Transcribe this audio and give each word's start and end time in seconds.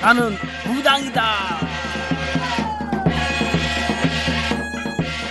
나는 0.00 0.30
무당이다. 0.66 1.20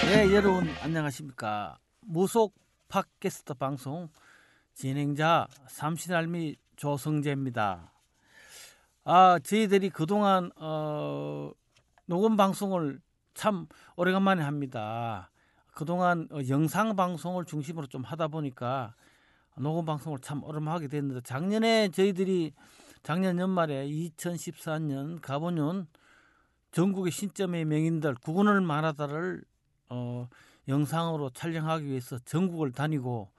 네 0.06 0.36
여러분 0.36 0.70
안녕하십니까? 0.84 1.80
무속 2.02 2.54
팟캐스트 2.88 3.56
방송 3.56 4.10
진행자 4.76 5.48
삼신알미 5.68 6.56
조성재입니다. 6.76 7.92
아 9.06 9.40
저희들이 9.44 9.90
그동안 9.90 10.52
어, 10.56 11.50
녹음 12.06 12.38
방송을 12.38 13.00
참 13.34 13.66
오래간만에 13.96 14.44
합니다. 14.44 15.32
그동안 15.74 16.28
어, 16.32 16.42
영상 16.48 16.96
방송을 16.96 17.46
중심으로 17.46 17.88
좀 17.88 18.04
하다 18.04 18.28
보니까 18.28 18.94
녹음 19.58 19.86
방송을 19.86 20.20
참 20.20 20.44
오랜만에 20.44 20.74
하게 20.74 20.88
됐는데 20.90 21.22
작년에 21.22 21.90
저희들이 21.90 22.54
작년 23.04 23.40
연말에 23.40 23.88
2014년 23.88 25.22
가보년 25.22 25.88
전국의 26.72 27.12
신점의 27.12 27.66
명인들 27.66 28.16
구군을 28.16 28.62
만하다를 28.62 29.44
어, 29.90 30.28
영상으로 30.68 31.32
촬영하기 31.32 31.86
위해서 31.86 32.20
전국을 32.20 32.72
다니고 32.72 33.32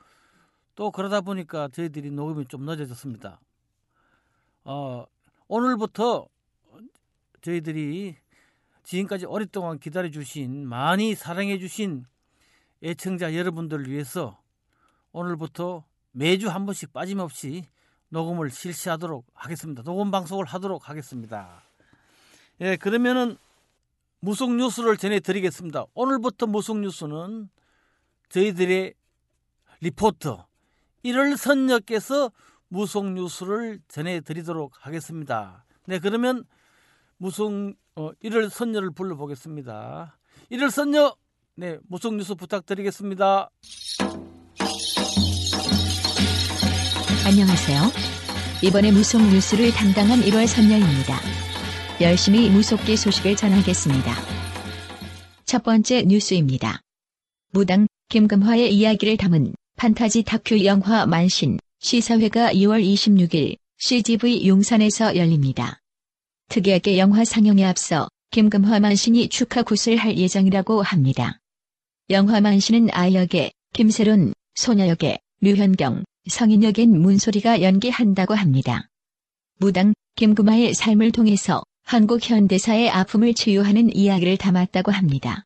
또 0.75 0.91
그러다 0.91 1.21
보니까 1.21 1.69
저희들이 1.69 2.11
녹음이 2.11 2.47
좀 2.47 2.65
늦어졌습니다. 2.65 3.41
어, 4.65 5.05
오늘부터 5.47 6.27
저희들이 7.43 8.17
지금까지 8.83 9.27
오랫동안 9.27 9.79
기다려주신 9.79 10.67
많이 10.67 11.15
사랑해주신 11.15 12.05
애청자 12.83 13.35
여러분들을 13.35 13.89
위해서 13.89 14.41
오늘부터 15.13 15.85
매주 16.13 16.49
한 16.49 16.67
번씩 16.67 16.93
빠짐없이 16.93 17.65
녹음을 18.11 18.51
실시하도록 18.51 19.25
하겠습니다. 19.35 19.83
녹음 19.83 20.11
방송을 20.11 20.45
하도록 20.45 20.89
하겠습니다. 20.89 21.63
예, 22.61 22.77
그러면은 22.77 23.37
무속 24.21 24.55
뉴스를 24.55 24.97
전해드리겠습니다. 24.99 25.87
오늘부터 25.95 26.47
무속 26.47 26.79
뉴스는 26.79 27.49
저희들의 28.29 28.95
리포터 29.81 30.47
일월 31.05 31.37
선녀께서 31.37 32.31
무속 32.69 33.11
뉴스를 33.13 33.81
전해드리도록 33.89 34.75
하겠습니다. 34.87 35.65
네, 35.87 35.99
그러면 35.99 36.45
무속 37.17 37.75
어, 37.97 38.13
일월 38.23 38.51
선녀를 38.51 38.91
불러보겠습니다. 38.91 40.19
일월 40.53 40.71
선녀, 40.71 41.17
네, 41.57 41.79
무속 41.89 42.15
뉴스 42.15 42.35
부탁드리겠습니다. 42.35 43.51
안녕하세요. 47.31 47.79
이번에 48.65 48.91
무속 48.91 49.23
뉴스를 49.23 49.71
담당한 49.71 50.19
일월 50.23 50.49
선녀입니다. 50.49 51.21
열심히 52.01 52.51
무속계 52.51 52.97
소식을 52.97 53.37
전하겠습니다. 53.37 54.13
첫 55.45 55.63
번째 55.63 56.03
뉴스입니다. 56.03 56.81
무당 57.53 57.87
김금화의 58.09 58.75
이야기를 58.75 59.17
담은 59.17 59.55
판타지 59.77 60.25
다큐 60.25 60.65
영화 60.65 61.07
만신 61.07 61.61
시사회가 61.79 62.53
2월 62.53 62.85
26일 62.85 63.59
CGV 63.79 64.49
용산에서 64.49 65.15
열립니다. 65.15 65.79
특이하게 66.49 66.99
영화 66.99 67.25
상영에 67.25 67.65
앞서 67.65 68.09
김금화 68.33 68.81
만신이 68.81 69.29
축하 69.29 69.63
굿을 69.63 69.99
할 69.99 70.19
예정이라고 70.19 70.83
합니다. 70.83 71.39
영화 72.11 72.41
만신은 72.41 72.89
아역의 72.91 73.53
김세론, 73.73 74.35
소녀역의 74.57 75.21
류현경, 75.43 76.03
성인역인 76.29 77.01
문소리가 77.01 77.63
연기한다고 77.63 78.35
합니다. 78.35 78.89
무당 79.59 79.95
김구마의 80.17 80.75
삶을 80.75 81.13
통해서 81.13 81.63
한국 81.83 82.29
현대사의 82.29 82.91
아픔을 82.91 83.35
치유하는 83.35 83.95
이야기를 83.95 84.37
담았다고 84.37 84.93
합니다. 84.93 85.45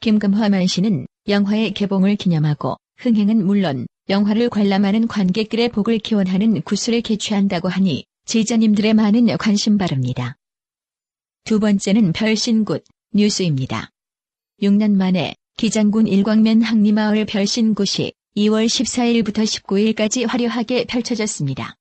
김금화 0.00 0.48
만 0.48 0.66
씨는 0.66 1.06
영화의 1.28 1.74
개봉을 1.74 2.16
기념하고 2.16 2.76
흥행은 2.98 3.44
물론 3.44 3.86
영화를 4.08 4.48
관람하는 4.48 5.08
관객들의 5.08 5.68
복을 5.70 5.98
기원하는 5.98 6.62
구슬을 6.62 7.00
개최한다고 7.00 7.68
하니 7.68 8.04
제자님들의 8.26 8.94
많은 8.94 9.36
관심 9.38 9.78
바랍니다. 9.78 10.36
두 11.44 11.60
번째는 11.60 12.12
별신굿 12.12 12.84
뉴스입니다. 13.12 13.90
6년 14.62 14.92
만에 14.92 15.34
기장군 15.56 16.06
일광면 16.06 16.62
항리마을 16.62 17.24
별신굿이 17.26 18.12
2월 18.36 18.66
14일부터 18.66 19.44
19일까지 19.44 20.26
화려하게 20.28 20.84
펼쳐졌습니다. 20.84 21.74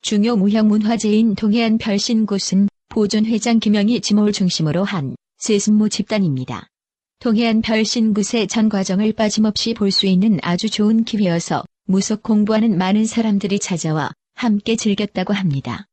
중요 0.00 0.36
무형 0.36 0.68
문화재인 0.68 1.34
동해안 1.34 1.76
별신굿은 1.76 2.68
보존회장 2.88 3.60
김영희 3.60 4.00
지모를 4.00 4.32
중심으로 4.32 4.84
한 4.84 5.14
세습모 5.36 5.90
집단입니다. 5.90 6.66
동해안 7.18 7.60
별신굿의 7.60 8.48
전 8.48 8.70
과정을 8.70 9.12
빠짐없이 9.12 9.74
볼 9.74 9.90
수 9.90 10.06
있는 10.06 10.38
아주 10.42 10.70
좋은 10.70 11.04
기회여서 11.04 11.62
무속 11.84 12.22
공부하는 12.22 12.78
많은 12.78 13.04
사람들이 13.04 13.58
찾아와 13.58 14.10
함께 14.34 14.76
즐겼다고 14.76 15.34
합니다. 15.34 15.86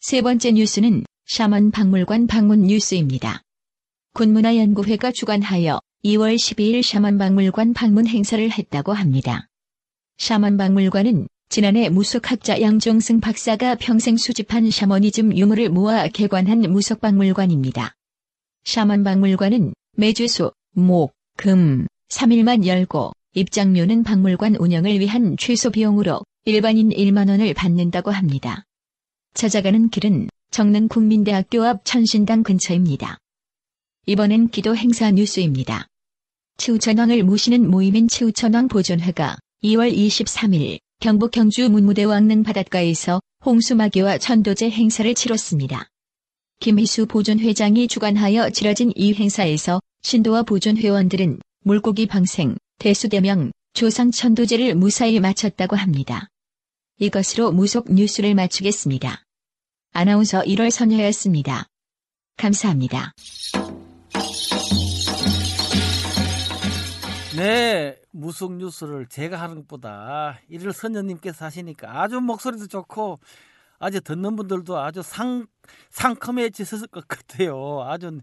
세 0.00 0.22
번째 0.22 0.50
뉴스는 0.52 1.04
샤먼 1.26 1.70
박물관 1.70 2.26
방문 2.26 2.62
뉴스입니다. 2.62 3.42
굿문화연구회가 4.14 5.12
주관하여 5.12 5.80
2월 6.02 6.34
12일 6.34 6.82
샤먼 6.82 7.18
박물관 7.18 7.74
방문 7.74 8.06
행사를 8.06 8.50
했다고 8.50 8.94
합니다. 8.94 9.48
샤먼 10.16 10.56
박물관은 10.56 11.28
지난해 11.50 11.90
무속학자 11.90 12.62
양종승 12.62 13.20
박사가 13.20 13.74
평생 13.74 14.16
수집한 14.16 14.70
샤머니즘 14.70 15.36
유물을 15.36 15.68
모아 15.68 16.08
개관한 16.08 16.60
무속박물관입니다. 16.60 17.94
샤먼 18.64 19.04
박물관은 19.04 19.74
매주 19.98 20.26
수, 20.26 20.52
목, 20.72 21.12
금, 21.36 21.86
3일만 22.08 22.64
열고 22.64 23.12
입장료는 23.34 24.02
박물관 24.02 24.56
운영을 24.56 24.98
위한 25.00 25.36
최소 25.38 25.70
비용으로 25.70 26.22
일반인 26.46 26.88
1만원을 26.88 27.54
받는다고 27.54 28.10
합니다. 28.10 28.64
찾아가는 29.34 29.90
길은 29.90 30.28
정릉 30.50 30.88
국민대학교 30.88 31.62
앞 31.64 31.84
천신당 31.84 32.42
근처입니다. 32.42 33.18
이번엔 34.06 34.48
기도 34.48 34.74
행사 34.74 35.10
뉴스입니다. 35.10 35.89
치우천왕을 36.60 37.22
모시는 37.22 37.70
모임인 37.70 38.06
치우천왕 38.06 38.68
보존회가 38.68 39.38
2월 39.64 39.96
23일 39.96 40.78
경북 41.00 41.30
경주 41.30 41.70
문무대 41.70 42.04
왕릉 42.04 42.42
바닷가에서 42.42 43.22
홍수마개와 43.46 44.18
천도제 44.18 44.68
행사를 44.68 45.14
치렀습니다. 45.14 45.88
김희수 46.60 47.06
보존회장이 47.06 47.88
주관하여 47.88 48.50
치러진 48.50 48.92
이 48.94 49.14
행사에서 49.14 49.80
신도와 50.02 50.42
보존회원들은 50.42 51.40
물고기 51.64 52.04
방생, 52.04 52.56
대수대명, 52.78 53.52
조상 53.72 54.10
천도제를 54.10 54.74
무사히 54.74 55.18
마쳤다고 55.18 55.76
합니다. 55.76 56.28
이것으로 56.98 57.52
무속 57.52 57.90
뉴스를 57.90 58.34
마치겠습니다. 58.34 59.22
아나운서 59.92 60.42
1월 60.42 60.70
선녀였습니다. 60.70 61.64
감사합니다. 62.36 63.14
네, 67.40 67.96
무속 68.10 68.52
뉴스를 68.56 69.06
제가 69.06 69.40
하는 69.40 69.56
것보다 69.56 70.38
일일 70.50 70.74
선녀님께서 70.74 71.46
하시니까 71.46 72.02
아주 72.02 72.20
목소리도 72.20 72.66
좋고 72.66 73.18
아주 73.78 74.02
듣는 74.02 74.36
분들도 74.36 74.78
아주 74.78 75.00
상 75.02 75.46
상큼해지셨을 75.88 76.88
것 76.88 77.08
같아요. 77.08 77.82
아주 77.86 78.20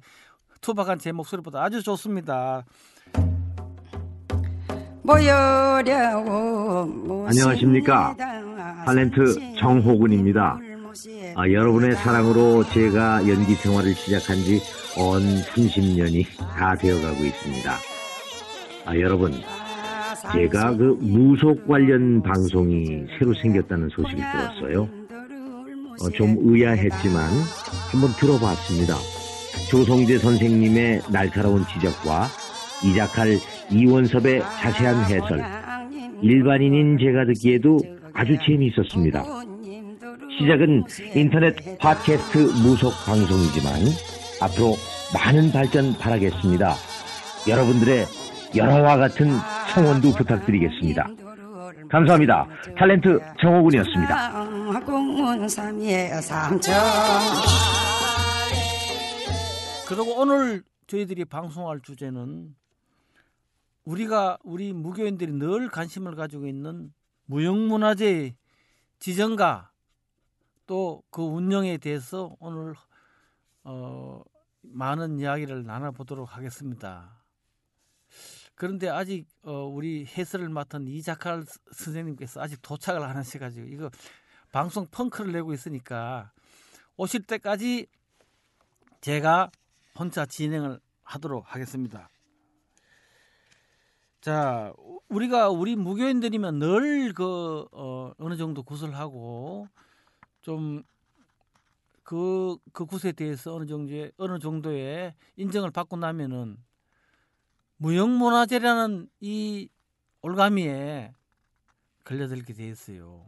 투박한 0.61 0.99
제 0.99 1.11
목소리보다 1.11 1.63
아주 1.63 1.81
좋습니다. 1.81 2.63
안녕하십니까. 7.27 8.15
탤런트 8.85 9.57
정호군입니다. 9.57 10.59
아, 11.35 11.49
여러분의 11.49 11.95
사랑으로 11.95 12.63
제가 12.65 13.27
연기 13.27 13.55
생활을 13.55 13.95
시작한 13.95 14.37
지 14.43 14.61
언 14.99 15.21
30년이 15.43 16.25
다 16.37 16.75
되어가고 16.75 17.23
있습니다. 17.23 17.96
아, 18.87 18.97
여러분, 18.97 19.33
제가 20.31 20.77
그 20.77 20.97
무속 21.01 21.67
관련 21.67 22.23
방송이 22.23 23.03
새로 23.19 23.33
생겼다는 23.33 23.89
소식을 23.89 24.15
들었어요. 24.15 24.87
어, 26.01 26.09
좀 26.11 26.37
의아했지만 26.39 27.29
한번 27.91 28.09
들어봤습니다. 28.17 28.93
조성재 29.69 30.19
선생님의 30.19 31.01
날카로운 31.11 31.65
지적과 31.65 32.27
이작할 32.85 33.37
이원섭의 33.69 34.39
자세한 34.39 35.03
해설, 35.11 35.43
일반인인 36.21 36.97
제가 36.97 37.25
듣기에도 37.25 37.79
아주 38.13 38.37
재미있었습니다. 38.47 39.21
시작은 40.39 40.83
인터넷 41.13 41.77
팟캐스트 41.79 42.37
무속 42.63 42.93
방송이지만 43.05 43.73
앞으로 44.41 44.75
많은 45.13 45.51
발전 45.51 45.93
바라겠습니다. 45.97 46.73
여러분들의 47.49 48.05
열화와 48.55 48.97
같은 48.97 49.27
성원도 49.73 50.11
부탁드리겠습니다. 50.13 51.07
감사합니다. 51.89 52.47
탤런트 52.77 53.19
정호군이었습니다. 53.41 54.33
그리고 59.87 60.19
오늘 60.19 60.63
저희들이 60.87 61.25
방송할 61.25 61.81
주제는 61.81 62.55
우리가 63.85 64.37
우리 64.43 64.73
무교인들이 64.73 65.31
늘 65.33 65.69
관심을 65.69 66.15
가지고 66.15 66.45
있는 66.47 66.93
무형문화재 67.25 68.35
지정과 68.99 69.71
또 70.65 71.01
그 71.09 71.21
운영에 71.23 71.77
대해서 71.77 72.35
오늘 72.39 72.75
어, 73.63 74.21
많은 74.61 75.19
이야기를 75.19 75.63
나눠보도록 75.65 76.35
하겠습니다. 76.35 77.16
그런데 78.57 78.89
아직 78.89 79.27
어, 79.43 79.65
우리 79.65 80.05
해설을 80.05 80.49
맡은 80.49 80.87
이자칼 80.87 81.45
선생님께서 81.71 82.41
아직 82.41 82.59
도착을 82.61 83.01
안 83.03 83.15
하셔가지고 83.15 83.67
이거 83.67 83.89
방송 84.51 84.87
펑크를 84.87 85.31
내고 85.31 85.53
있으니까 85.53 86.31
오실 86.97 87.21
때까지 87.23 87.85
제가 89.01 89.51
혼자 89.97 90.25
진행을 90.25 90.79
하도록 91.03 91.43
하겠습니다. 91.45 92.09
자, 94.21 94.73
우리가 95.07 95.49
우리 95.49 95.75
무교인들이면 95.75 96.59
늘 96.59 97.13
그 97.13 97.67
어, 97.71 98.11
어느 98.17 98.35
정도 98.37 98.63
구슬하고 98.63 99.67
좀 100.41 100.83
그, 102.03 102.57
그 102.73 102.85
굿에 102.85 103.11
대해서 103.11 103.53
어느 103.53 103.65
정도의, 103.65 104.11
어느 104.17 104.39
정도의 104.39 105.13
인정을 105.35 105.71
받고 105.71 105.97
나면은 105.97 106.57
무형문화재라는 107.77 109.09
이 109.21 109.69
올가미에 110.21 111.13
걸려들게 112.03 112.53
돼 112.53 112.67
있어요. 112.67 113.25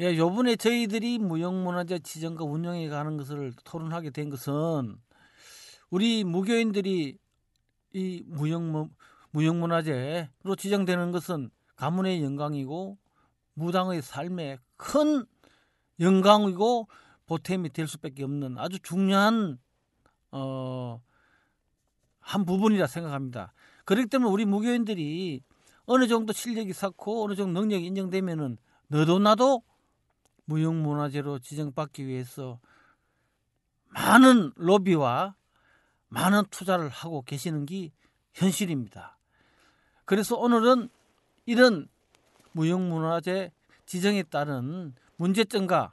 예, 0.00 0.16
요번에 0.16 0.56
저희들이 0.56 1.18
무형문화재 1.18 2.00
지정과 2.00 2.44
운영에 2.44 2.88
가는 2.88 3.16
것을 3.16 3.52
토론하게 3.64 4.10
된 4.10 4.28
것은 4.28 4.96
우리 5.90 6.24
무교인들이 6.24 7.18
이 7.92 8.22
무형, 8.26 8.90
무형문화재로 9.30 10.56
지정되는 10.56 11.12
것은 11.12 11.50
가문의 11.76 12.24
영광이고 12.24 12.98
무당의 13.54 14.02
삶에 14.02 14.58
큰 14.76 15.24
영광이고 16.00 16.88
보탬이 17.26 17.68
될 17.70 17.86
수밖에 17.86 18.24
없는 18.24 18.58
아주 18.58 18.80
중요한 18.80 19.58
어, 20.32 21.00
한 22.24 22.46
부분이라 22.46 22.86
생각합니다. 22.86 23.52
그렇기 23.84 24.08
때문에 24.08 24.30
우리 24.32 24.44
무교인들이 24.46 25.42
어느 25.84 26.08
정도 26.08 26.32
실력이 26.32 26.72
쌓고 26.72 27.24
어느 27.24 27.34
정도 27.34 27.60
능력이 27.60 27.84
인정되면은 27.86 28.56
너도 28.88 29.18
나도 29.18 29.62
무형문화재로 30.46 31.40
지정받기 31.40 32.06
위해서 32.06 32.58
많은 33.88 34.52
로비와 34.56 35.34
많은 36.08 36.44
투자를 36.50 36.88
하고 36.88 37.22
계시는 37.22 37.66
게 37.66 37.92
현실입니다. 38.32 39.18
그래서 40.06 40.36
오늘은 40.36 40.88
이런 41.44 41.88
무형문화재 42.52 43.52
지정에 43.84 44.22
따른 44.22 44.94
문제점과 45.16 45.92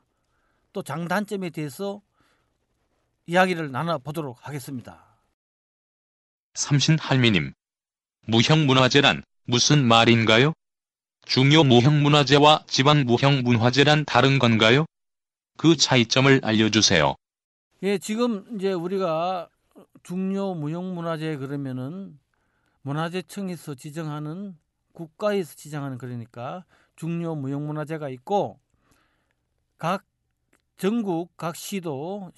또 0.71 0.81
장단점에 0.81 1.49
대해서 1.49 2.01
이야기를 3.25 3.71
나눠보도록 3.71 4.47
하겠습니다. 4.47 5.10
삼신 6.53 7.00
할미님, 7.00 7.53
무형문화재란 8.27 9.24
무슨 9.45 9.86
말인가요? 9.86 10.53
중요 11.25 11.63
무형문화재와 11.63 12.65
지방 12.68 13.06
무형문화재란 13.06 14.06
다른 14.06 14.38
건가요? 14.38 14.86
그 15.57 15.77
차이점을 15.77 16.42
알려주세요. 16.44 17.15
예, 17.83 17.98
지금 17.98 18.45
이제 18.56 18.74
우리가 18.74 19.50
중요 20.03 20.53
무형문화재 20.56 21.38
그러면은 21.38 22.19
문화재청에서 22.81 23.75
지정하는 23.75 24.57
국가에서 24.94 25.56
지정하는 25.56 25.98
그러니까 25.98 26.65
중요 26.95 27.36
무형문화재가 27.36 28.09
있고 28.09 28.59
각 29.77 30.03
전국 30.77 31.36
각 31.38 31.56
시도 31.56 32.31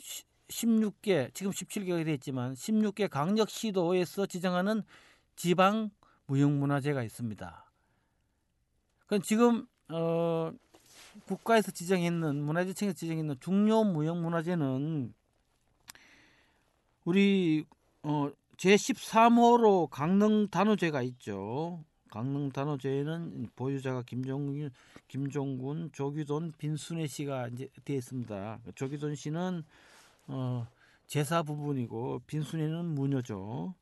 16개 0.54 1.34
지금 1.34 1.52
17개가 1.52 2.06
됐지만 2.06 2.54
16개 2.54 3.10
강력 3.10 3.50
시도에서 3.50 4.26
지정하는 4.26 4.84
지방 5.36 5.90
무형문화재가 6.28 7.04
있습니다. 7.04 7.72
그럼 9.08 9.22
지금 9.24 9.68
어, 9.90 10.52
국가에서 11.26 11.72
지정했는 11.72 12.44
문화재청에서 12.44 12.96
지정했는 12.96 13.36
중요 13.40 13.84
무형문화재는 13.84 15.14
우리 17.06 17.66
어, 18.04 18.30
제 18.58 18.76
13호로 18.76 19.90
강릉 19.90 20.48
단오제가 20.50 21.02
있죠. 21.04 21.84
강릉 22.10 22.52
단오제에는 22.52 23.50
보유자가 23.56 24.04
김종균, 24.04 24.70
김종군, 25.08 25.90
조규돈, 25.92 26.54
빈순애 26.60 27.08
씨가 27.08 27.48
이제 27.48 27.70
되어 27.84 27.98
있습니다. 27.98 28.60
조규돈 28.76 29.16
씨는 29.16 29.64
어, 30.28 30.68
제사 31.08 31.44
부분이고 31.44 32.22
빈순애는 32.28 32.86
무녀죠. 32.86 33.76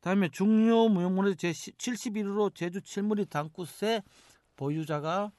다음에 0.00 0.28
중요 0.28 0.88
무형문화재 0.88 1.52
제 1.52 1.72
71호로 1.72 2.54
제주 2.54 2.80
칠무리 2.80 3.26
당구세 3.26 4.02
보유자가 4.56 5.30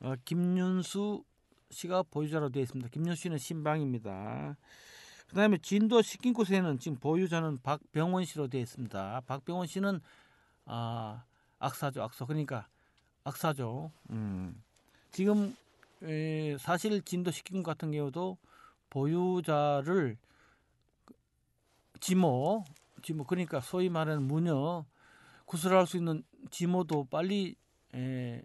어, 0.00 0.14
김윤수 0.24 1.24
씨가 1.70 2.04
보유자로 2.04 2.50
되어 2.50 2.62
있습니다. 2.62 2.90
김윤수 2.90 3.22
씨는 3.22 3.38
신방입니다. 3.38 4.56
그 5.28 5.36
다음에 5.36 5.56
진도 5.58 6.02
식긴곳에는 6.02 6.78
지금 6.78 6.98
보유자는 6.98 7.58
박병원 7.62 8.24
씨로 8.24 8.48
되어 8.48 8.60
있습니다. 8.60 9.22
박병원 9.26 9.66
씨는 9.66 10.00
아 10.66 11.24
악사죠, 11.58 12.02
악사. 12.02 12.26
그러니까 12.26 12.66
악사죠. 13.24 13.90
음. 14.10 14.62
지금 15.10 15.56
에, 16.02 16.56
사실 16.58 17.00
진도 17.02 17.30
식긴곳 17.30 17.64
같은 17.64 17.92
경우도 17.92 18.36
보유자를 18.92 20.18
지모, 21.98 22.64
지모 23.02 23.24
그러니까 23.24 23.60
소위 23.60 23.88
말하는 23.88 24.24
무녀 24.24 24.84
구슬할 25.46 25.86
수 25.86 25.96
있는 25.96 26.22
지모도 26.50 27.04
빨리 27.04 27.56
에, 27.94 28.42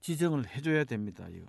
지정을 0.00 0.48
해줘야 0.48 0.84
됩니다. 0.84 1.26
이거. 1.30 1.46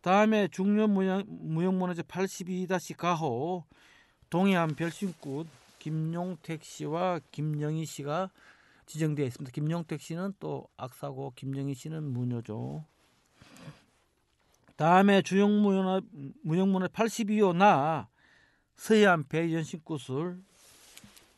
다음에 0.00 0.48
중요 0.48 0.86
무형, 0.86 1.24
무형문화재 1.26 2.02
82-가호 2.02 3.64
동해안 4.30 4.74
별신굿 4.74 5.46
김용택 5.78 6.64
씨와 6.64 7.20
김영희 7.30 7.84
씨가 7.84 8.30
지정되어 8.86 9.26
있습니다. 9.26 9.52
김용택 9.52 10.00
씨는 10.00 10.32
또 10.40 10.66
악사고 10.78 11.34
김영희 11.36 11.74
씨는 11.74 12.04
무녀죠. 12.04 12.84
다음에 14.80 15.20
주영 15.20 15.60
무형문화 15.60 16.00
무형문화 16.42 16.86
82호 16.88 17.54
나 17.54 18.08
서해안 18.76 19.28
배 19.28 19.52
연신굿을 19.52 20.42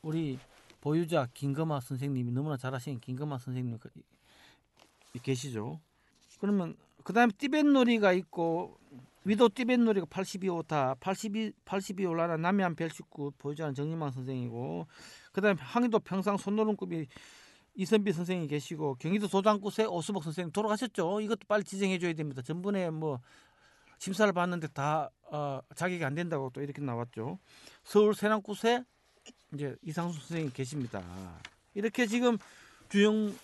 우리 0.03 0.39
보유자 0.81 1.27
김금아 1.35 1.81
선생님이 1.81 2.31
너무나 2.31 2.57
잘하시는 2.57 3.01
김금아 3.01 3.39
선생님 3.39 3.81
계시죠. 5.25 5.81
그러면 6.39 6.77
그다음에 7.03 7.33
띠벳놀이가 7.37 8.13
있고 8.13 8.79
위도 9.25 9.49
띠벳놀이가 9.49 10.07
82호타 10.07 11.01
82 11.01 11.53
82호 11.65 12.15
라라 12.15 12.37
남해안 12.37 12.77
별식구 12.77 13.33
보유자는 13.39 13.75
정림만 13.75 14.13
선생이고 14.13 14.87
그다음에 15.33 15.61
항해도 15.61 15.99
평상 15.99 16.37
손노름급이 16.37 17.09
이선비 17.75 18.13
선생이 18.13 18.49
계시고 18.49 18.97
경기도 18.97 19.27
소장구세 19.29 19.85
오수복 19.85 20.25
선생님 20.25 20.53
돌아가셨죠. 20.53 21.21
이것도 21.21 21.41
빨리 21.49 21.65
지정해 21.65 21.99
줘야 21.99 22.13
됩니다. 22.13 22.43
전번에 22.43 22.91
뭐 22.91 23.21
심사를 23.99 24.31
받는데 24.33 24.69
다 24.69 25.11
어, 25.31 25.61
자격이 25.75 26.05
안 26.05 26.15
된다고 26.15 26.51
또 26.53 26.61
이렇게 26.61 26.83
나왔죠. 26.83 27.39
서울 27.85 28.15
세남구세 28.15 28.85
이제 29.55 29.77
이상수 29.83 30.19
선생님 30.21 30.53
계십니다. 30.53 31.03
이렇게 31.75 32.07
지금 32.07 32.37
주영 32.89 33.35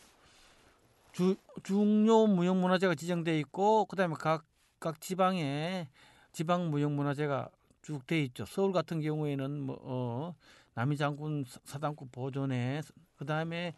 주, 1.13 1.37
중요 1.63 2.27
무형문화재가 2.27 2.95
지정돼 2.95 3.39
있고 3.41 3.87
그다음에 3.87 4.15
각 4.19 4.45
각 4.81 5.01
지방에 5.01 5.89
지방 6.31 6.71
무형문화재가 6.71 7.49
쭉 7.83 8.07
돼 8.07 8.23
있죠. 8.27 8.45
서울 8.47 8.73
같은 8.73 9.01
경우에는 9.01 9.61
뭐 9.63 9.77
어, 9.81 10.35
남이장군 10.75 11.47
사- 11.49 11.59
사당구 11.65 12.07
보존에 12.07 12.83
그다음에 13.17 13.75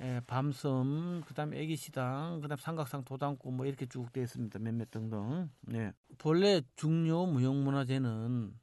에, 0.00 0.20
밤섬 0.26 1.22
그다음에 1.26 1.58
애기시당 1.60 2.40
그다음 2.40 2.58
삼각산 2.58 3.04
도당구 3.04 3.52
뭐 3.52 3.64
이렇게 3.66 3.86
쭉돼 3.86 4.22
있습니다. 4.22 4.58
몇몇 4.58 4.90
등등. 4.90 5.50
네. 5.62 5.92
본래 6.18 6.60
중요 6.76 7.26
무형문화재는 7.26 8.58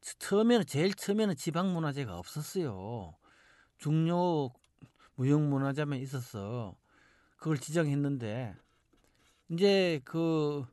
처- 0.00 0.14
처음에는 0.18 0.66
제일 0.66 0.94
처음에는 0.94 1.34
지방 1.36 1.72
문화재가 1.72 2.16
없었어요. 2.18 3.14
중요 3.78 4.50
무형문화재만 5.14 5.98
있었어. 6.00 6.76
그걸 7.36 7.58
지정했는데 7.58 8.54
이제 9.50 10.00
그 10.04 10.64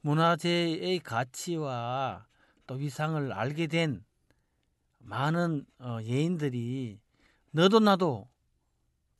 문화재의 0.00 1.00
가치와 1.00 2.26
또 2.66 2.74
위상을 2.74 3.32
알게 3.32 3.66
된 3.66 4.04
많은 4.98 5.66
어, 5.78 5.98
예인들이 6.02 6.98
너도 7.50 7.80
나도 7.80 8.28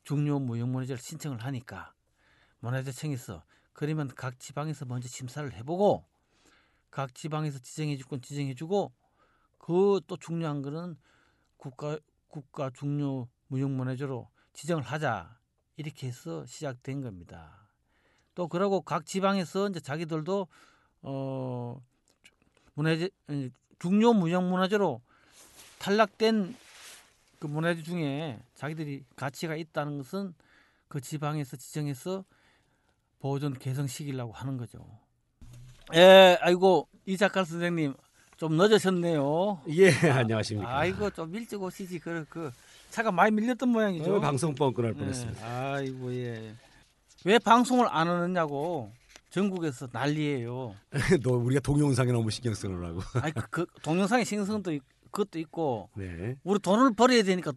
중요 0.03 0.39
무형문화재를 0.39 0.99
신청을 0.99 1.43
하니까 1.43 1.93
문화재청에서 2.59 3.43
그러면 3.73 4.09
각 4.15 4.39
지방에서 4.39 4.85
먼저 4.85 5.07
심사를 5.07 5.51
해보고 5.53 6.05
각 6.89 7.13
지방에서 7.13 7.59
지정해줄 7.59 8.05
건 8.07 8.21
지정해주고 8.21 8.91
그 9.59 10.01
또 10.07 10.17
중요한 10.17 10.61
거는 10.61 10.97
국가 11.57 11.99
국가 12.27 12.69
중요 12.71 13.27
무형문화재로 13.47 14.27
지정을 14.53 14.83
하자 14.83 15.37
이렇게 15.77 16.07
해서 16.07 16.45
시작된 16.45 17.01
겁니다. 17.01 17.69
또 18.35 18.47
그러고 18.47 18.81
각 18.81 19.05
지방에서 19.05 19.69
이제 19.69 19.79
자기들도 19.79 20.47
어 21.03 21.81
문화재 22.73 23.09
아니, 23.27 23.51
중요 23.77 24.13
무형문화재로 24.13 25.01
탈락된 25.79 26.55
그 27.39 27.47
문화재 27.47 27.81
중에 27.81 28.39
자기들이 28.55 29.03
가치가 29.15 29.55
있다는 29.55 29.97
것은 29.99 30.33
그 30.89 30.99
지방에서 30.99 31.55
지정해서 31.55 32.25
보존 33.19 33.53
개성시키려고 33.53 34.33
하는 34.33 34.57
거죠. 34.57 34.79
예, 35.95 36.37
아이고 36.41 36.87
이 37.05 37.17
작가 37.17 37.43
선생님 37.43 37.93
좀 38.37 38.57
늦으셨네요. 38.57 39.61
예, 39.69 39.89
안녕하십니까. 40.11 40.77
아이고 40.77 41.09
좀 41.11 41.33
일찍 41.33 41.61
오시지 41.61 41.99
그, 41.99 42.25
그 42.29 42.51
차가 42.89 43.11
많이 43.11 43.31
밀렸던 43.31 43.69
모양이죠. 43.69 44.17
어, 44.17 44.19
방송 44.19 44.53
뻥 44.53 44.73
끊을 44.73 44.93
네. 44.93 44.99
뻔했습니다. 44.99 45.71
아이고 45.73 46.13
예. 46.15 46.55
왜 47.25 47.39
방송을 47.39 47.87
안 47.89 48.07
하느냐고 48.07 48.91
전국에서 49.29 49.87
난리예요. 49.91 50.75
너 51.23 51.31
우리가 51.31 51.61
동영상에 51.61 52.11
너무 52.11 52.29
신경 52.31 52.53
쓰느라고. 52.53 52.99
아이 53.21 53.31
그, 53.31 53.41
그 53.49 53.65
동영상의 53.83 54.25
신성도 54.25 54.73
있- 54.73 54.81
그것도 55.11 55.39
있고 55.39 55.89
네. 55.95 56.35
우리 56.43 56.59
돈을 56.59 56.93
벌어야 56.93 57.23
되니까 57.23 57.53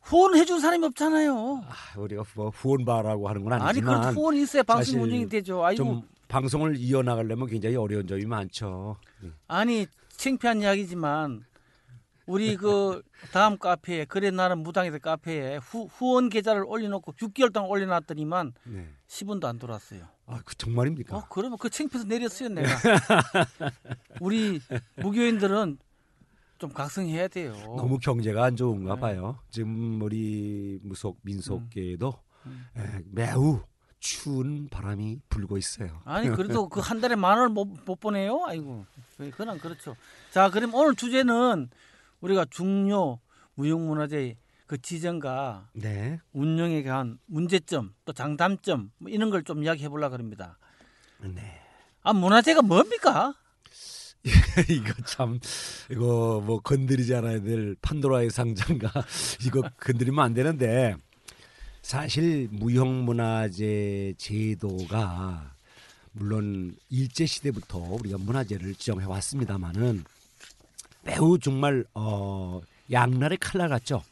후원해 0.00 0.44
준 0.44 0.60
사람이 0.60 0.84
없잖아요. 0.86 1.64
아, 1.66 1.98
우리가 1.98 2.24
뭐 2.34 2.50
후원 2.50 2.84
바라고 2.84 3.28
하는 3.28 3.42
건 3.42 3.54
아니 3.54 3.64
아니지만 3.64 4.02
그 4.02 4.20
후원이 4.20 4.42
있어야 4.42 4.62
방송 4.62 5.02
운영이 5.02 5.28
되죠. 5.28 5.64
아이고 5.64 5.82
좀 5.82 6.02
방송을 6.28 6.76
이어나가려면 6.76 7.46
굉장히 7.46 7.76
어려운 7.76 8.06
점이 8.06 8.26
많죠. 8.26 8.96
아니 9.48 9.86
창피한 10.16 10.60
이야기지만 10.60 11.44
우리 12.26 12.56
그 12.56 13.02
다음 13.32 13.58
카페에 13.58 14.06
그래 14.06 14.30
나는 14.30 14.58
무당이들 14.58 14.98
카페에 14.98 15.56
후, 15.58 15.86
후원 15.90 16.30
계좌를 16.30 16.64
올려놓고 16.66 17.12
6개월 17.12 17.52
동안 17.52 17.70
올려놨더니만 17.70 18.52
네. 18.64 18.88
10원도 19.08 19.44
안 19.44 19.58
돌았어요. 19.58 20.06
아, 20.26 20.40
그 20.44 20.54
정말입니까? 20.54 21.16
어 21.16 21.26
그러면 21.28 21.58
그 21.58 21.68
창피해서 21.68 22.06
내렸어요 22.08 22.48
내가. 22.48 22.68
우리 24.20 24.60
무교인들은 24.96 25.78
좀 26.58 26.70
각성해야 26.72 27.28
돼요. 27.28 27.52
너무 27.76 27.98
경제가 27.98 28.44
안 28.44 28.56
좋은가 28.56 28.94
네. 28.94 29.00
봐요. 29.00 29.38
지금 29.50 30.00
우리 30.02 30.78
무속 30.82 31.18
민속계에도 31.22 32.14
음. 32.46 32.66
에, 32.76 33.02
매우 33.10 33.60
추운 34.00 34.68
바람이 34.68 35.20
불고 35.28 35.56
있어요. 35.58 36.00
아니 36.04 36.28
그래도 36.30 36.68
그 36.70 36.80
한 36.80 37.00
달에 37.00 37.16
만 37.16 37.38
원을 37.38 37.48
못, 37.50 37.66
못 37.84 37.98
보내요. 38.00 38.42
아이고 38.46 38.84
그- 39.16 39.30
그건 39.30 39.58
그렇죠. 39.58 39.96
자 40.30 40.50
그럼 40.50 40.74
오늘 40.74 40.94
주제는 40.94 41.70
우리가 42.20 42.46
중요 42.50 43.18
무형문화재 43.54 44.36
그 44.66 44.80
지정과 44.80 45.68
네. 45.74 46.18
운영에 46.32 46.82
관한 46.82 47.18
문제점 47.26 47.94
또 48.04 48.12
장단점 48.12 48.90
뭐 48.98 49.10
이런 49.10 49.30
걸 49.30 49.42
좀 49.44 49.62
이야기해 49.62 49.88
보려고 49.88 50.14
합니다. 50.14 50.58
네. 51.20 51.60
아 52.02 52.12
문화재가 52.12 52.62
뭡니까? 52.62 53.34
이거 54.70 54.94
참 55.04 55.38
이거 55.90 56.42
뭐 56.44 56.60
건드리지 56.60 57.14
않아야 57.14 57.40
될 57.40 57.76
판도라의 57.82 58.30
상자인가 58.30 58.90
이거 59.46 59.62
건드리면 59.78 60.24
안 60.24 60.32
되는데 60.32 60.96
사실 61.82 62.48
무형문화재 62.50 64.14
제도가 64.16 65.54
물론 66.12 66.74
일제 66.88 67.26
시대부터 67.26 67.78
우리가 67.78 68.16
문화재를 68.18 68.74
지정해 68.76 69.04
왔습니다마는 69.04 70.04
매우 71.02 71.38
정말 71.38 71.84
어 71.92 72.62
양날의 72.90 73.38
칼날 73.38 73.68
같죠. 73.68 74.02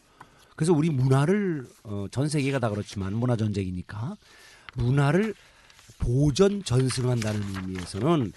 그래서 0.56 0.72
우리 0.74 0.90
문화를 0.90 1.66
어, 1.84 2.06
전 2.10 2.28
세계가 2.28 2.58
다 2.58 2.68
그렇지만 2.68 3.14
문화 3.14 3.36
전쟁이니까 3.36 4.16
문화를 4.74 5.34
보존 5.98 6.62
전승한다는 6.62 7.42
의미에서는 7.56 8.32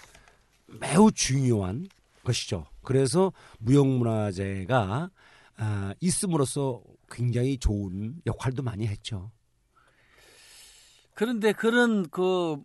매우 0.66 1.10
중요한 1.12 1.86
것이죠. 2.24 2.66
그래서 2.82 3.32
무형문화재가 3.58 5.10
아, 5.58 5.94
있음으로써 6.00 6.82
굉장히 7.10 7.56
좋은 7.58 8.20
역할도 8.26 8.62
많이 8.62 8.86
했죠. 8.86 9.30
그런데 11.14 11.52
그런 11.52 12.08
그 12.10 12.62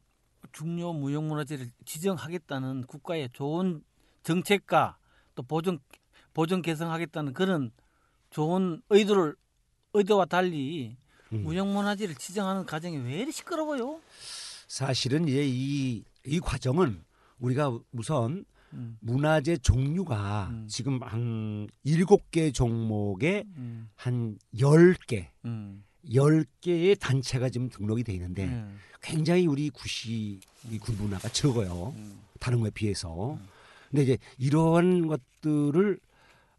중요 0.51 0.91
무형문화재를 0.93 1.71
지정하겠다는 1.85 2.83
국가의 2.83 3.29
좋은 3.31 3.81
정책과 4.23 4.97
또 5.35 5.43
보존 5.43 5.79
보존 6.33 6.61
개성하겠다는 6.61 7.33
그런 7.33 7.71
좋은 8.29 8.81
의도를 8.89 9.35
의도와 9.93 10.25
달리 10.25 10.97
음. 11.33 11.43
무형문화재를 11.43 12.15
지정하는 12.15 12.65
과정이 12.65 12.97
왜 12.97 13.19
이리 13.19 13.31
시끄러워요? 13.31 14.01
사실은 14.67 15.27
이제 15.27 15.45
이, 15.45 16.03
이 16.25 16.39
과정은 16.39 17.03
우리가 17.41 17.77
우선 17.91 18.45
음, 18.73 18.97
문화재 19.01 19.57
종류가 19.57 20.47
음. 20.51 20.67
지금 20.69 21.01
한 21.03 21.67
일곱 21.83 22.31
개 22.31 22.51
종목에 22.51 23.43
음, 23.57 23.89
한열 23.95 24.95
개, 25.07 25.29
음, 25.43 25.83
열 26.13 26.45
개의 26.61 26.95
단체가 26.95 27.49
지금 27.49 27.67
등록이 27.69 28.03
돼 28.03 28.13
있는데 28.13 28.45
음, 28.45 28.79
굉장히 29.01 29.45
우리 29.47 29.69
구시 29.69 30.39
이 30.71 30.79
군문화가 30.79 31.27
적어요. 31.29 31.93
음. 31.97 32.21
다른 32.39 32.61
거에 32.61 32.69
비해서. 32.69 33.37
근데 33.89 34.03
이제 34.03 34.17
이러한 34.37 35.07
것들을 35.07 35.99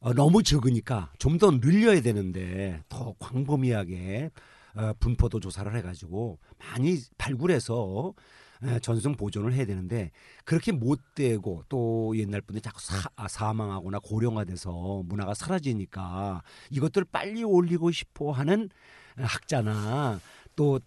어, 0.00 0.12
너무 0.12 0.42
적으니까 0.42 1.12
좀 1.18 1.38
더 1.38 1.50
늘려야 1.50 2.02
되는데 2.02 2.82
더 2.88 3.14
광범위하게 3.18 4.30
어, 4.74 4.92
분포도 4.98 5.40
조사를 5.40 5.74
해가지고 5.76 6.38
많이 6.58 6.98
발굴해서 7.18 8.12
에, 8.16 8.22
전승 8.80 9.14
보존을 9.14 9.52
해야 9.52 9.64
되는데 9.66 10.10
그렇게 10.44 10.72
못 10.72 11.00
되고 11.14 11.64
또 11.68 12.16
옛날 12.16 12.40
분들이 12.40 12.62
자꾸 12.62 12.80
사, 12.80 13.08
아, 13.16 13.26
사망하거나 13.28 13.98
고령화돼서 14.00 15.02
문화가 15.06 15.34
사라지니까 15.34 16.42
이것들을 16.70 17.06
빨리 17.10 17.42
올리고 17.44 17.90
싶어 17.90 18.30
하는 18.32 18.68
학자나 19.16 20.20
또 20.56 20.80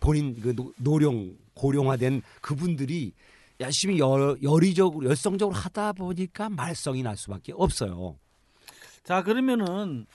본인 0.00 0.40
그 0.40 0.54
노- 0.54 0.72
노령 0.78 1.36
고령화된 1.54 2.22
그분들이 2.40 3.12
열심히 3.60 3.98
열, 3.98 4.38
열의적으로 4.42 5.06
열성적으로 5.08 5.54
하다 5.56 5.92
보니까 5.92 6.48
말썽이 6.48 7.02
날 7.02 7.16
수밖에 7.16 7.52
없어요. 7.54 8.16
자 9.04 9.22
그러면은 9.22 10.06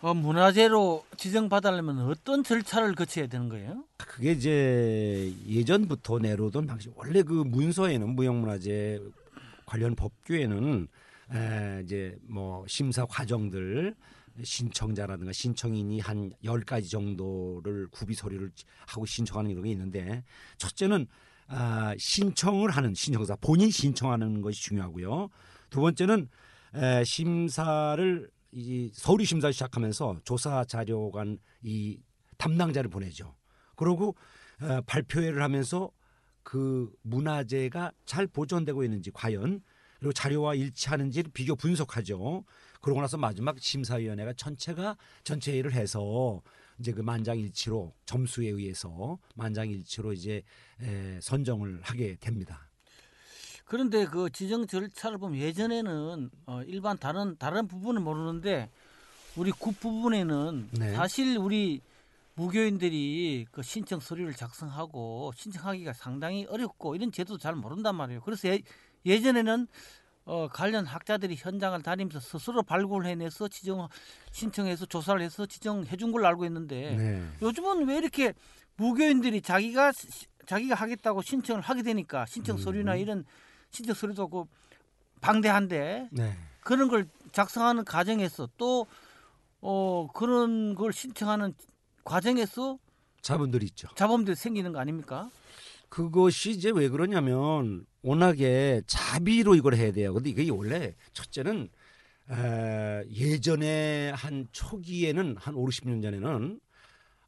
어, 0.00 0.14
문화재로 0.14 1.04
지정받으려면 1.16 2.08
어떤 2.08 2.44
절차를 2.44 2.94
거쳐야 2.94 3.26
되는 3.26 3.48
거예요? 3.48 3.84
그게 3.96 4.32
이제 4.32 5.34
예전부터 5.46 6.20
내려오던 6.20 6.66
방식. 6.68 6.92
원래 6.96 7.22
그 7.22 7.32
문서에는 7.32 8.08
무형문화재 8.14 9.00
관련 9.66 9.96
법규에는 9.96 10.86
에, 11.34 11.82
이제 11.84 12.16
뭐 12.22 12.64
심사 12.68 13.04
과정들 13.06 13.96
신청자라든가 14.40 15.32
신청인이 15.32 15.98
한 15.98 16.30
10가지 16.44 16.88
정도를 16.88 17.88
구비 17.90 18.14
서류를 18.14 18.52
하고 18.86 19.04
신청하는 19.04 19.50
이런 19.50 19.64
게 19.64 19.70
있는데 19.70 20.22
첫째는 20.58 21.08
아, 21.48 21.94
신청을 21.98 22.70
하는 22.70 22.94
신청사 22.94 23.34
본인 23.40 23.70
신청하는 23.70 24.42
것이 24.42 24.62
중요하고요. 24.62 25.28
두 25.70 25.80
번째는 25.80 26.28
에, 26.74 27.02
심사를 27.02 28.30
이 28.52 28.90
서류 28.94 29.24
심사 29.24 29.52
시작하면서 29.52 30.20
조사 30.24 30.64
자료관 30.64 31.38
이 31.62 31.98
담당자를 32.38 32.90
보내죠. 32.90 33.34
그러고 33.76 34.16
어, 34.60 34.80
발표회를 34.86 35.42
하면서 35.42 35.90
그 36.42 36.90
문화재가 37.02 37.92
잘 38.06 38.26
보존되고 38.26 38.82
있는지 38.84 39.10
과연 39.10 39.62
그리고 39.98 40.12
자료와 40.12 40.54
일치하는지 40.54 41.22
를 41.22 41.30
비교 41.32 41.56
분석하죠. 41.56 42.44
그러고 42.80 43.00
나서 43.00 43.16
마지막 43.16 43.58
심사위원회가 43.58 44.32
전체가 44.34 44.96
전체 45.24 45.52
회의를 45.52 45.72
해서 45.72 46.40
이제 46.78 46.92
그 46.92 47.00
만장일치로 47.00 47.92
점수에 48.06 48.48
의해서 48.48 49.18
만장일치로 49.34 50.12
이제 50.12 50.42
에, 50.80 51.18
선정을 51.20 51.80
하게 51.82 52.16
됩니다. 52.20 52.67
그런데 53.68 54.06
그 54.06 54.30
지정 54.30 54.66
절차를 54.66 55.18
보면 55.18 55.38
예전에는 55.38 56.30
어, 56.46 56.62
일반 56.66 56.96
다른 56.96 57.36
다른 57.38 57.68
부분은 57.68 58.02
모르는데 58.02 58.70
우리 59.36 59.50
국 59.50 59.78
부분에는 59.78 60.68
네. 60.72 60.94
사실 60.94 61.36
우리 61.36 61.82
무교인들이 62.34 63.46
그 63.50 63.62
신청 63.62 64.00
서류를 64.00 64.32
작성하고 64.34 65.32
신청하기가 65.36 65.92
상당히 65.92 66.46
어렵고 66.48 66.94
이런 66.96 67.12
제도도 67.12 67.36
잘 67.38 67.54
모른단 67.54 67.94
말이에요. 67.96 68.22
그래서 68.22 68.48
예, 68.48 68.60
예전에는 69.04 69.66
어, 70.24 70.48
관련 70.48 70.86
학자들이 70.86 71.36
현장을 71.36 71.80
다니면서 71.82 72.20
스스로 72.20 72.62
발굴해내서 72.62 73.48
지정 73.48 73.88
신청해서 74.32 74.86
조사를 74.86 75.20
해서 75.20 75.44
지정해 75.44 75.94
준 75.96 76.10
걸로 76.10 76.26
알고 76.26 76.46
있는데 76.46 76.96
네. 76.96 77.22
요즘은 77.42 77.86
왜 77.86 77.98
이렇게 77.98 78.32
무교인들이 78.76 79.42
자기가 79.42 79.92
시- 79.92 80.26
자기가 80.46 80.74
하겠다고 80.74 81.20
신청을 81.20 81.60
하게 81.60 81.82
되니까 81.82 82.24
신청 82.26 82.56
서류나 82.56 82.94
음. 82.94 82.98
이런 82.98 83.24
서류도 83.72 84.28
그 84.28 84.44
방대한데 85.20 86.08
네. 86.12 86.36
그런 86.60 86.88
걸 86.88 87.08
작성하는 87.32 87.84
과정에서 87.84 88.48
또 88.56 88.86
어, 89.60 90.08
그런 90.14 90.74
걸 90.74 90.92
신청하는 90.92 91.54
과정에서 92.04 92.78
자본들이 93.22 93.66
있죠. 93.66 93.88
자범들이 93.94 94.36
생기는 94.36 94.72
거 94.72 94.78
아닙니까? 94.78 95.30
그것이 95.88 96.50
이제 96.50 96.70
왜 96.70 96.88
그러냐면 96.88 97.86
워낙에 98.02 98.82
자비로 98.86 99.54
이걸 99.54 99.74
해야 99.74 99.92
돼요. 99.92 100.14
근데 100.14 100.30
이게 100.30 100.50
원래 100.50 100.94
첫째는 101.12 101.68
에, 102.30 103.04
예전에 103.10 104.10
한 104.10 104.46
초기에는 104.52 105.36
한 105.38 105.54
5, 105.54 105.66
60년 105.66 106.02
전에는 106.02 106.60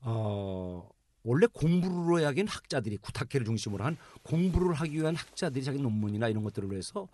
어 0.03 0.89
원래 1.23 1.47
공부를 1.47 2.27
하긴 2.27 2.47
학자들이 2.47 2.97
구탁회를 2.99 3.45
중심으로 3.45 3.85
한 3.85 3.97
공부를 4.23 4.75
하기 4.75 4.97
위한 4.97 5.15
학자들이 5.15 5.65
자기 5.65 5.79
논문이나 5.79 6.29
이런 6.29 6.43
것들을 6.45 6.71
위해서 6.71 7.09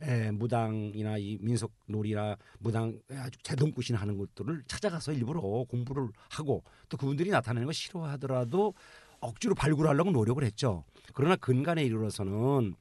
에, 0.00 0.32
무당이나 0.32 1.16
이 1.18 1.38
민속놀이나 1.40 2.36
무당 2.58 2.98
아주 3.10 3.38
제동굿이나 3.42 4.00
하는 4.00 4.18
것들을 4.18 4.64
찾아가서 4.66 5.12
일부러 5.12 5.40
공부를 5.40 6.08
하고 6.30 6.64
또 6.88 6.96
그분들이 6.96 7.30
나타내는 7.30 7.66
거 7.66 7.72
싫어하더라도 7.72 8.74
억지로 9.20 9.54
발굴하려고 9.54 10.10
노력을 10.10 10.42
했죠. 10.42 10.84
그러나 11.14 11.36
근간에 11.36 11.84
이르러서는 11.84 12.74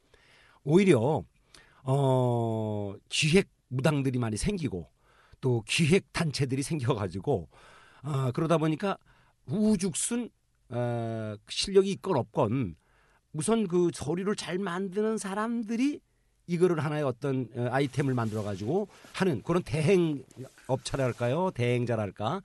오히려 0.63 1.23
어 1.83 2.95
기획 3.09 3.49
무당들이 3.67 4.17
많이 4.17 4.37
생기고 4.37 4.89
또 5.39 5.63
기획 5.67 6.11
단체들이 6.13 6.63
생겨가지고 6.63 7.49
아 8.01 8.31
그러다 8.33 8.57
보니까 8.57 8.97
우후죽순 9.45 10.29
어, 10.71 11.35
실력이 11.47 11.91
있건 11.91 12.17
없건 12.17 12.75
우선 13.33 13.67
그 13.67 13.89
서류를 13.93 14.35
잘 14.35 14.57
만드는 14.57 15.17
사람들이 15.17 15.99
이거를 16.47 16.83
하나의 16.83 17.03
어떤 17.03 17.47
어, 17.55 17.67
아이템을 17.71 18.13
만들어 18.13 18.43
가지고 18.43 18.87
하는 19.13 19.41
그런 19.43 19.63
대행 19.63 20.23
업체랄까요 20.67 21.51
대행자랄까 21.51 22.41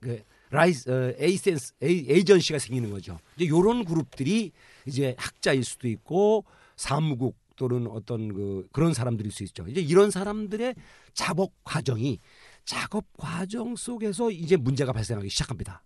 그 0.00 0.22
라이스 0.50 0.88
어, 0.90 1.14
에이센스 1.18 1.74
에이, 1.82 2.06
에이전시가 2.08 2.58
생기는 2.58 2.90
거죠. 2.90 3.18
이제 3.36 3.48
요런 3.48 3.84
그룹들이 3.84 4.52
이제 4.86 5.14
학자일 5.18 5.64
수도 5.64 5.88
있고 5.88 6.44
사무국 6.76 7.36
또는 7.56 7.86
어떤 7.88 8.32
그 8.32 8.68
그런 8.70 8.94
사람들일 8.94 9.32
수 9.32 9.42
있죠. 9.44 9.66
이제 9.66 9.80
이런 9.80 10.10
사람들의 10.10 10.74
작업 11.14 11.52
과정이 11.64 12.20
작업 12.64 13.04
과정 13.16 13.76
속에서 13.76 14.30
이제 14.30 14.56
문제가 14.56 14.92
발생하기 14.92 15.28
시작합니다. 15.30 15.82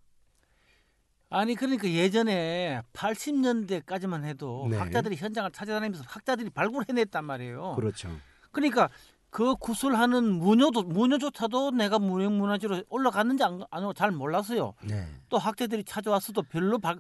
아니 1.30 1.54
그러니까 1.54 1.88
예전에 1.88 2.82
80년대까지만 2.92 4.24
해도 4.24 4.66
네. 4.68 4.76
학자들이 4.76 5.14
현장을 5.14 5.48
찾아다니면서 5.52 6.04
학자들이 6.06 6.50
발굴해냈단 6.50 7.24
말이에요. 7.24 7.74
그렇죠. 7.76 8.10
그러니까 8.50 8.90
그 9.30 9.54
구슬하는 9.54 10.24
무녀도 10.24 10.82
무녀조차도 10.82 11.70
내가 11.70 12.00
무형문화재로 12.00 12.82
올라갔는지 12.88 13.44
안, 13.44 13.62
안, 13.70 13.94
잘 13.94 14.10
몰랐어요. 14.10 14.74
네. 14.82 15.06
또 15.28 15.38
학자들이 15.38 15.84
찾아왔어도 15.84 16.42
별로 16.42 16.78
바, 16.78 16.96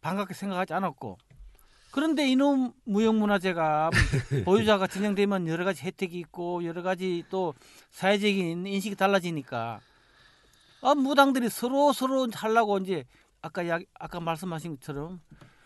반갑게 0.00 0.34
생각하지 0.34 0.74
않았고 0.74 1.16
그런데 1.92 2.28
이놈 2.28 2.72
무형문화재가 2.84 3.90
보유자가 4.44 4.88
진행되면 4.88 5.46
여러 5.46 5.64
가지 5.64 5.84
혜택이 5.84 6.18
있고 6.18 6.64
여러 6.64 6.82
가지 6.82 7.22
또 7.30 7.54
사회적인 7.92 8.66
인식이 8.66 8.96
달라지니까 8.96 9.80
아, 10.80 10.94
무당들이 10.94 11.48
서로 11.48 11.92
서로 11.92 12.28
하려고 12.32 12.78
이제 12.78 13.04
아까 13.42 13.68
야, 13.68 13.78
아까 13.98 14.20
말씀하신 14.20 14.76
것처럼 14.76 15.20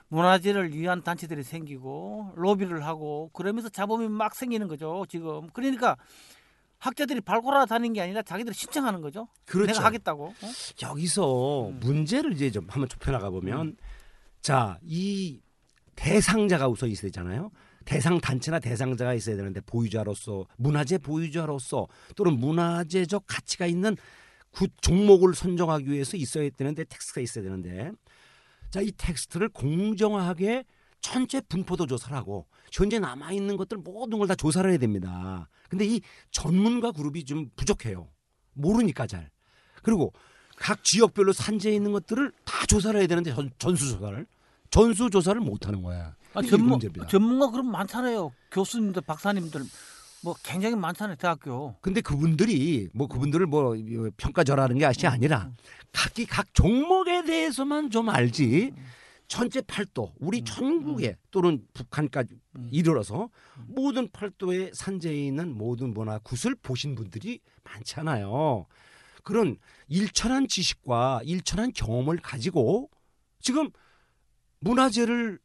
문화재를 0.09 0.75
위한 0.75 1.03
단체들이 1.03 1.43
생기고 1.43 2.33
로비를 2.37 2.85
하고 2.85 3.31
그러면서 3.33 3.69
자본이 3.69 4.09
막 4.09 4.35
생기는 4.35 4.69
거죠 4.69 5.05
지금 5.09 5.49
그러니까 5.53 5.97
학자들이 6.79 7.21
발굴하러 7.21 7.65
다니는 7.67 7.95
게 7.95 8.03
아니라 8.03 8.23
자기들이 8.23 8.55
신청하는 8.55 9.01
거죠 9.01 9.29
그렇죠. 9.47 9.73
내가 9.73 9.87
하겠다고 9.87 10.25
어? 10.27 10.51
여기서 10.83 11.69
음. 11.69 11.81
문제를 11.81 12.33
이제 12.33 12.51
좀 12.51 12.67
한번 12.69 12.89
좁혀 12.89 13.11
나가 13.11 13.31
보면 13.31 13.77
자, 14.43 14.77
이 14.83 15.41
대상자가 15.95 16.69
우선 16.69 16.91
있어야 16.91 17.11
되잖아요. 17.11 17.51
대상 17.85 18.21
단체나 18.21 18.59
대상자가 18.59 19.15
있어야 19.15 19.37
되는데 19.37 19.61
보유자로서 19.61 20.47
문화재 20.57 20.99
보유자로서 20.99 21.87
또는 22.17 22.39
문화재적 22.39 23.25
가치가 23.27 23.67
있는 23.67 23.97
굿 24.53 24.69
종목을 24.81 25.35
선정하기 25.35 25.91
위해서 25.91 26.17
있어야 26.17 26.49
되는데 26.51 26.85
텍스트가 26.85 27.21
있어야 27.21 27.45
되는데 27.45 27.91
자, 28.71 28.81
이 28.81 28.93
텍스트를 28.97 29.49
공정하게 29.51 30.65
전체 31.01 31.41
분포도 31.41 31.87
조사를 31.87 32.17
하고 32.17 32.47
현재 32.71 32.99
남아 32.99 33.33
있는 33.33 33.57
것들 33.57 33.79
모든 33.79 34.19
걸 34.19 34.29
다 34.29 34.35
조사를 34.35 34.71
해야 34.71 34.79
됩니다. 34.79 35.49
근데 35.69 35.85
이 35.85 36.01
전문가 36.31 36.93
그룹이 36.93 37.25
좀 37.25 37.51
부족해요. 37.57 38.09
모르니까 38.55 39.07
잘. 39.07 39.31
그리고 39.83 40.13
각 40.57 40.85
지역별로 40.85 41.33
산재해 41.33 41.75
있는 41.75 41.93
것들을 41.93 42.31
다 42.45 42.67
조사를 42.67 42.99
해야 42.99 43.07
되는데 43.09 43.35
전, 43.35 43.51
전수 43.59 43.89
조사를 43.89 44.27
전수 44.71 45.11
조사를 45.11 45.41
못 45.41 45.67
하는 45.67 45.83
거야. 45.83 46.15
아, 46.35 46.41
전문. 46.43 46.79
전문가 47.11 47.51
그럼 47.51 47.71
많잖아요. 47.73 48.33
교수님들, 48.53 49.03
박사님들 49.03 49.63
뭐 50.23 50.35
굉장히 50.43 50.77
많잖아요. 50.77 51.17
대학교. 51.17 51.75
근데 51.81 52.01
그분들이 52.01 52.89
뭐 52.95 53.09
그분들을 53.09 53.47
뭐 53.47 53.77
평가절하는 54.17 54.79
게 54.79 54.87
아시 54.87 55.07
아니라 55.07 55.51
각기 55.93 56.27
각 56.27 56.55
종목에 56.55 57.25
대해서만 57.25 57.91
좀 57.91 58.09
알지 58.09 58.73
전체 59.27 59.61
팔도 59.63 60.13
우리 60.21 60.45
전국에 60.45 61.17
또는 61.31 61.67
북한까지 61.73 62.39
이르러서 62.71 63.31
모든 63.67 64.09
팔도에 64.11 64.71
산재해 64.75 65.27
있는 65.27 65.57
모든 65.57 65.93
문화 65.95 66.19
굿을 66.19 66.55
보신 66.63 66.95
분들이 66.95 67.41
많잖아요. 67.65 68.67
그런 69.23 69.57
일천한 69.89 70.49
지식과 70.49 71.23
일천한 71.25 71.73
경험을 71.73 72.19
가지고 72.19 72.91
지금 73.41 73.71
문화재를 74.61 75.39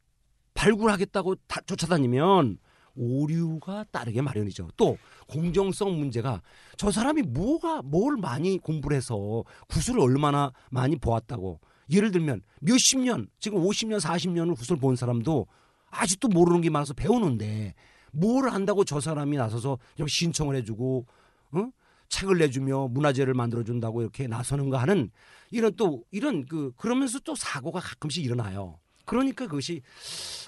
발굴하겠다고 0.54 1.36
다 1.46 1.60
쫓아다니면 1.62 2.58
오류가 2.98 3.84
따르게 3.90 4.20
마련이죠. 4.22 4.68
또 4.76 4.98
공정성 5.28 5.98
문제가 5.98 6.42
저 6.76 6.90
사람이 6.90 7.22
뭐가 7.22 7.82
뭘 7.82 8.16
많이 8.16 8.58
공부를 8.58 8.96
해서 8.96 9.44
구슬을 9.68 10.00
얼마나 10.00 10.52
많이 10.70 10.96
보았다고 10.96 11.60
예를 11.90 12.10
들면 12.10 12.42
몇십 12.60 13.00
년 13.00 13.28
지금 13.38 13.62
50년 13.62 14.00
40년을 14.00 14.56
구슬 14.56 14.76
본 14.76 14.96
사람도 14.96 15.46
아직도 15.90 16.28
모르는 16.28 16.60
게 16.60 16.70
많아서 16.70 16.94
배우는데 16.94 17.74
뭘 18.12 18.48
안다고 18.48 18.84
저 18.84 19.00
사람이 19.00 19.36
나서서 19.36 19.78
신청을 20.06 20.56
해주고 20.56 21.06
어? 21.52 21.70
책을 22.08 22.38
내주며 22.38 22.88
문화재를 22.88 23.34
만들어준다고 23.34 24.02
이렇게 24.02 24.26
나서는가 24.26 24.78
하는 24.78 25.10
이런 25.50 25.74
또 25.76 26.04
이런 26.10 26.46
그 26.46 26.72
그러면서 26.76 27.18
또 27.20 27.34
사고가 27.34 27.80
가끔씩 27.80 28.24
일어나요. 28.24 28.78
그러니까 29.04 29.46
그것이 29.46 29.82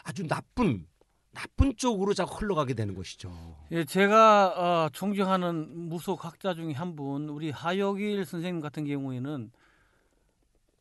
아주 0.04 0.26
나쁜 0.26 0.86
나쁜 1.32 1.76
쪽으로 1.76 2.12
자꾸 2.12 2.38
흘러가게 2.38 2.74
되는 2.74 2.94
것이죠. 2.94 3.56
예, 3.70 3.84
제가 3.84 4.54
어, 4.56 4.88
존경하는 4.92 5.88
무속 5.88 6.24
학자 6.24 6.54
중에 6.54 6.72
한 6.72 6.96
분, 6.96 7.28
우리 7.28 7.50
하여길 7.50 8.24
선생님 8.24 8.60
같은 8.60 8.84
경우에는 8.84 9.50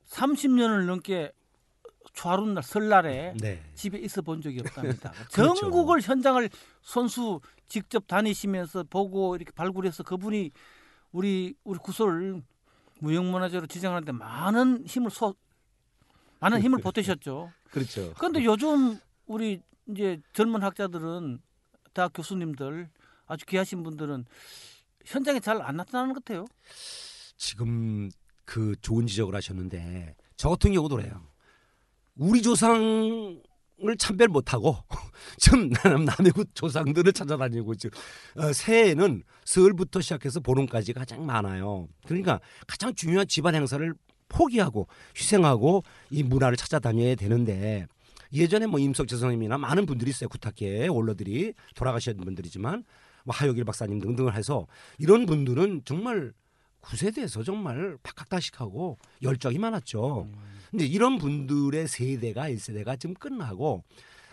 30년을 0.07 0.85
넘게 0.85 1.31
초하룻날 2.13 2.63
설날에 2.63 3.33
네. 3.39 3.63
집에 3.75 3.99
있어 3.99 4.21
본 4.21 4.41
적이 4.41 4.61
없답니다. 4.61 5.11
그렇죠. 5.31 5.53
전국을 5.53 6.01
현장을 6.01 6.49
선수 6.81 7.39
직접 7.67 8.07
다니시면서 8.07 8.85
보고 8.89 9.35
이렇게 9.35 9.51
발굴해서 9.51 10.03
그분이 10.03 10.51
우리 11.11 11.53
우리 11.63 11.79
구슬 11.79 12.41
무형문화재로 12.99 13.67
지정하는데 13.67 14.11
많은 14.11 14.85
힘을 14.85 15.11
소 15.11 15.35
많은 16.39 16.61
힘을 16.61 16.79
보태셨죠. 16.79 17.51
그렇죠. 17.71 18.13
그런데 18.17 18.43
요즘 18.43 18.99
우리 19.27 19.61
이제 19.89 20.19
젊은 20.33 20.61
학자들은 20.63 21.39
대학 21.93 22.11
교수님들 22.13 22.89
아주 23.25 23.45
귀하신 23.45 23.83
분들은 23.83 24.25
현장에 25.05 25.39
잘 25.39 25.61
안 25.61 25.77
나타나는 25.77 26.13
것 26.13 26.23
같아요. 26.23 26.45
지금 27.37 28.09
그 28.45 28.75
좋은 28.81 29.07
지적을 29.07 29.35
하셨는데 29.35 30.15
저 30.35 30.49
같은 30.49 30.73
경우도 30.73 30.97
그래요. 30.97 31.21
우리 32.15 32.41
조상을 32.41 33.41
참별 33.97 34.27
못하고 34.27 34.77
좀 35.39 35.69
남의 35.69 36.31
그 36.35 36.43
조상들을 36.53 37.13
찾아다니고 37.13 37.75
지금 37.75 37.97
어, 38.35 38.51
새해에는 38.51 39.23
설부터 39.45 40.01
시작해서 40.01 40.39
보름까지 40.41 40.93
가장 40.93 41.25
많아요. 41.25 41.87
그러니까 42.05 42.39
가장 42.67 42.93
중요한 42.93 43.27
집안 43.27 43.55
행사를 43.55 43.93
포기하고 44.27 44.87
희생하고 45.15 45.83
이 46.11 46.23
문화를 46.23 46.57
찾아다녀야 46.57 47.15
되는데 47.15 47.87
예전에 48.33 48.67
뭐 48.67 48.79
임석재 48.79 49.15
선생님이나 49.15 49.57
많은 49.57 49.85
분들이 49.85 50.11
있어요 50.11 50.29
구탁계 50.29 50.87
원로들이 50.87 51.53
돌아가신 51.75 52.17
분들이지만 52.17 52.83
뭐 53.25 53.35
하여길 53.35 53.63
박사님 53.65 53.99
등등을 53.99 54.35
해서 54.35 54.67
이런 54.97 55.25
분들은 55.25 55.81
정말 55.85 56.33
구세대에서 56.81 57.43
정말 57.43 57.97
박학다식하고 58.03 58.97
열정이 59.21 59.57
많았죠. 59.57 60.29
근데 60.71 60.85
이런 60.85 61.17
분들의 61.17 61.87
세대가 61.87 62.49
1세대가 62.49 62.97
지금 62.99 63.15
끝나고 63.15 63.83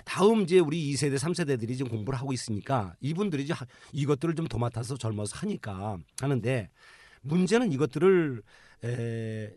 다음 0.04 0.42
이제 0.42 0.60
우리 0.60 0.92
2세대, 0.92 1.16
3세대들이 1.18 1.76
지금 1.76 1.88
공부를 1.90 2.16
하고 2.20 2.32
있으니까 2.32 2.94
이분들이 3.00 3.42
이제 3.42 3.52
하- 3.52 3.66
이것들을 3.92 4.34
좀 4.36 4.46
도맡아서 4.46 4.96
젊어서 4.96 5.36
하니까 5.38 5.98
하는데 6.20 6.70
문제는 7.22 7.72
이것들을 7.72 8.42
에, 8.84 9.50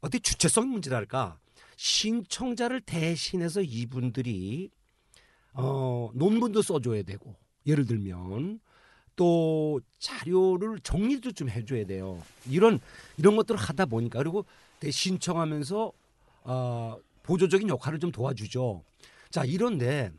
어떻게 0.00 0.20
주체성 0.20 0.68
문제랄까 0.68 1.40
신청자를 1.76 2.80
대신해서 2.80 3.62
이분들이 3.62 4.70
어, 5.54 6.10
논문도 6.14 6.62
써줘야 6.62 7.02
되고 7.02 7.34
예를 7.66 7.86
들면 7.86 8.60
또 9.16 9.80
자료를 9.98 10.80
정리도 10.80 11.32
좀 11.32 11.48
해줘야 11.48 11.86
돼요. 11.86 12.20
이런 12.48 12.80
이런 13.16 13.36
것들을 13.36 13.58
하다 13.60 13.86
보니까 13.86 14.18
그리고 14.18 14.44
대- 14.80 14.90
신청하면서 14.90 15.92
어, 16.44 16.96
보조적인 17.22 17.68
역할을 17.68 18.00
좀 18.00 18.10
도와주죠. 18.10 18.82
자 19.30 19.44
이런데 19.44 20.10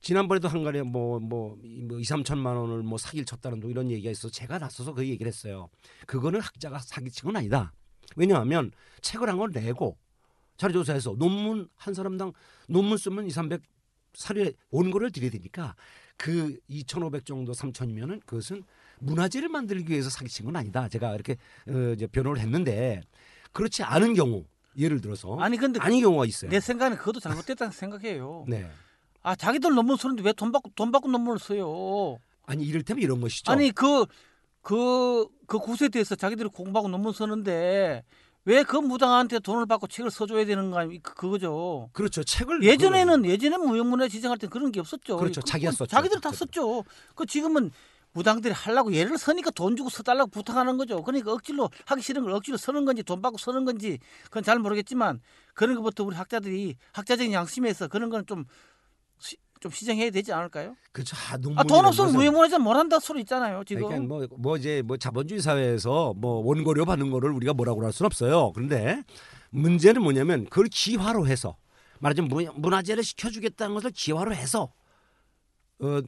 지난번에도 0.00 0.48
한간에 0.48 0.82
뭐뭐 0.82 1.20
뭐, 1.20 1.58
뭐 1.88 1.98
2, 1.98 2.02
3천만 2.02 2.56
원을 2.56 2.82
뭐 2.82 2.96
사기를 2.96 3.24
쳤다는 3.26 3.60
둥 3.60 3.70
이런 3.70 3.90
얘기가 3.90 4.10
있어서 4.12 4.30
제가 4.30 4.58
나서서 4.58 4.94
그 4.94 5.06
얘기를 5.06 5.26
했어요. 5.30 5.68
그거는 6.06 6.40
학자가 6.40 6.78
사기친 6.78 7.24
건 7.26 7.36
아니다. 7.36 7.72
왜냐하면 8.16 8.70
책을 9.02 9.28
한걸 9.28 9.50
내고 9.52 9.98
자료 10.60 10.74
조사해서 10.74 11.14
논문 11.16 11.68
한 11.74 11.94
사람당 11.94 12.32
논문 12.68 12.98
쓰면 12.98 13.24
2, 13.26 13.30
300 13.30 13.62
사료에 14.12 14.52
원고를 14.70 15.10
드려야 15.10 15.30
되니까 15.30 15.74
그2,500 16.18 17.24
정도 17.24 17.52
3,000이면은 17.52 18.20
그것은 18.26 18.62
문화재를 18.98 19.48
만들기 19.48 19.90
위해서 19.90 20.10
사기친 20.10 20.44
건 20.44 20.56
아니다. 20.56 20.86
제가 20.88 21.14
이렇게 21.14 21.38
어, 21.66 21.92
이제 21.94 22.06
변호를 22.06 22.42
했는데 22.42 23.00
그렇지 23.52 23.82
않은 23.84 24.12
경우 24.12 24.44
예를 24.76 25.00
들어서 25.00 25.38
아니 25.38 25.56
근데 25.56 25.80
아닌 25.80 26.02
경우가 26.02 26.26
있어요. 26.26 26.50
내 26.50 26.60
생각에는 26.60 26.98
그것도 26.98 27.20
잘못됐다고 27.20 27.72
생각해요. 27.72 28.44
네. 28.46 28.70
아 29.22 29.34
자기들 29.34 29.74
논문 29.74 29.96
쓰는데 29.96 30.22
왜 30.22 30.32
돈 30.34 30.52
받고 30.52 30.72
돈 30.74 30.92
받고 30.92 31.08
논문을 31.08 31.38
써요? 31.38 32.18
아니 32.44 32.64
이를테면 32.66 33.02
이런 33.02 33.20
것이죠. 33.22 33.50
아니 33.50 33.70
그 33.70 34.04
그 34.62 35.26
그 35.46 35.58
구세대에서 35.58 36.16
자기들이 36.16 36.50
공부하고 36.50 36.88
논문 36.88 37.14
쓰는데 37.14 38.04
왜 38.46 38.62
그 38.64 38.76
무당한테 38.76 39.38
돈을 39.38 39.66
받고 39.66 39.86
책을 39.86 40.10
써줘야 40.10 40.44
되는 40.46 40.70
거 40.70 40.78
아니 40.78 41.02
그 41.02 41.14
그거죠. 41.14 41.90
그렇죠. 41.92 42.24
책을 42.24 42.62
예전에는 42.62 43.26
예전에 43.26 43.56
무형문화 43.58 44.08
지정할 44.08 44.38
때 44.38 44.46
그런 44.46 44.72
게 44.72 44.80
없었죠. 44.80 45.16
그렇죠. 45.18 45.40
그- 45.42 45.46
자기가 45.46 45.70
그 45.72 45.76
썼죠. 45.76 45.90
자기들 45.90 46.20
다. 46.20 46.32
썼죠. 46.32 46.84
그 47.14 47.26
지금은 47.26 47.70
무당들이 48.12 48.52
하려고 48.52 48.92
예를 48.92 49.18
서니까 49.18 49.50
돈 49.50 49.76
주고 49.76 49.88
써달라고 49.90 50.30
부탁하는 50.30 50.76
거죠. 50.78 51.02
그러니까 51.02 51.32
억지로 51.32 51.68
하기 51.86 52.02
싫은 52.02 52.22
걸 52.24 52.32
억지로 52.32 52.56
쓰는 52.56 52.84
건지 52.84 53.02
돈 53.04 53.20
받고 53.22 53.38
쓰는 53.38 53.64
건지 53.64 53.98
그건 54.24 54.42
잘 54.42 54.58
모르겠지만 54.58 55.20
그런 55.54 55.76
것부터 55.76 56.02
우리 56.04 56.16
학자들이 56.16 56.76
학자적인 56.92 57.32
양심에서 57.32 57.86
그런 57.88 58.10
건좀 58.10 58.46
좀 59.60 59.70
시정해야 59.70 60.10
되지 60.10 60.32
않을까요? 60.32 60.74
그렇죠. 60.92 61.14
아, 61.16 61.34
아, 61.56 61.64
돈 61.64 61.84
없으면 61.84 62.12
무형문화재 62.14 62.58
뭘 62.58 62.76
한다 62.76 62.98
소리 62.98 63.20
있잖아요. 63.20 63.62
지금. 63.64 63.82
그러니까 63.88 64.06
뭐, 64.08 64.26
뭐 64.38 64.56
이제 64.56 64.82
뭐 64.82 64.96
자본주의 64.96 65.40
사회에서 65.40 66.14
뭐 66.16 66.40
원고료 66.44 66.86
받는 66.86 67.10
거를 67.10 67.30
우리가 67.32 67.52
뭐라고 67.52 67.84
할 67.84 67.92
수는 67.92 68.06
없어요. 68.06 68.52
그런데 68.54 69.02
문제는 69.50 70.02
뭐냐면 70.02 70.46
그걸 70.46 70.66
기화로 70.70 71.26
해서 71.26 71.56
말하자면 72.00 72.28
문- 72.30 72.48
문화재를 72.56 73.04
시켜주겠다는 73.04 73.74
것을 73.74 73.90
기화로 73.90 74.34
해서 74.34 74.72
어 75.80 76.00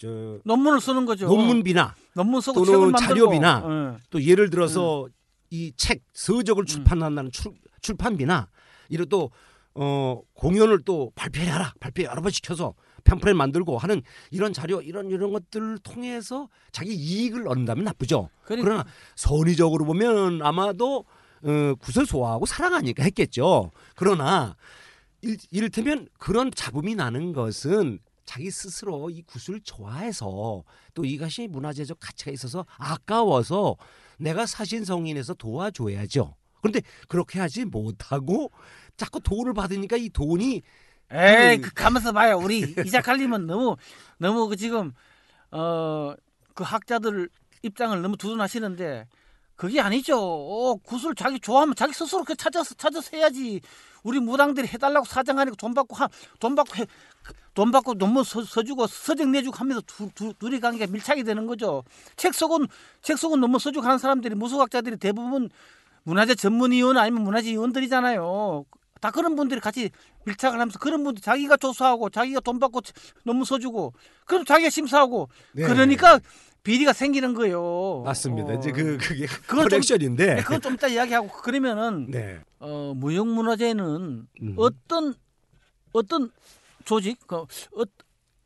저 0.00 0.38
논문을 0.44 0.80
쓰는 0.80 1.06
거죠. 1.06 1.26
논문비나 1.26 1.92
논문 2.14 2.40
쓰고 2.40 2.64
또는. 2.64 2.94
자료비나 2.94 3.64
예. 3.96 4.02
또 4.10 4.22
예를 4.22 4.48
들어서 4.48 5.08
이책 5.50 6.04
서적을 6.12 6.62
음. 6.62 6.66
출판한다는 6.66 7.32
출, 7.32 7.50
출판비나 7.80 8.48
이런 8.90 9.08
또 9.08 9.32
어, 9.74 10.20
공연을 10.34 10.84
또 10.84 11.10
발표해라 11.16 11.72
발표 11.80 12.04
여러 12.04 12.22
번 12.22 12.30
시켜서 12.30 12.74
팸프렛 13.08 13.34
만들고 13.34 13.78
하는 13.78 14.02
이런 14.30 14.52
자료 14.52 14.80
이런 14.80 15.10
이런 15.10 15.32
것들을 15.32 15.78
통해서 15.78 16.48
자기 16.72 16.94
이익을 16.94 17.48
얻는다면 17.48 17.84
나쁘죠. 17.84 18.28
그러니까. 18.44 18.64
그러나 18.68 18.84
선의적으로 19.16 19.84
보면 19.84 20.42
아마도 20.42 21.04
어, 21.42 21.74
구설 21.78 22.04
소화하고 22.04 22.46
사랑하니까 22.46 23.02
했겠죠. 23.04 23.70
그러나 23.94 24.56
일, 25.22 25.36
이를테면 25.50 26.08
그런 26.18 26.50
잡음이 26.50 26.94
나는 26.94 27.32
것은 27.32 27.98
자기 28.24 28.50
스스로 28.50 29.08
이 29.08 29.22
구슬을 29.22 29.60
좋아해서 29.62 30.62
또 30.92 31.04
이것이 31.04 31.48
문화재적 31.48 31.98
가치가 31.98 32.30
있어서 32.30 32.66
아까워서 32.76 33.76
내가 34.18 34.44
사신성인에서 34.44 35.34
도와줘야죠. 35.34 36.34
그런데 36.60 36.82
그렇게 37.08 37.38
하지 37.38 37.64
못하고 37.64 38.50
자꾸 38.96 39.20
돈을 39.20 39.54
받으니까 39.54 39.96
이 39.96 40.10
돈이 40.10 40.60
에이, 41.12 41.58
그- 41.60 41.68
그 41.68 41.74
가면서 41.74 42.12
봐요. 42.12 42.38
우리 42.38 42.74
이작갈님은 42.84 43.46
너무 43.46 43.76
너무 44.18 44.48
그 44.48 44.56
지금 44.56 44.92
어 45.50 46.14
그 46.54 46.64
학자들 46.64 47.28
입장을 47.62 48.02
너무 48.02 48.16
두둔하시는데 48.16 49.06
그게 49.54 49.80
아니죠. 49.80 50.18
어, 50.20 50.74
구슬 50.74 51.14
자기 51.14 51.38
좋아하면 51.38 51.76
자기 51.76 51.92
스스로 51.94 52.24
그 52.24 52.34
찾아서 52.34 52.74
찾아서 52.74 53.10
해야지. 53.16 53.60
우리 54.02 54.18
무당들이 54.18 54.66
해달라고 54.66 55.06
사정하니까 55.06 55.54
돈 55.56 55.72
받고 55.74 55.94
하, 55.94 56.08
돈 56.40 56.56
받고 56.56 56.74
해, 56.76 56.86
돈 57.54 57.70
받고 57.70 57.94
논문 57.94 58.24
써, 58.24 58.42
써주고 58.42 58.88
서적 58.88 59.28
내주고 59.28 59.56
하면서 59.56 59.80
두, 59.86 60.10
두, 60.16 60.34
둘이 60.34 60.58
관계가 60.58 60.90
밀착이 60.90 61.22
되는 61.22 61.46
거죠. 61.46 61.84
책 62.16 62.34
속은 62.34 62.66
책 63.02 63.16
속은 63.16 63.38
논문 63.40 63.60
써주고 63.60 63.86
하는 63.86 63.98
사람들이 63.98 64.34
무속학자들이 64.34 64.96
대부분 64.96 65.48
문화재 66.02 66.34
전문위원 66.34 66.98
아니면 66.98 67.22
문화재 67.22 67.50
위원들이잖아요. 67.52 68.64
다 69.00 69.10
그런 69.10 69.36
분들이 69.36 69.60
같이 69.60 69.90
밀착을 70.24 70.58
하면서 70.58 70.78
그런 70.78 71.04
분들 71.04 71.22
자기가 71.22 71.56
조사하고 71.56 72.10
자기가 72.10 72.40
돈 72.40 72.58
받고 72.58 72.80
논문 73.24 73.44
써주고 73.44 73.92
그럼 74.26 74.44
자기가 74.44 74.70
심사하고 74.70 75.28
네. 75.52 75.64
그러니까 75.66 76.20
비리가 76.62 76.92
생기는 76.92 77.34
거예요. 77.34 78.02
맞습니다. 78.04 78.52
어. 78.52 78.58
이제 78.58 78.72
그 78.72 78.98
그게 78.98 79.26
그건 79.46 79.68
좀-. 79.68 80.16
네, 80.16 80.36
그건 80.42 80.60
좀 80.60 80.74
이따 80.74 80.88
이야기하고 80.88 81.28
그러면은 81.28 82.10
네. 82.10 82.40
어, 82.58 82.92
무형문화재는 82.96 84.26
음. 84.42 84.54
어떤 84.56 85.14
어떤 85.92 86.30
조직 86.84 87.18
그, 87.26 87.36
어, 87.36 87.46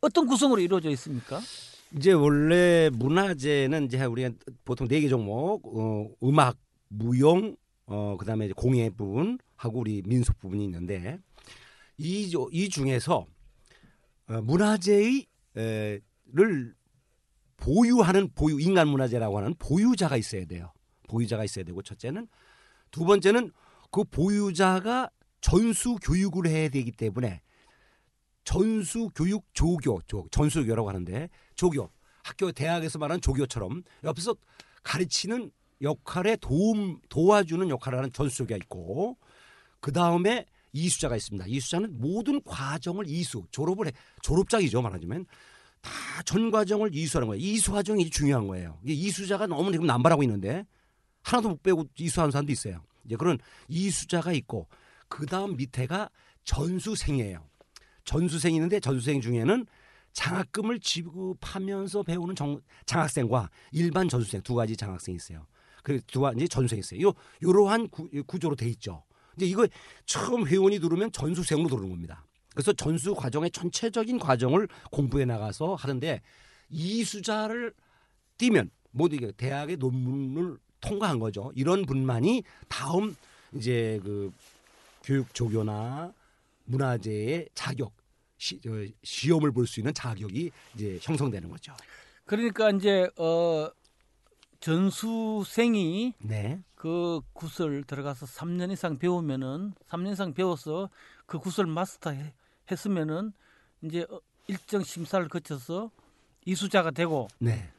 어떤 0.01 0.27
구성으로 0.27 0.61
이루어져 0.61 0.89
있습니까? 0.91 1.41
이제 1.95 2.11
원래 2.11 2.89
문화재는 2.93 3.85
이제 3.85 4.03
우리가 4.03 4.29
보통 4.65 4.87
네 4.87 4.99
개 5.01 5.07
종목, 5.09 5.61
어, 5.65 6.07
음악, 6.27 6.57
무용, 6.89 7.55
어, 7.93 8.17
그다음에 8.17 8.49
공예 8.53 8.89
부분 8.89 9.37
하고 9.55 9.81
우리 9.81 10.01
민속 10.03 10.39
부분이 10.39 10.63
있는데 10.65 11.19
이, 11.99 12.27
조- 12.31 12.49
이 12.51 12.67
중에서 12.67 13.27
어, 14.29 14.41
문화재의 14.41 15.27
를 16.35 16.73
보유하는 17.57 18.31
보유 18.33 18.59
인간 18.59 18.87
문화재라고 18.87 19.37
하는 19.37 19.53
보유자가 19.59 20.17
있어야 20.17 20.45
돼요. 20.45 20.73
보유자가 21.07 21.43
있어야 21.43 21.63
되고 21.63 21.83
첫째는 21.83 22.27
두 22.89 23.05
번째는 23.05 23.51
그 23.91 24.03
보유자가 24.05 25.11
전수 25.41 25.95
교육을 26.01 26.47
해야 26.47 26.69
되기 26.69 26.91
때문에 26.91 27.41
전수 28.43 29.09
교육 29.13 29.45
조교, 29.53 30.01
조, 30.07 30.25
전수교라고 30.31 30.89
하는데 30.89 31.29
조교 31.55 31.87
학교 32.23 32.51
대학에서 32.51 32.97
말하는 32.97 33.21
조교처럼 33.21 33.83
옆에서 34.03 34.35
가르치는 34.81 35.51
역할에 35.83 36.35
도움 36.37 36.99
도와주는 37.09 37.69
역할을 37.69 37.97
하는 37.99 38.11
전수조교가 38.11 38.57
있고 38.63 39.17
그 39.79 39.91
다음에 39.91 40.45
이수자가 40.71 41.15
있습니다. 41.15 41.45
이수자는 41.47 41.99
모든 41.99 42.41
과정을 42.43 43.05
이수 43.07 43.45
졸업을 43.51 43.87
해 43.87 43.91
졸업장이죠 44.21 44.81
말하자면 44.81 45.25
다 45.81 45.91
전 46.25 46.51
과정을 46.51 46.95
이수하는 46.95 47.27
거예요. 47.27 47.41
이수 47.43 47.71
과정이 47.71 48.09
중요한 48.09 48.47
거예요. 48.47 48.79
이수자가 48.85 49.47
너무 49.47 49.71
지금 49.71 49.85
남발하고 49.87 50.23
있는데 50.23 50.65
하나도 51.23 51.49
못 51.49 51.63
빼고 51.63 51.85
이수하는 51.97 52.31
사람도 52.31 52.51
있어요. 52.51 52.81
이제 53.05 53.15
그런 53.15 53.37
이수자가 53.67 54.31
있고 54.33 54.67
그 55.07 55.25
다음 55.25 55.57
밑에가 55.57 56.09
전수생이에요. 56.45 57.43
전수생이 58.05 58.55
있는데 58.55 58.79
전수생 58.79 59.21
중에는 59.21 59.65
장학금을 60.13 60.79
지급하면서 60.79 62.03
배우는 62.03 62.35
정, 62.35 62.61
장학생과 62.85 63.49
일반 63.71 64.07
전수생 64.07 64.41
두 64.41 64.53
가지 64.55 64.77
장학생이 64.77 65.15
있어요. 65.15 65.45
그두 65.83 66.21
가지 66.21 66.47
전수생이 66.49 66.79
있어요. 66.79 67.09
요 67.09 67.13
요러한 67.43 67.87
구, 67.89 68.09
구조로 68.25 68.55
돼 68.55 68.67
있죠. 68.69 69.03
이제 69.35 69.45
이거 69.45 69.67
처음 70.05 70.47
회원이 70.47 70.79
들어오면 70.79 71.11
전수생으로 71.11 71.67
들어오는 71.67 71.89
겁니다. 71.89 72.25
그래서 72.53 72.71
전수 72.73 73.13
과정의 73.15 73.51
전체적인 73.51 74.19
과정을 74.19 74.67
공부해 74.91 75.25
나가서 75.25 75.75
하는데 75.75 76.21
이 76.69 77.03
수자를 77.03 77.73
띄면 78.37 78.69
모두 78.91 79.15
이게 79.15 79.31
대학의 79.31 79.77
논문을 79.77 80.57
통과한 80.81 81.19
거죠. 81.19 81.51
이런 81.55 81.85
분만이 81.85 82.43
다음 82.67 83.15
이제 83.55 83.99
그 84.03 84.31
교육 85.03 85.33
조교나 85.33 86.13
문화재의 86.65 87.49
자격 87.55 87.93
시, 88.37 88.55
어, 88.67 88.85
시험을 89.03 89.51
볼 89.51 89.65
수 89.65 89.79
있는 89.79 89.93
자격이 89.93 90.51
이제 90.75 90.99
형성되는 91.01 91.49
거죠. 91.49 91.73
그러니까 92.25 92.69
이제 92.71 93.09
어 93.17 93.67
전수생이 94.63 96.13
네. 96.19 96.63
그 96.75 97.19
굿을 97.33 97.83
들어가서 97.83 98.25
3년 98.25 98.71
이상 98.71 98.97
배우면은 98.97 99.73
3년 99.89 100.13
이상 100.13 100.33
배워서 100.33 100.89
그 101.25 101.37
굿을 101.37 101.67
마스터 101.67 102.11
해- 102.11 102.33
했으면은 102.71 103.33
이제 103.81 104.05
어, 104.09 104.21
일정 104.47 104.81
심사를 104.81 105.27
거쳐서 105.27 105.91
이수자가 106.45 106.91
되고 106.91 107.27
네. 107.39 107.69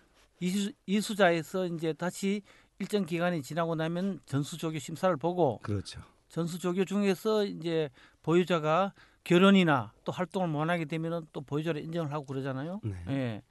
이수, 0.41 0.73
이수자에서 0.85 1.69
이제 1.69 1.95
다시 1.95 2.43
일정 2.79 3.07
기간이 3.07 3.41
지나고 3.41 3.77
나면 3.77 4.21
전수조교 4.27 4.79
심사를 4.79 5.17
보고 5.17 5.61
그렇죠. 5.63 6.03
전수조교 6.29 6.85
중에서 6.85 7.47
이제 7.47 7.89
보유자가 8.23 8.93
결혼이나 9.23 9.95
또 10.05 10.13
활동을 10.13 10.51
원하게 10.51 10.85
되면은 10.85 11.29
또 11.33 11.41
보유자를 11.41 11.83
인정을 11.83 12.13
하고 12.13 12.27
그러잖아요. 12.27 12.81
네. 12.83 13.05
예. 13.09 13.43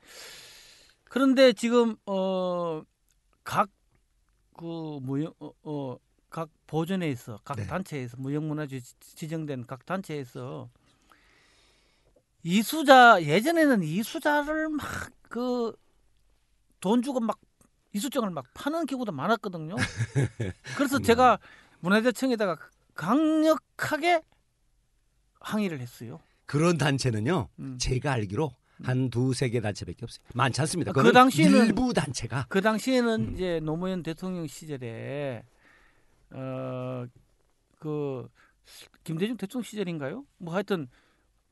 그런데 1.06 1.54
지금 1.54 1.96
어 2.06 2.84
각그 3.44 5.00
무형 5.02 5.34
어, 5.40 5.52
어, 5.64 5.98
각 6.30 6.50
보존에서 6.68 7.40
각 7.44 7.58
네. 7.58 7.68
단체에서 7.68 8.18
무형문화재 8.18 8.80
지- 8.80 8.94
지정된 9.00 9.66
각 9.68 9.86
단체에서 9.86 10.70
이수자 12.44 13.22
예전에는 13.24 13.84
이수자를 13.84 14.70
막 14.70 15.12
그 15.30 15.76
돈 16.80 17.02
주고 17.02 17.22
막 17.22 17.40
이수증을 17.94 18.30
막 18.30 18.46
파는 18.54 18.86
경우도 18.88 19.14
많았거든요. 19.14 19.76
그래서 20.78 20.98
음. 20.98 21.04
제가 21.04 21.40
문화재청에다가 21.80 22.58
강력하게 22.94 24.22
항의를 25.40 25.80
했어요. 25.80 26.20
그런 26.46 26.78
단체는요. 26.78 27.48
음. 27.60 27.78
제가 27.80 28.12
알기로 28.12 28.52
한 28.84 29.10
두세 29.10 29.50
개 29.50 29.62
단체밖에 29.62 30.00
없어요. 30.04 30.26
많지 30.34 30.60
않습니다. 30.62 30.92
그 30.92 31.12
당시에는 31.12 31.66
일부 31.66 31.94
단체가 31.94 32.46
그 32.50 32.62
당시에는 32.62 33.30
음. 33.30 33.34
이제 33.34 33.60
노무현 33.64 34.04
대통령 34.04 34.46
시절에 34.46 35.44
어그 36.32 38.28
김대중 39.04 39.38
대통령 39.38 39.64
시절인가요? 39.64 40.26
뭐 40.38 40.54
하여튼 40.54 40.88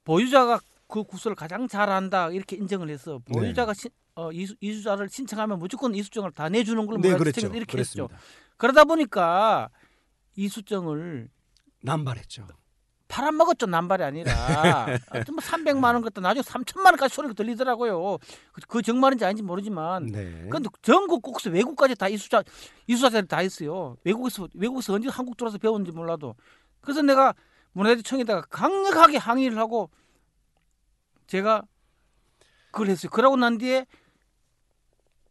보유자가 0.04 0.60
그 0.88 1.04
구슬을 1.04 1.36
가장 1.36 1.68
잘한다 1.68 2.32
이렇게 2.32 2.58
인정을 2.58 2.90
해서 2.90 3.22
네. 3.28 3.40
보유자가 3.40 3.74
신, 3.74 3.90
어, 4.16 4.32
이수, 4.32 4.56
이수자를 4.60 5.08
신청하면 5.10 5.58
무조건 5.60 5.96
이수증을 5.96 6.32
다 6.32 6.50
내주는 6.50 6.86
걸로 6.86 7.00
네, 7.00 7.16
그렇죠. 7.16 7.48
이렇게 7.48 7.72
그렇습니다. 7.72 8.14
했죠. 8.14 8.26
그러다 8.58 8.84
보니까 8.84 9.70
이수증을 10.36 11.30
남발했죠. 11.82 12.46
팔아먹었죠 13.12 13.66
남발이 13.66 14.04
아니라 14.04 14.32
하여튼 15.12 15.36
뭐 15.36 15.44
300만 15.44 15.84
원 15.84 16.02
같다 16.02 16.22
나중에 16.22 16.42
3천만 16.44 16.86
원까지 16.86 17.14
소리가 17.14 17.34
들리더라고요. 17.34 18.18
그, 18.54 18.62
그 18.68 18.82
정말인지 18.82 19.26
아닌지 19.26 19.44
모르지만 19.44 20.06
네. 20.06 20.48
근데 20.50 20.70
전국 20.82 21.22
곳에서 21.22 21.50
외국까지 21.54 21.96
다 21.96 22.08
이수자 22.08 22.44
이수자들이 22.88 23.28
다 23.28 23.42
있어요. 23.42 23.98
외국에서 24.06 24.48
외국에서 24.56 24.94
언제 24.94 25.10
한국 25.10 25.36
들어와서 25.36 25.58
배웠는지 25.58 25.92
몰라도 25.92 26.36
그래서 26.80 27.02
내가 27.02 27.34
문화재청에다가 27.74 28.44
강력하게 28.50 29.18
항의를 29.18 29.58
하고 29.58 29.90
제가 31.28 31.64
그걸 32.72 32.90
했어요. 32.90 33.10
그러고 33.12 33.36
난 33.36 33.58
뒤에 33.58 33.86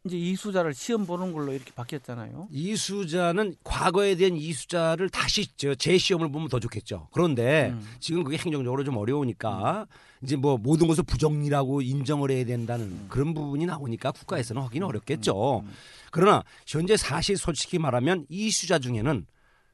이제 0.04 0.16
이수자를 0.16 0.72
시험 0.72 1.04
보는 1.04 1.32
걸로 1.32 1.52
이렇게 1.52 1.72
바뀌었잖아요. 1.72 2.48
이수자는 2.50 3.56
과거에 3.62 4.14
대한 4.14 4.34
이수자를 4.34 5.10
다시 5.10 5.46
저 5.58 5.74
재시험을 5.74 6.32
보면 6.32 6.48
더 6.48 6.58
좋겠죠. 6.58 7.08
그런데 7.12 7.70
음. 7.70 7.86
지금 8.00 8.24
그게 8.24 8.38
행정적으로 8.38 8.82
좀 8.82 8.96
어려우니까 8.96 9.86
이제 10.22 10.36
뭐 10.36 10.56
모든 10.56 10.86
것을 10.86 11.04
부정이라고 11.04 11.82
인정을 11.82 12.30
해야 12.30 12.46
된다는 12.46 12.86
음. 12.86 13.06
그런 13.10 13.34
부분이 13.34 13.66
나오니까 13.66 14.12
국가에서는 14.12 14.62
하기는 14.62 14.86
어렵겠죠. 14.86 15.64
그러나 16.10 16.44
현재 16.66 16.96
사실 16.96 17.36
솔직히 17.36 17.78
말하면 17.78 18.24
이수자 18.30 18.78
중에는 18.78 19.26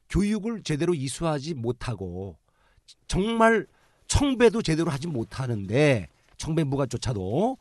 교육을 0.09 0.63
제대로 0.63 0.93
이수하지 0.93 1.53
못하고 1.53 2.35
정말 3.07 3.65
청배도 4.07 4.61
제대로 4.61 4.91
하지 4.91 5.07
못하는데 5.07 6.09
청배부가조차도 6.35 7.57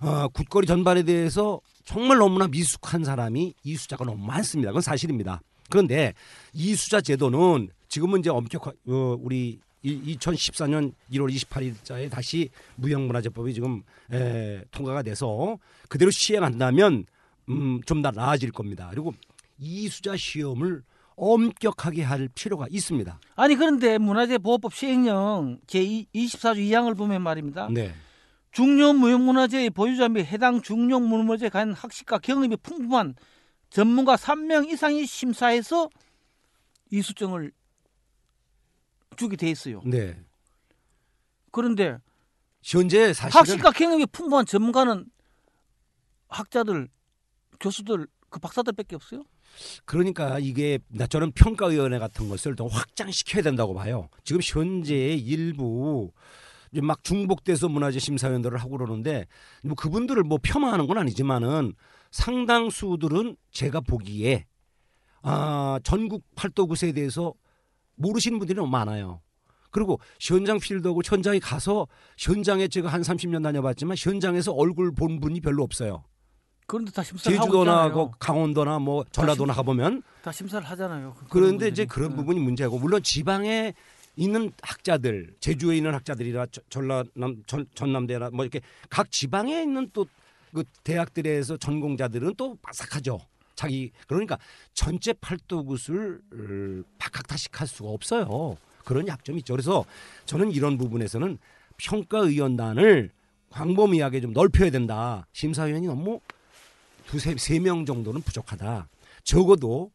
어, 0.00 0.28
굿거리 0.28 0.66
전반에 0.66 1.02
대해서 1.02 1.60
정말 1.90 2.18
너무나 2.18 2.46
미숙한 2.46 3.02
사람이 3.02 3.52
이수자가 3.64 4.04
너무 4.04 4.24
많습니다. 4.24 4.70
그건 4.70 4.80
사실입니다. 4.80 5.40
그런데 5.68 6.14
이수자 6.52 7.00
제도는 7.00 7.68
지금은 7.88 8.20
이제 8.20 8.30
엄격하 8.30 8.70
어, 8.86 9.16
우리 9.20 9.58
2014년 9.84 10.92
1월 11.12 11.34
28일자에 11.34 12.08
다시 12.08 12.48
무형문화재법이 12.76 13.54
지금 13.54 13.82
에, 14.12 14.62
통과가 14.70 15.02
돼서 15.02 15.58
그대로 15.88 16.12
시행한다면 16.12 17.06
음, 17.48 17.80
좀 17.84 18.02
더 18.02 18.12
나아질 18.12 18.52
겁니다. 18.52 18.86
그리고 18.92 19.12
이수자 19.58 20.16
시험을 20.16 20.84
엄격하게 21.16 22.04
할 22.04 22.28
필요가 22.36 22.66
있습니다. 22.70 23.18
아니 23.34 23.56
그런데 23.56 23.98
문화재 23.98 24.38
보호법 24.38 24.74
시행령 24.74 25.58
제 25.66 25.80
24조 26.14 26.56
2항을 26.56 26.96
보면 26.96 27.20
말입니다. 27.20 27.68
네. 27.68 27.92
중요 28.52 28.92
무형문화재의 28.94 29.70
보유자 29.70 30.08
및 30.08 30.26
해당 30.26 30.60
중요 30.60 30.98
무형문화재에 30.98 31.48
관한 31.50 31.74
학식과 31.74 32.18
경험이 32.18 32.56
풍부한 32.56 33.14
전문가 33.70 34.16
3명 34.16 34.68
이상이 34.68 35.06
심사해서 35.06 35.88
이수증을 36.90 37.52
주게 39.16 39.36
돼 39.36 39.48
있어요. 39.50 39.80
네. 39.84 40.18
그런데 41.52 41.98
현재 42.62 43.12
사실은 43.12 43.40
학식과 43.40 43.70
경험이 43.70 44.06
풍부한 44.06 44.46
전문가는 44.46 45.06
학자들, 46.28 46.88
교수들, 47.60 48.06
그 48.28 48.38
박사들밖에 48.38 48.96
없어요. 48.96 49.24
그러니까 49.84 50.38
이게 50.38 50.78
나 50.88 51.06
저는 51.06 51.32
평가위원회 51.32 51.98
같은 51.98 52.28
것을 52.28 52.54
더 52.54 52.66
확장시켜야 52.66 53.42
된다고 53.42 53.74
봐요. 53.74 54.08
지금 54.24 54.40
현재 54.42 54.94
일부 54.94 56.12
막 56.82 57.02
중복돼서 57.02 57.68
문화재 57.68 57.98
심사위원들을 57.98 58.56
하고 58.58 58.78
그러는데 58.78 59.26
뭐 59.64 59.74
그분들을 59.74 60.22
뭐 60.22 60.38
폄하하는 60.40 60.86
건 60.86 60.98
아니지만은 60.98 61.72
상당수들은 62.12 63.36
제가 63.50 63.80
보기에 63.80 64.46
아 65.22 65.78
전국 65.82 66.24
팔도굿에 66.36 66.92
대해서 66.92 67.34
모르시는 67.96 68.38
분들이 68.38 68.56
너무 68.56 68.68
많아요. 68.70 69.20
그리고 69.72 70.00
현장 70.20 70.58
필드하고 70.58 71.02
현장에 71.04 71.38
가서 71.38 71.86
현장에 72.18 72.66
제가 72.68 72.88
한 72.88 73.02
30년 73.02 73.42
다녀봤지만 73.42 73.96
현장에서 73.98 74.52
얼굴 74.52 74.92
본 74.92 75.20
분이 75.20 75.40
별로 75.40 75.62
없어요. 75.62 76.04
그런데 76.66 76.90
다 76.92 77.02
심사를 77.02 77.36
제주도나. 77.36 77.92
그 77.92 78.08
강원도나 78.18 78.78
뭐 78.78 79.04
전라도나 79.10 79.52
가보면 79.54 80.02
다 80.22 80.30
심사를 80.32 80.64
하잖아요. 80.66 81.14
그- 81.18 81.26
그런 81.26 81.30
그런데 81.58 81.68
이제. 81.68 81.84
그런 81.84 82.10
네. 82.10 82.16
부분이 82.16 82.40
문제고 82.40 82.78
물론 82.78 83.02
지방에 83.02 83.74
있는 84.20 84.52
학자들 84.62 85.34
제주에 85.40 85.78
있는 85.78 85.94
학자들이나 85.94 86.46
저- 86.52 86.60
전라남 86.68 87.42
전, 87.46 87.66
전남대나 87.74 88.30
뭐 88.30 88.44
이렇게 88.44 88.60
각 88.90 89.10
지방에 89.10 89.62
있는 89.62 89.90
또 89.92 90.06
그 90.52 90.64
대학들에서 90.82 91.56
전공자들은 91.58 92.34
또 92.36 92.56
바삭하죠. 92.60 93.20
자기 93.54 93.92
그러니까 94.08 94.36
전체 94.74 95.12
어, 96.32 96.82
박학다식할 96.98 97.68
수가 97.68 97.88
없어요. 97.90 98.56
그런 98.84 99.06
약점이 99.06 99.38
있죠. 99.38 99.52
그래서 99.54 99.84
저는 100.26 100.50
이런 100.50 100.76
부분에서는 100.76 101.38
평가위원단을 101.76 103.10
광범위하게 103.50 104.20
좀 104.20 104.32
넓혀야 104.32 104.70
된다. 104.70 105.24
심사위원이 105.34 105.86
너무 105.86 106.18
두세 107.06 107.36
세 107.36 107.60
명 107.60 107.86
정도는 107.86 108.20
부족하다. 108.22 108.88
적어도 109.22 109.92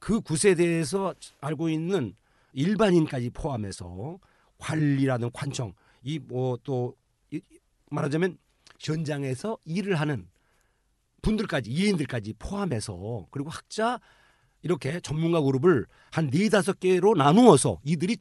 그 0.00 0.20
굿에 0.20 0.56
대해서 0.56 1.14
알고 1.40 1.68
있는 1.68 2.16
일반인까지 2.52 3.30
포함해서 3.30 4.18
관리라는 4.58 5.30
관청 5.32 5.72
이 6.04 6.18
뭐 6.18 6.58
또 6.64 6.94
말하자면 7.90 8.38
현장에서 8.80 9.58
일을 9.64 9.96
하는 9.96 10.28
분들까지 11.22 11.70
이인들까지 11.70 12.34
포함해서 12.38 13.26
그리고 13.30 13.50
학자 13.50 14.00
이렇게 14.62 15.00
전문가 15.00 15.40
그룹을 15.40 15.86
한 16.10 16.28
네다섯 16.32 16.80
개로 16.80 17.14
나누어서 17.14 17.80
이들이 17.84 18.16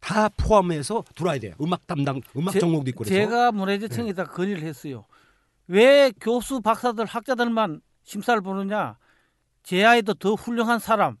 다 0.00 0.28
포함해서 0.30 1.04
들어와야 1.14 1.38
돼요. 1.38 1.54
음악 1.60 1.86
담당, 1.86 2.20
음악 2.36 2.52
제- 2.52 2.58
전공도 2.58 2.90
있고 2.90 3.04
그래서. 3.04 3.14
네. 3.14 3.24
제가 3.24 3.52
문화재청에다 3.52 4.24
건의를 4.24 4.62
했어요. 4.62 5.04
왜 5.68 6.12
교수, 6.20 6.60
박사들, 6.60 7.04
학자들만 7.04 7.80
심사를 8.02 8.40
보느냐? 8.40 8.98
제 9.62 9.84
아이도 9.84 10.14
더 10.14 10.34
훌륭한 10.34 10.80
사람, 10.80 11.18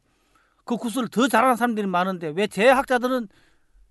그 0.64 0.76
구슬을 0.76 1.08
더 1.08 1.28
잘하는 1.28 1.56
사람들이 1.56 1.86
많은데 1.86 2.28
왜제 2.28 2.68
학자들은 2.68 3.28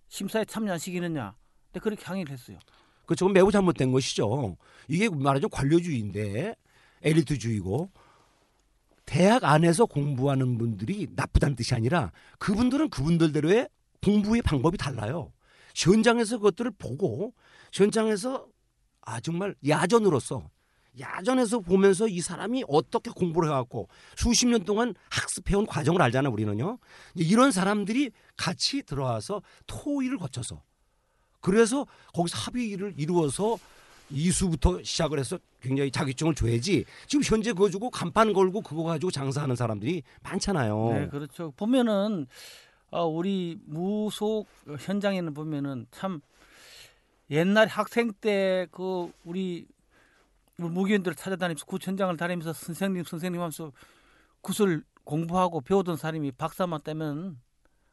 심사에 0.08 0.46
참여 0.46 0.74
안 0.74 0.78
시키느냐? 0.78 1.34
근데 1.68 1.80
그렇게 1.82 2.04
항의를 2.06 2.32
했어요. 2.34 2.58
그 3.06 3.16
저건 3.16 3.34
매우 3.34 3.52
잘못된 3.52 3.92
것이죠. 3.92 4.58
이게 4.88 5.10
말하자면 5.10 5.50
관료주의인데 5.50 6.56
엘리트주의고 7.02 7.90
대학 9.06 9.44
안에서 9.44 9.86
공부하는 9.86 10.58
분들이 10.58 11.08
나쁘다는 11.16 11.56
뜻이 11.56 11.74
아니라 11.76 12.12
그분들은 12.40 12.90
그분들대로의 12.90 13.68
공부의 14.04 14.42
방법이 14.42 14.78
달라요. 14.78 15.34
현장에서 15.76 16.38
그것들을 16.38 16.72
보고 16.78 17.34
현장에서 17.74 18.48
아 19.02 19.20
정말 19.20 19.56
야전으로서 19.68 20.50
야전에서 21.00 21.60
보면서 21.60 22.08
이 22.08 22.20
사람이 22.20 22.66
어떻게 22.68 23.12
공부를 23.12 23.50
해갖고 23.50 23.88
수십 24.16 24.48
년 24.48 24.64
동안 24.66 24.94
학습해온 25.10 25.66
과정을 25.66 26.02
알잖아 26.02 26.30
우리는요. 26.30 26.78
이런 27.16 27.52
사람들이 27.52 28.12
같이 28.36 28.84
들어와서 28.84 29.42
토의를 29.68 30.18
거쳐서 30.18 30.62
그래서 31.40 31.88
거기서 32.14 32.38
합의를 32.38 32.94
이루어서 32.98 33.58
이수부터 34.10 34.84
시작을 34.84 35.20
해서 35.20 35.40
굉장히 35.62 35.90
자격증을 35.90 36.36
줘야지 36.36 36.84
지금 37.08 37.24
현재 37.24 37.54
그거 37.54 37.70
주고 37.70 37.90
간판 37.90 38.34
걸고 38.34 38.62
그거 38.62 38.84
가지고 38.84 39.10
장사하는 39.10 39.56
사람들이 39.56 40.04
많잖아요. 40.22 40.94
네, 40.94 41.08
그렇죠. 41.08 41.54
보면은 41.56 42.28
어, 42.92 43.06
우리 43.06 43.58
무속 43.66 44.48
현장에는 44.80 45.34
보면은 45.34 45.88
참 45.92 46.20
옛날 47.30 47.68
학생 47.68 48.12
때 48.12 48.68
그 48.72 49.10
우리 49.24 49.66
무기원들 50.70 51.16
찾아다니면서 51.16 51.66
구 51.66 51.78
현장을 51.82 52.16
다니면서 52.18 52.54
선생님 52.54 53.04
선생님 53.04 53.40
하면서 53.40 53.72
굿을 54.42 54.84
공부하고 55.04 55.62
배우던 55.62 55.98
사람이 55.98 56.32
박사만 56.34 56.82
떼면 56.84 57.38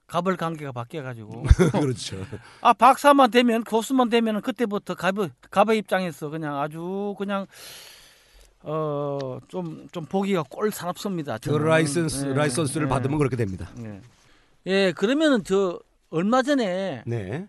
갑을 0.07 0.37
관계가 0.37 0.73
바뀌어가지고 0.73 1.43
그렇죠. 1.81 2.17
아 2.63 2.73
박사만 2.73 3.31
되면 3.31 3.63
교수만 3.65 4.09
되면 4.09 4.41
그때부터 4.41 4.95
갑의 4.95 5.31
갑의 5.51 5.79
입장에서 5.79 6.31
그냥 6.31 6.59
아주 6.59 7.15
그냥 7.19 7.47
어좀 8.63 9.89
좀 9.93 10.05
보기가 10.07 10.45
꼴사납습니다. 10.49 11.35
그 11.39 11.51
저는. 11.51 11.67
라이선스 11.67 12.27
예, 12.27 12.35
라이선스를 12.35 12.87
예. 12.87 12.89
받으면 12.89 13.19
그렇게 13.19 13.37
됩니다. 13.37 13.71
예. 13.81 14.01
예, 14.67 14.93
그러면은 14.93 15.45
저 15.45 15.79
얼마 16.11 16.43
전에 16.43 17.03
네. 17.07 17.47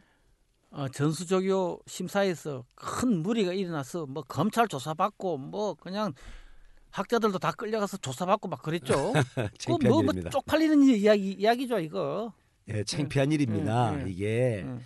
어, 0.72 0.88
전수조교 0.88 1.82
심사에서 1.88 2.64
큰 2.76 3.24
무리가 3.24 3.54
일어나서 3.54 4.06
뭐 4.06 4.24
검찰 4.24 4.68
조사받고 4.68 5.38
뭐 5.38 5.74
그냥 5.76 6.14
학자들도 6.92 7.40
다 7.40 7.52
끌려가서 7.52 7.98
조사받고 7.98 8.48
막 8.50 8.62
그랬죠. 8.62 9.14
그뭐 9.66 9.78
뭐 9.84 10.04
일입니다. 10.04 10.30
쪽팔리는 10.30 10.84
이야기 10.96 11.32
이야기죠 11.34 11.80
이거. 11.80 12.34
예, 12.68 12.84
창피한 12.84 13.32
일입니다. 13.32 14.00
예, 14.00 14.06
예. 14.06 14.10
이게 14.10 14.26
예. 14.66 14.80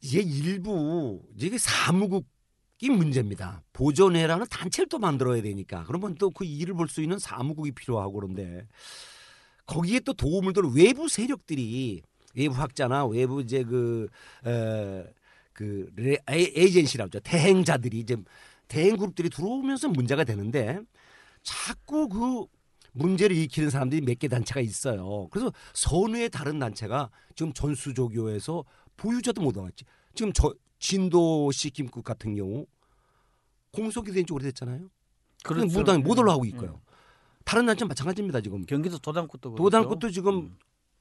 이게 0.00 0.20
일부 0.20 1.22
이게 1.36 1.56
사무국이 1.58 2.90
문제입니다. 2.90 3.62
보존회라는 3.72 4.46
단체를 4.50 4.88
또 4.88 4.98
만들어야 4.98 5.40
되니까 5.42 5.84
그러면 5.84 6.14
또 6.16 6.30
그 6.30 6.44
일을 6.44 6.74
볼 6.74 6.88
수 6.88 7.00
있는 7.02 7.18
사무국이 7.18 7.72
필요하고 7.72 8.12
그런데 8.12 8.66
거기에 9.66 10.00
또 10.00 10.12
도움을 10.12 10.52
줄 10.52 10.66
외부 10.74 11.08
세력들이 11.08 12.02
외부 12.38 12.54
학자나 12.54 13.06
외부 13.06 13.40
이제 13.40 13.64
그, 13.64 14.08
어, 14.44 15.04
그 15.52 15.90
레- 15.96 16.18
에- 16.30 16.52
에이전시라고 16.54 17.08
하죠. 17.08 17.20
대행자들이 17.20 17.98
이제 17.98 18.16
대행 18.68 18.96
그룹들이 18.96 19.28
들어오면서 19.30 19.88
문제가 19.88 20.24
되는데 20.24 20.78
자꾸 21.42 22.08
그 22.08 22.44
문제를 22.92 23.36
일으키는 23.36 23.70
사람들이 23.70 24.02
몇 24.02 24.18
개 24.18 24.28
단체가 24.28 24.60
있어요. 24.60 25.28
그래서 25.30 25.52
선의의 25.74 26.30
다른 26.30 26.58
단체가 26.58 27.10
지금 27.34 27.52
전수조교에서 27.52 28.64
보유자도 28.96 29.40
못 29.42 29.54
나왔지. 29.56 29.84
지금 30.14 30.32
저 30.32 30.54
진도 30.78 31.50
씨 31.52 31.70
김국 31.70 32.04
같은 32.04 32.34
경우 32.34 32.66
공석이 33.72 34.12
된 34.12 34.24
지 34.26 34.32
오래됐잖아요. 34.32 34.88
그렇죠. 35.44 35.66
못, 35.78 35.98
못 36.00 36.16
예. 36.16 36.20
올라가고 36.20 36.44
있고요. 36.46 36.80
다른 37.44 37.66
단체 37.66 37.84
마찬가지입니다 37.84 38.40
지금. 38.40 38.62
경기도 38.64 38.98
도당구도 38.98 39.52
그렇죠. 39.52 39.62
도당구도 39.64 40.10
지금 40.10 40.56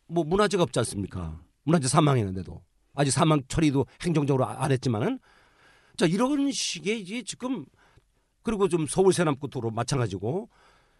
뭐 0.07 0.23
문화재가 0.23 0.63
없지 0.63 0.79
않습니까? 0.79 1.41
문화재 1.63 1.87
사망했는데도 1.87 2.61
아직 2.93 3.11
사망 3.11 3.41
처리도 3.47 3.85
행정적으로 4.01 4.45
아- 4.45 4.63
안 4.63 4.71
했지만은 4.71 5.19
자 5.97 6.05
이런 6.05 6.51
식의 6.51 7.01
이제 7.01 7.21
지금 7.23 7.65
그리고 8.43 8.67
좀 8.67 8.87
서울 8.87 9.13
세남구 9.13 9.49
도로 9.49 9.69
마찬가지고 9.71 10.49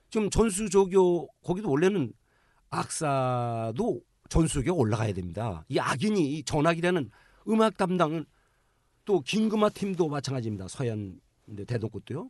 지금 0.10 0.30
전수조교 0.30 1.28
거기도 1.44 1.70
원래는 1.70 2.14
악사도 2.70 4.02
전수조교 4.30 4.76
올라가야 4.76 5.14
됩니다. 5.14 5.64
이 5.70 5.80
악인이 5.80 6.38
이 6.38 6.44
전악이라는 6.44 7.10
음악 7.48 7.78
담당은 7.78 8.26
또 9.06 9.22
긴금아 9.22 9.70
팀도 9.70 10.10
마찬가지입니다. 10.10 10.68
서현 10.68 11.20
대동구도요. 11.66 12.30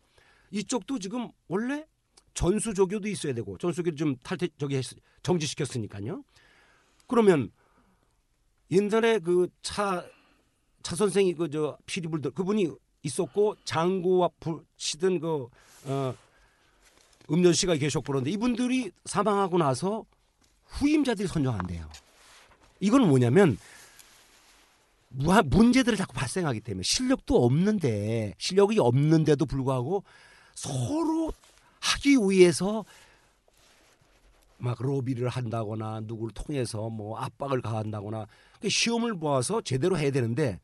이쪽도 0.52 1.00
지금 1.00 1.30
원래 1.48 1.86
전수조교도 2.36 3.08
있어야 3.08 3.34
되고 3.34 3.58
전수조교 3.58 3.96
좀 3.96 4.16
탈퇴 4.18 4.48
저기 4.60 4.76
했, 4.76 4.84
정지시켰으니까요. 5.24 6.24
그러면 7.08 7.52
옛날에 8.70 9.20
그 9.20 9.48
차 9.62 10.04
차 10.84 10.96
선생이 10.96 11.34
그 11.34 11.50
저 11.50 11.78
피리불 11.86 12.22
들 12.22 12.32
그분이 12.32 12.72
있었고 13.04 13.58
장고와 13.66 14.30
불 14.40 14.64
치던 14.78 15.20
그 15.20 15.48
어, 15.86 16.14
음료 17.30 17.52
씨가 17.52 17.76
계셨고 17.76 18.06
그런데 18.06 18.32
이분들이 18.32 18.92
사망하고 19.04 19.58
나서 19.58 20.06
후임자들이 20.66 21.28
선정한대요. 21.28 21.90
이건 22.80 23.08
뭐냐면 23.10 23.58
문제들을 25.10 25.98
자꾸 25.98 26.14
발생하기 26.14 26.62
때문에 26.62 26.84
실력도 26.84 27.44
없는데 27.44 28.36
실력이 28.38 28.80
없는데도 28.80 29.46
불구하고 29.46 30.04
서로 30.56 31.34
하기 31.80 32.16
위해서 32.30 32.86
막 34.58 34.78
로비를 34.82 35.30
한다거나 35.30 36.02
누구를 36.04 36.34
통해서 36.34 36.90
뭐 36.90 37.18
압박을 37.18 37.62
가한다거나 37.62 38.28
그 38.60 38.70
시험을 38.70 39.14
모아서 39.14 39.62
제대로 39.62 39.98
해야 39.98 40.12
되는데 40.12 40.60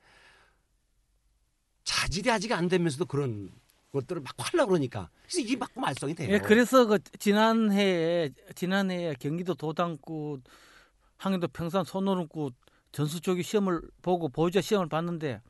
자질이 1.84 2.30
아직 2.32 2.52
안 2.52 2.68
되면서도 2.68 3.06
그런 3.06 3.52
것들을 3.92 4.22
막 4.22 4.34
하려고 4.38 4.72
그러니까 4.72 5.10
그래서 5.24 5.42
이게 5.42 5.56
막 5.56 5.70
말썽이 5.76 6.16
돼요. 6.16 6.34
예, 6.34 6.40
그래서 6.40 6.86
그 6.86 6.98
지난해에 7.20 8.32
지난해에 8.56 9.16
경기도 9.20 9.54
도당구 9.54 10.40
항해도 11.18 11.48
평산 11.50 11.84
손오른구 11.84 12.52
전수조기 12.92 13.44
시험을 13.44 13.82
보고 14.02 14.30
보유자 14.30 14.62
시험을 14.62 14.90
봤는데 14.90 15.42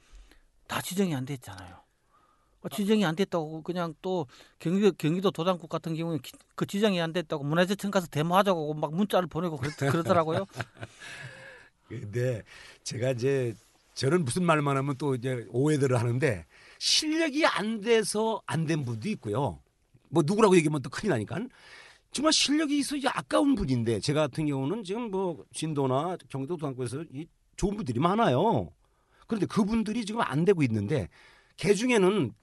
다 0.67 0.82
지정이 0.82 1.15
안 1.15 1.25
됐잖아요. 1.25 1.83
어, 2.63 2.69
지정이 2.69 3.06
안 3.06 3.15
됐다고 3.15 3.62
그냥 3.62 3.93
또 4.02 4.26
경기도 4.60 4.91
경기도 4.97 5.32
도당구 5.32 5.67
같은 5.67 5.95
경우는 5.95 6.19
기- 6.21 6.32
그 6.56 6.65
지정이 6.65 6.99
안 7.02 7.12
됐다고 7.13 7.43
문화재청 7.43 7.91
가서 7.91 8.08
데모하자고 8.08 8.73
막 8.76 8.93
문자를 8.93 9.28
보내고 9.28 9.57
그랬, 9.57 9.76
그러더라고요. 9.78 10.45
근데 11.88 12.41
제가 12.84 13.11
이제 13.11 13.53
저는 13.93 14.26
무슨 14.26 14.43
말만 14.45 14.78
하면 14.78 14.95
또 14.97 15.14
이제 15.16 15.45
오해들을 15.51 15.97
하는데 15.99 16.45
실력이 16.80 17.45
안 17.45 17.82
돼서 17.82 18.41
안 18.45 18.66
된 18.66 18.84
분도 18.86 19.07
있고요. 19.09 19.59
뭐 20.09 20.24
누구라고 20.26 20.55
얘기하면 20.55 20.82
또 20.82 20.89
큰일 20.89 21.11
나니까 21.11 21.38
정말 22.11 22.32
실력이 22.34 22.78
있어 22.80 22.95
이제 22.95 23.07
아까운 23.09 23.55
분인데 23.55 23.99
제가 23.99 24.22
같은 24.22 24.45
경우는 24.47 24.84
지금 24.84 25.11
뭐 25.11 25.43
진도나 25.53 26.18
경기도 26.30 26.55
도당구에서 26.57 27.03
이 27.11 27.28
좋은 27.57 27.76
분들이 27.76 27.99
많아요. 27.99 28.72
그런데 29.28 29.45
그분들이 29.47 30.05
지금 30.05 30.22
안 30.22 30.45
되고 30.45 30.64
있는데 30.64 31.09
개 31.57 31.74
중에는 31.74 32.34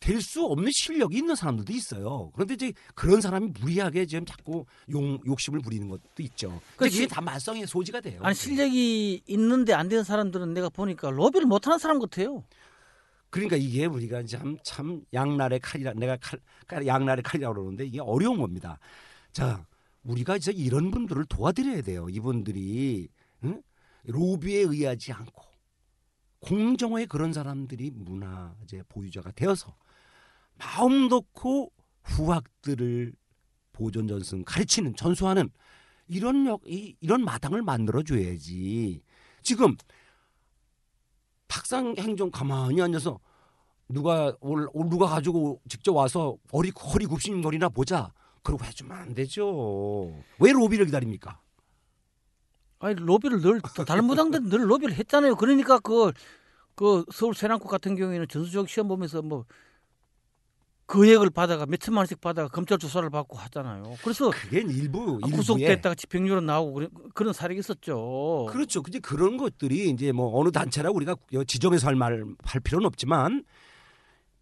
될 0.00 0.20
수 0.22 0.44
없는 0.46 0.70
실력이 0.72 1.18
있는 1.18 1.34
사람들도 1.36 1.72
있어요. 1.74 2.30
그런데 2.34 2.54
이제 2.54 2.72
그런 2.94 3.20
사람이 3.20 3.52
무리하게 3.60 4.06
지금 4.06 4.24
자꾸 4.24 4.64
용, 4.90 5.18
욕심을 5.26 5.60
부리는 5.60 5.88
것도 5.88 6.00
있죠. 6.20 6.60
그렇지. 6.76 6.96
그게 6.96 7.06
다 7.06 7.20
말썽의 7.20 7.66
소지가 7.66 8.00
돼요. 8.00 8.18
아니 8.22 8.34
실력이 8.34 9.22
있는데 9.26 9.74
안 9.74 9.88
되는 9.88 10.02
사람들은 10.02 10.54
내가 10.54 10.70
보니까 10.70 11.10
로비를 11.10 11.46
못하는 11.46 11.78
사람 11.78 11.98
같아요. 11.98 12.44
그러니까 13.28 13.56
이게 13.56 13.84
우리가 13.86 14.24
참, 14.24 14.56
참 14.64 15.02
양날의 15.12 15.60
칼이라 15.60 15.92
내가 15.92 16.16
칼, 16.16 16.40
칼- 16.66 16.86
양날의 16.86 17.22
칼이라고 17.22 17.54
그러는데 17.54 17.84
이게 17.84 18.00
어려운 18.00 18.38
겁니다. 18.38 18.78
자, 19.32 19.64
우리가 20.02 20.36
이제 20.36 20.50
이런 20.50 20.90
분들을 20.90 21.26
도와드려야 21.26 21.82
돼요. 21.82 22.08
이분들이 22.10 23.08
응? 23.44 23.62
로비에 24.04 24.60
의하지 24.60 25.12
않고 25.12 25.44
공정하게 26.40 27.04
그런 27.04 27.32
사람들이 27.34 27.90
문화재 27.90 28.82
보유자가 28.88 29.30
되어서 29.32 29.76
마음 30.60 31.08
놓고 31.08 31.72
후학들을 32.04 33.12
보존 33.72 34.06
전승 34.06 34.44
가르치는 34.44 34.94
전수하는 34.94 35.48
이런 36.06 36.46
역 36.46 36.60
이, 36.66 36.94
이런 37.00 37.24
마당을 37.24 37.62
만들어 37.62 38.02
줘야지. 38.02 39.02
지금 39.42 39.74
탁상 41.46 41.94
행정 41.98 42.30
가만히 42.30 42.82
앉아서 42.82 43.18
누가 43.88 44.36
올, 44.40 44.68
올 44.72 44.88
누가 44.88 45.06
가지고 45.06 45.60
직접 45.68 45.92
와서 45.92 46.36
어리 46.52 46.70
허리 46.70 47.06
굽신거리나 47.06 47.70
보자. 47.70 48.12
그러고 48.42 48.64
해주면 48.64 48.96
안 48.96 49.14
되죠. 49.14 50.14
왜 50.38 50.52
로비를 50.52 50.86
기다립니까? 50.86 51.40
아니 52.78 52.94
로비를 52.94 53.40
늘 53.42 53.60
다른 53.86 54.04
무당들은 54.04 54.48
늘 54.48 54.70
로비를 54.70 54.94
했잖아요. 54.94 55.36
그러니까 55.36 55.78
그, 55.78 56.12
그 56.74 57.04
서울 57.12 57.34
세랑국 57.34 57.68
같은 57.70 57.96
경우에는 57.96 58.26
전수적 58.28 58.68
시험 58.68 58.88
보면서 58.88 59.20
뭐 59.20 59.44
거액을 60.90 61.30
받아가 61.30 61.66
몇 61.66 61.78
천만 61.78 62.00
원씩 62.00 62.20
받아가 62.20 62.48
검찰 62.48 62.76
조사를 62.76 63.08
받고 63.10 63.38
하잖아요. 63.38 63.94
그래서 64.02 64.30
그게 64.30 64.58
일부 64.58 65.20
일부에 65.22 65.36
구속됐다가 65.36 65.94
집행유예 65.94 66.40
나오고 66.40 66.74
그런, 66.74 66.90
그런 67.14 67.32
사례가 67.32 67.60
있었죠. 67.60 68.48
그렇죠. 68.50 68.82
근데 68.82 68.98
그런 68.98 69.36
것들이 69.36 69.88
이제 69.90 70.10
뭐 70.10 70.36
어느 70.38 70.50
단체라고 70.50 70.96
우리가 70.96 71.14
지정해서 71.46 71.86
할 71.86 71.94
말할 71.94 72.34
필요는 72.64 72.86
없지만 72.86 73.44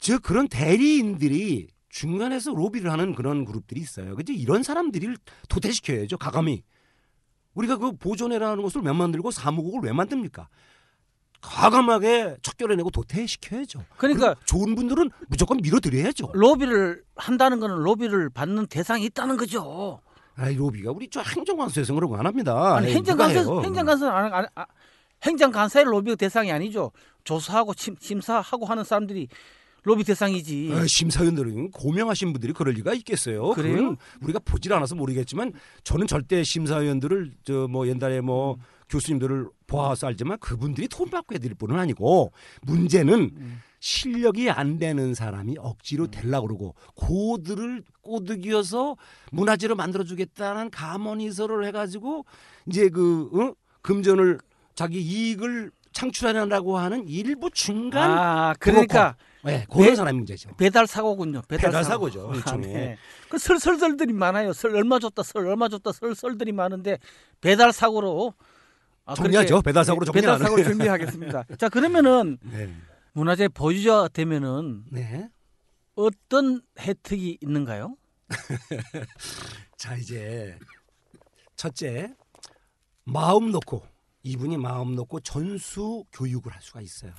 즉 0.01 0.23
그런 0.23 0.49
대리인들이 0.49 1.69
중간에서 1.91 2.55
로비를 2.55 2.91
하는 2.91 3.15
그런 3.15 3.45
그룹들이 3.45 3.81
있어요. 3.81 4.17
근데 4.17 4.33
이런 4.33 4.63
사람들을 4.63 5.17
도태시켜야죠. 5.51 6.17
가감히 6.17 6.63
우리가 7.53 7.77
그 7.77 7.93
보존회라는 7.93 8.63
것을 8.63 8.81
왜 8.83 8.93
만들고 8.93 9.31
사무국을 9.33 9.81
왜 9.83 9.93
만듭니까? 9.93 10.49
과감하게 11.41 12.37
척결해내고 12.43 12.91
도태시켜야죠. 12.91 13.85
그러니까 13.97 14.35
좋은 14.45 14.75
분들은 14.75 15.11
무조건 15.29 15.59
밀어드려야죠. 15.63 16.31
로비를 16.35 17.03
한다는 17.17 17.61
거는 17.61 17.77
로비를 17.77 18.31
받는 18.31 18.67
대상이 18.67 19.05
있다는 19.07 19.37
거죠. 19.37 20.01
아이 20.37 20.55
로비가 20.55 20.93
우리 20.93 21.09
저 21.11 21.21
행정관서에서 21.21 21.95
그런 21.95 22.11
거 22.11 22.17
안 22.17 22.27
합니다. 22.27 22.77
아니 22.77 22.93
해요? 22.93 23.63
행정간사 23.65 24.09
안, 24.13 24.33
안, 24.35 24.47
안 24.55 24.65
행정간사의 25.25 25.85
로비가 25.87 26.17
대상이 26.17 26.53
아니죠. 26.53 26.93
조사하고 27.25 27.73
심, 27.77 27.97
심사하고 27.99 28.67
하는 28.67 28.85
사람들이 28.85 29.29
로비 29.85 30.05
대상이지. 30.05 30.71
아, 30.75 30.85
심사위원들은 30.87 31.71
고명하신 31.71 32.33
분들이 32.33 32.53
그럴 32.53 32.75
리가 32.75 32.95
있겠어요. 32.95 33.51
그래요? 33.51 33.97
우리가 34.23 34.39
보질 34.41 34.73
않아서 34.75 34.95
모르겠지만 34.95 35.53
저는 35.83 36.07
절대 36.07 36.43
심사위원들을 36.45 37.33
저 37.45 37.67
뭐 37.69 37.87
옛날에 37.89 38.21
뭐 38.21 38.55
음. 38.55 38.61
교수님들을 38.89 39.49
보아서 39.67 40.07
알지만 40.07 40.39
그분들이 40.39 40.89
돈 40.89 41.11
받고 41.11 41.35
해드릴 41.35 41.55
분은 41.55 41.79
아니고 41.79 42.33
문제는 42.63 43.15
음. 43.37 43.61
실력이 43.81 44.51
안 44.51 44.79
되는 44.79 45.15
사람이 45.15 45.57
억지로 45.59 46.09
되려 46.09 46.41
그러고 46.41 46.75
고들을 46.95 47.85
꼬드기어서 48.03 48.97
문화재로 49.31 49.77
만들어주겠다는 49.77 50.71
감언이서를 50.71 51.65
해가지고 51.67 52.25
이제 52.67 52.89
그 52.89 53.29
어? 53.35 53.55
금전을 53.83 54.39
자기 54.75 55.01
이익을 55.01 55.71
창출하려고 55.93 56.79
하는 56.79 57.07
일부 57.09 57.51
중간 57.51 58.11
아 58.11 58.55
그러니까 58.59 59.17
네, 59.45 59.65
그런 59.71 59.87
배- 59.91 59.95
사람이 59.97 60.19
문제죠. 60.19 60.51
배달 60.57 60.87
사고군요. 60.87 61.43
배달, 61.49 61.71
배달 61.71 61.85
사고. 61.85 62.11
사고 62.11 62.33
죠, 62.33 62.53
아. 62.53 62.57
네. 62.57 62.97
그 63.29 63.39
설설설들이 63.39 64.13
많아요. 64.13 64.53
설 64.53 64.75
얼마 64.77 64.99
줬다, 64.99 65.23
설 65.23 65.47
얼마 65.47 65.69
줬다, 65.69 65.93
설설들이 65.93 66.53
많은데 66.53 66.99
배달 67.41 67.73
사고로 67.73 68.35
아, 69.09 69.15
정리하죠. 69.15 69.49
그렇게 69.55 69.65
배달 69.65 69.85
사고로 69.87 70.13
배달 70.13 70.39
정리하는. 70.39 70.45
사고로 70.45 70.63
정리하겠습니다. 70.77 71.45
자 71.57 71.69
그러면은 71.71 72.37
네. 72.43 72.75
문화재 73.15 73.49
보유자 73.49 74.07
되면은 74.13 74.85
네. 74.93 75.29
어떤 75.95 76.61
혜택이 76.79 77.39
있는가요? 77.41 77.97
자 79.79 79.97
이제 79.97 80.59
첫째 81.57 82.15
마음 83.05 83.51
놓고 83.51 83.83
이분이 84.23 84.59
마음 84.59 84.95
놓고 84.95 85.21
전수 85.21 86.05
교육을 86.13 86.53
할 86.53 86.61
수가 86.61 86.83
있어요. 86.83 87.13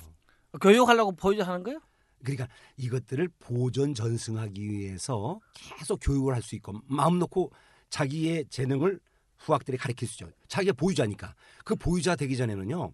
교육하려고 0.60 1.12
보유자 1.12 1.44
하는 1.46 1.64
거예요? 1.64 1.80
그러니까 2.22 2.46
이것들을 2.76 3.28
보존 3.40 3.94
전승하기 3.94 4.70
위해서 4.70 5.40
계속 5.54 5.98
교육을 6.00 6.34
할 6.34 6.42
수 6.42 6.54
있고 6.54 6.74
마음 6.86 7.18
놓고 7.18 7.50
자기의 7.88 8.44
재능을 8.48 9.00
후학들이 9.40 9.76
가르칠 9.76 10.06
수 10.06 10.14
있죠. 10.24 10.30
자기가 10.48 10.74
보유자니까 10.74 11.34
그 11.64 11.74
보유자 11.74 12.14
되기 12.16 12.36
전에는요. 12.36 12.92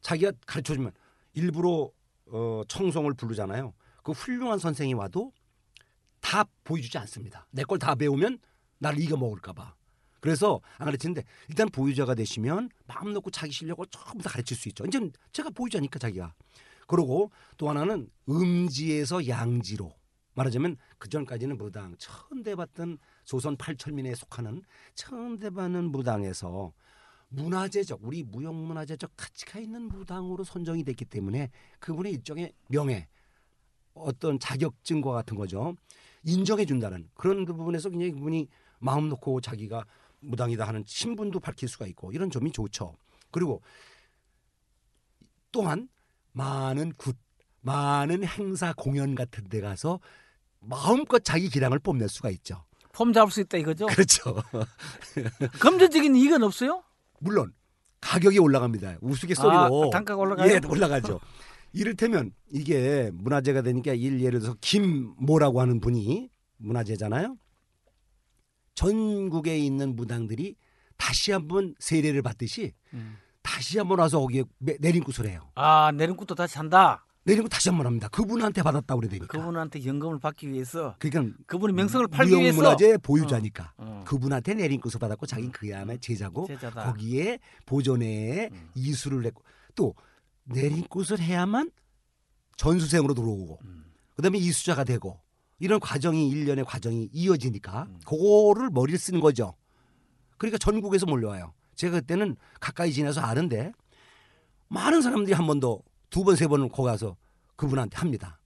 자기가 0.00 0.32
가르쳐 0.46 0.74
주면 0.74 0.92
일부러 1.34 1.90
어, 2.26 2.62
청송을 2.68 3.14
부르잖아요. 3.14 3.72
그 4.02 4.12
훌륭한 4.12 4.58
선생이 4.58 4.94
와도 4.94 5.32
다 6.20 6.44
보여주지 6.64 6.96
않습니다. 6.98 7.46
내 7.50 7.62
걸 7.64 7.78
다 7.78 7.94
배우면 7.94 8.38
나를 8.78 8.98
이겨 9.00 9.16
먹을까봐. 9.16 9.74
그래서 10.20 10.60
안 10.78 10.86
가르치는데 10.86 11.22
일단 11.48 11.68
보유자가 11.68 12.14
되시면 12.14 12.70
마음 12.86 13.12
놓고 13.12 13.30
자기 13.30 13.52
실력을 13.52 13.84
전부 13.90 14.22
다 14.22 14.30
가르칠 14.30 14.56
수 14.56 14.68
있죠. 14.70 14.84
이제 14.86 14.98
제가 15.32 15.50
보유자니까 15.50 15.98
자기가. 15.98 16.34
그리고 16.86 17.30
또 17.58 17.68
하나는 17.68 18.08
음지에서 18.28 19.26
양지로 19.28 19.92
말하자면 20.34 20.76
그 20.98 21.08
전까지는 21.08 21.58
무당 21.58 21.94
처음 21.98 22.42
대봤던 22.42 22.98
조선 23.24 23.56
팔철민에 23.56 24.14
속하는 24.14 24.62
처음 24.94 25.38
대받는 25.38 25.90
무당에서 25.90 26.72
문화재적 27.28 28.00
우리 28.02 28.22
무형문화재적 28.22 29.12
가치가 29.16 29.58
있는 29.58 29.82
무당으로 29.82 30.44
선정이 30.44 30.84
됐기 30.84 31.04
때문에 31.06 31.50
그분의 31.80 32.12
일종의 32.12 32.52
명예 32.68 33.08
어떤 33.94 34.38
자격증과 34.38 35.12
같은 35.12 35.36
거죠. 35.36 35.74
인정해 36.24 36.64
준다는 36.64 37.08
그런 37.14 37.44
그 37.44 37.54
부분에서 37.54 37.90
굉장히 37.90 38.12
그분이 38.12 38.48
마음 38.78 39.08
놓고 39.08 39.40
자기가 39.40 39.84
무당이다 40.20 40.66
하는 40.66 40.84
신분도 40.86 41.40
밝힐 41.40 41.68
수가 41.68 41.86
있고 41.86 42.12
이런 42.12 42.30
점이 42.30 42.52
좋죠. 42.52 42.96
그리고 43.30 43.62
또한 45.52 45.88
많은 46.32 46.92
굿 46.96 47.16
많은 47.60 48.24
행사 48.24 48.72
공연 48.74 49.14
같은 49.14 49.48
데 49.48 49.60
가서 49.60 50.00
마음껏 50.60 51.22
자기 51.24 51.48
기량을 51.48 51.78
뽐낼 51.78 52.08
수가 52.08 52.30
있죠 52.30 52.64
폼 52.94 53.12
잡을 53.12 53.30
수 53.32 53.40
있다 53.40 53.58
이거죠? 53.58 53.86
그렇죠 53.86 54.42
금전적인 55.60 56.14
이익은 56.16 56.42
없어요? 56.42 56.82
물론 57.20 57.52
가격이 58.00 58.38
올라갑니다. 58.38 58.98
우스갯소리로 59.00 59.86
아, 59.86 59.90
단가가 59.90 60.20
올라가요? 60.20 60.50
예, 60.52 60.60
올라가죠. 60.68 61.20
이를테면 61.72 62.32
이게 62.52 63.10
문화재가 63.14 63.62
되니까 63.62 63.94
일 63.94 64.20
예를 64.20 64.40
들어서 64.40 64.56
김모라고 64.60 65.60
하는 65.60 65.80
분이 65.80 66.28
문화재잖아요. 66.58 67.36
전국에 68.74 69.56
있는 69.58 69.96
무당들이 69.96 70.56
다시 70.96 71.32
한번 71.32 71.74
세례를 71.78 72.22
받듯이 72.22 72.72
음. 72.92 73.16
다시 73.42 73.78
한번 73.78 73.98
와서 73.98 74.20
거기에 74.20 74.44
매- 74.58 74.76
내림굿을 74.80 75.28
해요. 75.28 75.50
아 75.54 75.90
내림굿도 75.92 76.34
다시 76.34 76.58
한다. 76.58 77.03
내림굿 77.24 77.48
다시 77.48 77.68
한 77.70 77.78
번 77.78 77.86
합니다. 77.86 78.08
그분한테 78.08 78.62
받았다고 78.62 79.00
그래야 79.00 79.10
되니까. 79.10 79.26
그분한테 79.38 79.84
연금을 79.86 80.18
받기 80.18 80.50
위해서 80.50 80.94
그러니까 80.98 81.34
그분이 81.46 81.72
명성을 81.72 82.06
팔기 82.08 82.32
위해서 82.32 82.56
무형문화재 82.60 82.98
보유자니까 82.98 83.72
어. 83.78 84.04
그분한테 84.06 84.54
내림굿을 84.54 84.98
받았고 85.00 85.24
자기는 85.26 85.50
그 85.52 85.74
안에 85.74 85.96
제자고 85.98 86.46
제자다. 86.46 86.84
거기에 86.84 87.38
보존에 87.64 88.50
음. 88.52 88.68
이수를 88.74 89.24
했고 89.24 89.42
또 89.74 89.94
내림굿을 90.44 91.18
해야만 91.20 91.70
전수생으로 92.56 93.14
들어오고 93.14 93.58
음. 93.64 93.84
그다음에 94.16 94.38
이수자가 94.38 94.84
되고 94.84 95.18
이런 95.58 95.80
과정이 95.80 96.28
일련의 96.28 96.64
과정이 96.66 97.08
이어지니까 97.10 97.84
음. 97.84 98.00
그거를 98.06 98.68
머리를 98.70 98.98
쓰는 98.98 99.20
거죠. 99.20 99.54
그러니까 100.36 100.58
전국에서 100.58 101.06
몰려와요. 101.06 101.54
제가 101.74 102.00
그때는 102.00 102.36
가까이 102.60 102.92
지내서 102.92 103.22
아는데 103.22 103.72
많은 104.68 105.00
사람들이 105.00 105.32
한 105.34 105.46
번 105.46 105.58
더 105.60 105.80
두 106.14 106.22
번 106.22 106.36
세 106.36 106.46
번을 106.46 106.68
거기 106.68 106.86
가서 106.86 107.16
그분한테 107.56 107.96
합니다. 107.96 108.38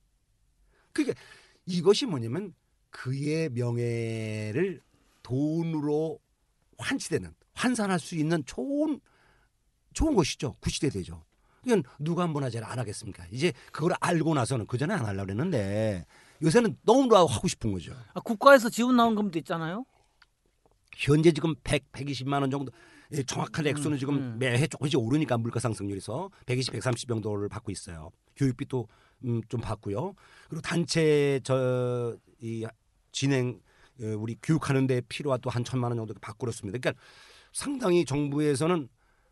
그러니까 0.95 1.21
이것이 1.67 2.07
뭐냐면 2.07 2.55
그의 2.89 3.51
명예를 3.51 4.81
돈으로 5.23 6.19
환치되는 6.79 7.35
환산할 7.53 8.01
수 8.01 8.15
있는 8.15 8.43
좋은 8.47 8.99
좋은 9.93 10.15
것이죠. 10.15 10.55
구시대 10.61 10.89
되죠. 10.89 11.25
이건 11.67 11.83
누가 11.99 12.27
문화재를 12.27 12.67
안 12.67 12.79
하겠습니까? 12.79 13.27
이제 13.31 13.53
그걸 13.71 13.93
알고 14.01 14.33
나서는 14.33 14.67
그 14.67 14.79
전에 14.79 14.95
안 14.95 15.05
하려고 15.05 15.27
그랬는데 15.27 16.07
요새는 16.43 16.79
너무나 16.87 17.19
하고 17.21 17.49
싶은 17.49 17.73
거죠. 17.73 17.95
아, 18.15 18.21
국가에서 18.21 18.71
지원 18.71 18.97
나온 18.97 19.15
금도 19.15 19.39
있잖아요. 19.41 19.85
현재 20.97 21.33
지금 21.33 21.55
100, 21.65 21.93
120만 21.93 22.41
원 22.41 22.51
정도 22.51 22.73
예, 22.73 22.79
정확한 23.27 23.67
액수는 23.67 23.97
음, 23.97 23.99
지금 23.99 24.15
음. 24.17 24.37
매해 24.39 24.67
조금씩 24.67 24.99
오르니까 25.01 25.39
물가 25.39 25.61
상승률에서 25.61 26.31
120, 26.47 26.73
130 26.75 27.09
정도를 27.09 27.49
받고 27.49 27.73
있어요. 27.73 28.11
교육비도 28.37 28.87
음, 29.25 29.41
좀 29.49 29.61
받고요. 29.61 30.15
그리고 30.49 30.61
단체 30.63 31.41
저 31.43 32.17
이 32.41 32.65
진행 33.13 33.61
어, 34.01 34.05
우리 34.17 34.37
교육하는 34.43 34.87
데 34.87 35.01
필요한 35.09 35.41
또 35.41 35.51
한 35.51 35.65
천만 35.65 35.91
원 35.91 35.99
정도 35.99 36.15
받고 36.21 36.39
그렇습니다. 36.39 36.79
그러니까 36.79 37.01
상당히 37.53 38.05
정부에서는 38.05 38.89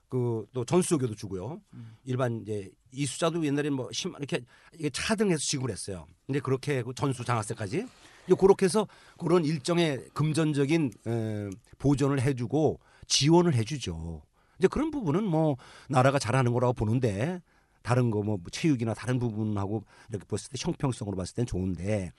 그또 0.08 0.64
전수조교도 0.64 1.14
주고요. 1.14 1.60
일반 2.04 2.40
이제 2.42 2.70
이수자도 2.92 3.44
옛날에 3.44 3.70
뭐 3.70 3.88
심, 3.92 4.12
이렇게 4.18 4.40
이게 4.74 4.88
차등해서 4.90 5.38
지급했어요. 5.40 6.06
근데 6.26 6.40
그렇게 6.40 6.82
그 6.82 6.92
전수 6.94 7.24
장학생까지 7.24 7.86
이제 8.26 8.34
그렇게 8.38 8.66
해서 8.66 8.86
그런 9.18 9.44
일정의 9.44 10.08
금전적인 10.14 10.90
에, 11.06 11.50
보전을 11.78 12.20
해주고 12.22 12.80
지원을 13.06 13.54
해주죠. 13.54 14.22
이제 14.58 14.68
그런 14.68 14.90
부분은 14.90 15.24
뭐 15.24 15.56
나라가 15.88 16.18
잘하는 16.18 16.52
거라고 16.52 16.72
보는데 16.72 17.40
다른 17.82 18.10
거 18.10 18.22
뭐 18.22 18.38
체육이나 18.50 18.94
다른 18.94 19.18
부분하고 19.18 19.84
이렇게 20.10 20.24
봤을 20.26 20.50
때 20.50 20.56
형평성으로 20.58 21.16
봤을 21.16 21.34
땐 21.34 21.46
좋은데 21.46 22.10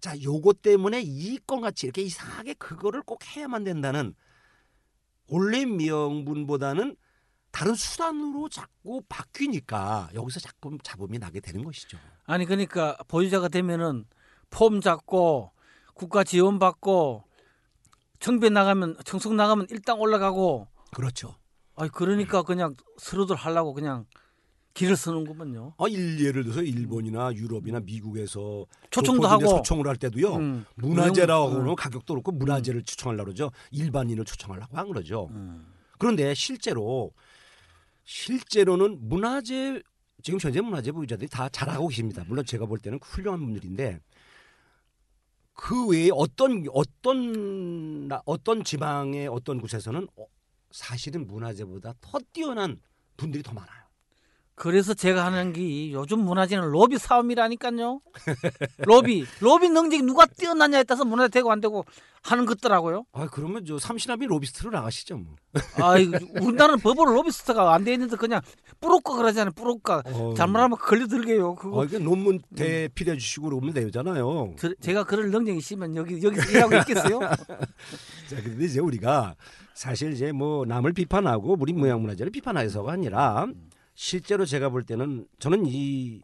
자 0.00 0.14
요거 0.22 0.54
때문에 0.54 1.00
이권 1.02 1.60
같이 1.60 1.86
이렇게 1.86 2.02
이상하게 2.02 2.54
그거를 2.54 3.02
꼭 3.02 3.24
해야만 3.26 3.64
된다는 3.64 4.14
원래 5.28 5.64
명분보다는 5.64 6.96
다른 7.50 7.74
수단으로 7.74 8.48
자꾸 8.48 9.02
바뀌니까 9.08 10.08
여기서 10.14 10.40
자꾸 10.40 10.78
잡음이 10.82 11.18
나게 11.18 11.40
되는 11.40 11.62
것이죠. 11.64 11.98
아니 12.24 12.46
그러니까 12.46 12.96
보유자가 13.08 13.48
되면은 13.48 14.06
폼 14.50 14.80
잡고 14.80 15.52
국가 15.94 16.24
지원 16.24 16.58
받고 16.58 17.24
청배 18.22 18.50
나가면 18.50 18.96
청소 19.04 19.32
나가면 19.34 19.66
일당 19.70 20.00
올라가고 20.00 20.68
그렇죠. 20.94 21.34
아니 21.74 21.90
그러니까 21.90 22.42
그냥 22.44 22.76
서로들 22.96 23.34
하려고 23.34 23.74
그냥 23.74 24.06
길을 24.74 24.96
쓰는구먼요. 24.96 25.74
아, 25.76 25.84
일, 25.88 26.24
예를 26.24 26.44
들어서 26.44 26.62
일본이나 26.62 27.34
유럽이나 27.34 27.80
미국에서 27.80 28.64
초청도 28.90 29.26
하고 29.26 29.46
초청을 29.46 29.88
할 29.88 29.96
때도요. 29.96 30.36
음, 30.36 30.64
문화재라고는 30.76 31.70
음. 31.70 31.74
가격도 31.74 32.14
그렇고 32.14 32.32
문화재를 32.32 32.84
추천하려고 32.84 33.24
그러죠. 33.24 33.50
일반인을 33.72 34.24
추천하려고 34.24 34.76
한 34.76 34.92
거죠. 34.92 35.28
음. 35.32 35.66
그런데 35.98 36.32
실제로 36.32 37.12
실제로는 38.04 38.98
문화재 39.00 39.82
지금 40.22 40.38
현재 40.40 40.60
문화재 40.60 40.92
보유자들이 40.92 41.28
다 41.28 41.48
잘하고 41.48 41.88
계십니다. 41.88 42.24
물론 42.28 42.44
제가 42.44 42.66
볼 42.66 42.78
때는 42.78 43.00
훌륭한 43.02 43.40
분들인데 43.40 43.98
그 45.54 45.86
외에 45.88 46.10
어떤 46.12 46.64
어떤 46.72 48.08
나- 48.08 48.22
어떤 48.24 48.64
지방의 48.64 49.28
어떤 49.28 49.60
곳에서는 49.60 50.06
어, 50.16 50.26
사실은 50.70 51.26
문화재보다 51.26 51.94
더 52.00 52.18
뛰어난 52.32 52.80
분들이 53.16 53.42
더 53.42 53.52
많아요. 53.52 53.81
그래서 54.62 54.94
제가 54.94 55.24
하는 55.24 55.52
게 55.52 55.90
요즘 55.90 56.20
문화재는 56.20 56.68
로비 56.70 56.96
싸움이라니까요. 56.96 58.00
로비, 58.86 59.26
로비 59.40 59.68
능력이 59.70 60.02
누가 60.02 60.24
뛰어나냐에 60.24 60.84
따라서 60.84 61.04
문화재 61.04 61.30
되고 61.40 61.50
안 61.50 61.60
되고 61.60 61.84
하는 62.22 62.46
것더라고요. 62.46 63.04
아 63.12 63.26
그러면 63.26 63.64
저 63.66 63.76
삼신함이 63.80 64.24
로비스트로 64.26 64.70
나가시죠 64.70 65.16
뭐. 65.16 65.34
아, 65.80 65.94
우리나라는 66.40 66.78
법으로 66.78 67.10
로비스트가 67.12 67.74
안 67.74 67.82
돼 67.82 67.94
있는데 67.94 68.14
그냥 68.16 68.40
뿌로까 68.80 69.16
그러잖아요. 69.16 69.50
뿌로까 69.56 70.04
어. 70.06 70.32
잘못하면 70.36 70.78
걸려들게요. 70.78 71.56
그거 71.56 71.80
어, 71.80 71.84
이게 71.84 71.98
논문 71.98 72.40
대필해 72.54 73.16
주시고 73.16 73.48
그러면 73.48 73.74
되잖아요. 73.74 74.54
저- 74.60 74.72
제가 74.80 75.02
그럴 75.02 75.32
능력이 75.32 75.58
있으면 75.58 75.96
여기 75.96 76.22
여기서 76.22 76.50
일하고 76.52 76.76
있겠어요? 76.76 77.18
자, 78.30 78.36
근데 78.40 78.64
이제 78.64 78.78
우리가 78.78 79.34
사실 79.74 80.12
이제 80.12 80.30
뭐 80.30 80.64
남을 80.64 80.92
비판하고 80.92 81.56
우리 81.58 81.72
무형 81.72 82.02
문화재를 82.02 82.30
비판해서가 82.30 82.92
아니라 82.92 83.48
실제로 83.94 84.44
제가 84.44 84.68
볼 84.70 84.84
때는 84.84 85.26
저는 85.38 85.66
이 85.66 86.22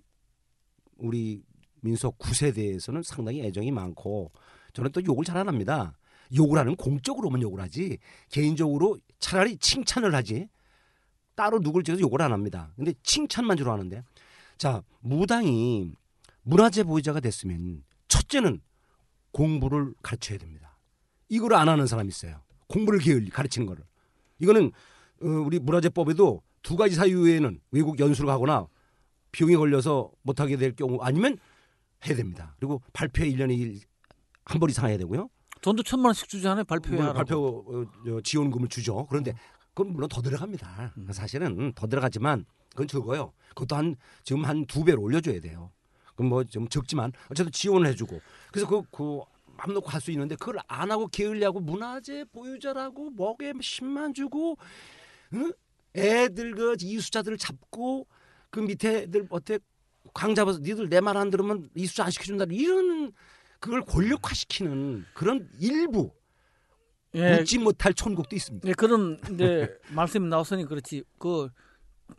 우리 0.96 1.42
민속 1.80 2.18
9세대에서는 2.18 3.02
상당히 3.02 3.42
애정이 3.44 3.70
많고 3.70 4.32
저는 4.72 4.90
또 4.92 5.04
욕을 5.04 5.24
잘 5.24 5.36
안 5.36 5.48
합니다. 5.48 5.96
욕을 6.36 6.58
하는 6.58 6.76
공적으로만 6.76 7.40
욕을 7.40 7.60
하지 7.60 7.98
개인적으로 8.30 8.98
차라리 9.18 9.56
칭찬을 9.56 10.14
하지 10.14 10.48
따로 11.34 11.58
누굴 11.60 11.84
찍어서 11.84 12.02
욕을 12.02 12.20
안 12.20 12.32
합니다. 12.32 12.72
근데 12.76 12.92
칭찬만 13.02 13.56
주로 13.56 13.72
하는데 13.72 14.02
자 14.58 14.82
무당이 15.00 15.92
문화재 16.42 16.82
보유자가 16.82 17.20
됐으면 17.20 17.84
첫째는 18.08 18.60
공부를 19.32 19.94
가르쳐야 20.02 20.38
됩니다. 20.38 20.78
이걸 21.28 21.54
안 21.54 21.68
하는 21.68 21.86
사람이 21.86 22.08
있어요. 22.08 22.42
공부를 22.66 22.98
게을리 23.00 23.30
가르치는 23.30 23.66
거를. 23.66 23.84
이거는 24.38 24.72
어, 25.22 25.26
우리 25.26 25.58
문화재법에도 25.58 26.42
두 26.68 26.76
가지 26.76 26.94
사유에는 26.96 27.60
외국 27.70 27.98
연수를 27.98 28.26
가거나 28.28 28.66
비용이 29.32 29.56
걸려서 29.56 30.10
못하게 30.20 30.58
될 30.58 30.76
경우 30.76 30.98
아니면 31.00 31.38
해야 32.06 32.14
됩니다. 32.14 32.54
그리고 32.58 32.82
발표에 32.92 33.26
1년에 33.30 33.80
한 34.44 34.60
번 34.60 34.68
이상 34.68 34.86
해야 34.90 34.98
되고요. 34.98 35.30
돈도 35.62 35.82
천만 35.82 36.08
원씩 36.10 36.28
주잖아요. 36.28 36.64
하라고. 36.68 37.14
발표 37.14 37.64
어, 37.66 37.84
저 38.04 38.20
지원금을 38.20 38.68
주죠. 38.68 39.06
그런데 39.06 39.32
그건 39.72 39.94
물론 39.94 40.10
더 40.10 40.20
들어갑니다. 40.20 40.92
음. 40.98 41.08
사실은 41.10 41.72
더 41.74 41.86
들어가지만 41.86 42.44
그건 42.70 42.86
적어요. 42.86 43.32
그것도 43.50 43.74
한 43.74 43.96
지금 44.22 44.44
한 44.44 44.66
두 44.66 44.84
배로 44.84 45.00
올려줘야 45.00 45.40
돼요. 45.40 45.72
그럼 46.16 46.28
뭐 46.28 46.44
좀 46.44 46.68
적지만 46.68 47.12
어쨌든 47.30 47.50
지원을 47.50 47.86
해주고 47.88 48.20
그래서 48.52 48.68
그 48.68 48.82
그 48.90 49.22
맘 49.56 49.72
놓고 49.72 49.88
할 49.88 50.00
수 50.02 50.10
있는데 50.12 50.36
그걸 50.36 50.58
안 50.68 50.90
하고 50.90 51.06
게을리하고 51.08 51.60
문화재 51.60 52.24
보유자라고 52.32 53.10
먹에 53.12 53.52
10만 53.54 54.14
주고 54.14 54.56
응? 55.32 55.50
애들 55.94 56.54
그 56.54 56.76
이수자들을 56.80 57.38
잡고 57.38 58.06
그 58.50 58.60
밑에 58.60 59.02
애들 59.02 59.26
어떻게 59.30 59.58
광 60.14 60.34
잡아서 60.34 60.58
니들 60.60 60.88
내 60.88 61.00
말 61.00 61.16
안 61.16 61.30
들으면 61.30 61.68
이수자 61.74 62.04
안 62.04 62.10
시켜준다 62.10 62.46
이런 62.50 63.12
그걸 63.60 63.82
권력화시키는 63.82 65.04
그런 65.14 65.48
일부 65.60 66.12
예, 67.14 67.38
웃지 67.40 67.58
못할 67.58 67.94
천국도 67.94 68.36
있습니다. 68.36 68.68
예, 68.68 68.72
그런 68.74 69.18
이제 69.32 69.68
말씀이 69.94 70.28
나왔으니 70.28 70.64
그렇지. 70.66 71.02
그 71.18 71.48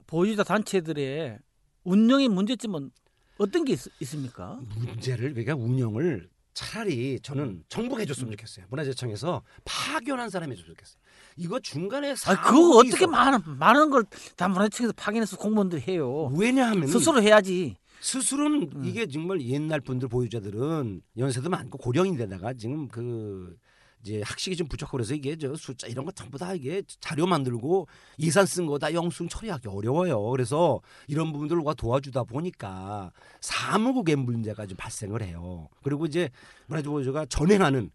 보유자 0.08 0.44
단체들의 0.44 1.38
운영의 1.84 2.28
문제점은 2.28 2.92
어떤 3.38 3.64
게 3.66 3.74
있, 3.74 3.80
있습니까? 4.02 4.60
문제를 4.78 5.34
그러니까 5.34 5.56
운영을 5.56 6.30
차라리 6.60 7.20
저는 7.22 7.64
정부가 7.70 8.02
해줬으면 8.02 8.32
좋겠어요. 8.32 8.66
문화재청에서 8.70 9.44
파견한 9.64 10.30
사람이 10.30 10.52
해줬으면 10.52 10.76
좋겠어요. 10.76 11.00
이거 11.38 11.58
중간에 11.62 12.12
아, 12.12 12.42
그거 12.42 12.78
어떻게. 12.80 13.06
많은 13.08 13.40
많은 13.58 13.90
걸 13.90 14.04
다 14.36 14.50
문화청에서 14.50 14.92
파견해서 14.98 15.38
공무원들이 15.38 15.84
해요. 15.88 16.30
왜냐하면 16.36 16.88
스스로 16.88 17.22
해야지. 17.22 17.78
스스로는 18.02 18.70
음. 18.76 18.84
이게 18.86 19.08
정말 19.08 19.42
옛날 19.42 19.80
분들 19.80 20.08
보유자들은 20.10 21.02
연세도 21.18 21.50
많고 21.50 21.78
고령인데다가 21.78 22.54
지금 22.54 22.88
그 22.90 23.56
이제 24.02 24.22
학식이 24.24 24.56
좀 24.56 24.68
부족하고 24.68 24.98
그래서 24.98 25.14
이게 25.14 25.36
저 25.36 25.54
숫자 25.56 25.88
이런 25.88 26.06
거 26.06 26.12
전부 26.12 26.38
다 26.38 26.54
이게 26.54 26.82
자료 27.00 27.28
만들고 27.28 27.88
예산 28.20 28.46
쓴 28.46 28.66
거다 28.66 28.94
영수증 28.94 29.28
처리하기 29.28 29.68
어려워요. 29.68 30.22
그래서 30.30 30.80
이런 31.08 31.32
부분들과 31.34 31.74
도와주다 31.74 32.24
보니까 32.24 33.12
사무국의 33.42 34.16
문제가 34.16 34.66
좀 34.66 34.78
발생을 34.78 35.22
해요. 35.22 35.68
그리고 35.84 36.06
이제 36.06 36.30
문화재보유자가 36.68 37.26
전행하는 37.26 37.92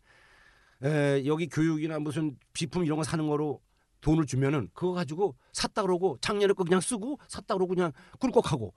에, 0.83 1.25
여기 1.25 1.49
교육이나 1.49 1.99
무슨 1.99 2.37
비품 2.53 2.85
이런 2.85 2.99
거 2.99 3.05
사는 3.05 3.27
거로 3.27 3.61
돈을 4.03 4.27
주면은 4.27 4.69
그거 4.75 4.93
가지고 4.93 5.35
샀다 5.53 5.83
그러고 5.83 6.19
작년에 6.21 6.53
거 6.53 6.65
그냥 6.65 6.81
쓰고 6.81 7.19
샀다 7.29 7.55
그러고 7.55 7.75
그냥 7.75 7.93
꿀꺽하고 8.21 8.75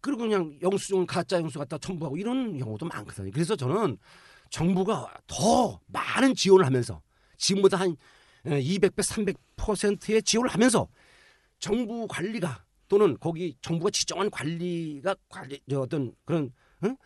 그리고 0.00 0.22
그냥 0.22 0.56
영수증 0.62 1.06
가짜 1.06 1.38
영수 1.38 1.58
갖다 1.58 1.76
첨부하고 1.78 2.16
이런 2.16 2.56
경우도 2.56 2.86
많거든요. 2.86 3.30
그래서 3.32 3.56
저는 3.56 3.98
정부가 4.50 5.12
더 5.26 5.80
많은 5.86 6.34
지원을 6.34 6.66
하면서 6.66 7.00
지금보다 7.38 7.78
한 7.78 7.96
200배, 8.44 8.96
300%의 9.56 10.22
지원을 10.22 10.50
하면서 10.50 10.88
정부 11.58 12.06
관리가 12.08 12.64
또는 12.88 13.16
거기 13.20 13.56
정부가 13.62 13.90
지정한 13.90 14.30
관리가 14.30 15.14
관리 15.28 15.60
저 15.70 15.80
어떤 15.80 16.12
그런 16.24 16.52
응? 16.84 16.96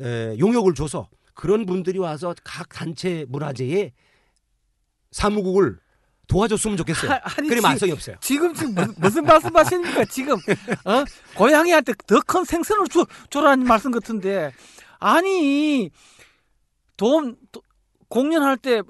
에, 0.00 0.36
용역을 0.38 0.74
줘서 0.74 1.08
그런 1.34 1.64
분들이 1.64 1.98
와서 1.98 2.34
각 2.44 2.68
단체 2.68 3.24
문화재에 3.28 3.92
사무국을 5.10 5.78
도와줬으면 6.26 6.76
좋겠어요. 6.78 7.10
아, 7.12 7.20
그래 7.36 7.56
지- 7.56 7.60
말썽이 7.60 7.92
없어요. 7.92 8.16
지금 8.20 8.54
지금 8.54 8.74
무슨, 8.74 8.94
무슨 8.98 9.24
말씀하십니까? 9.24 10.04
지금 10.06 10.34
어? 10.84 11.04
고양이한테 11.36 11.92
더 12.06 12.20
큰 12.26 12.44
생선을 12.44 12.88
줘, 12.88 13.06
줘라는 13.30 13.66
말씀 13.66 13.90
같은데 13.90 14.52
아니 14.98 15.90
돈 17.02 17.36
도- 17.50 17.62
공연할 18.08 18.56
때 18.56 18.80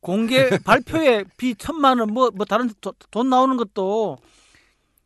공개 0.00 0.50
발표에 0.58 1.24
비 1.38 1.54
천만 1.54 1.98
원 1.98 2.10
뭐 2.10 2.30
뭐 2.30 2.44
다른 2.44 2.68
도- 2.82 2.92
돈 3.10 3.30
나오는 3.30 3.56
것도 3.56 4.18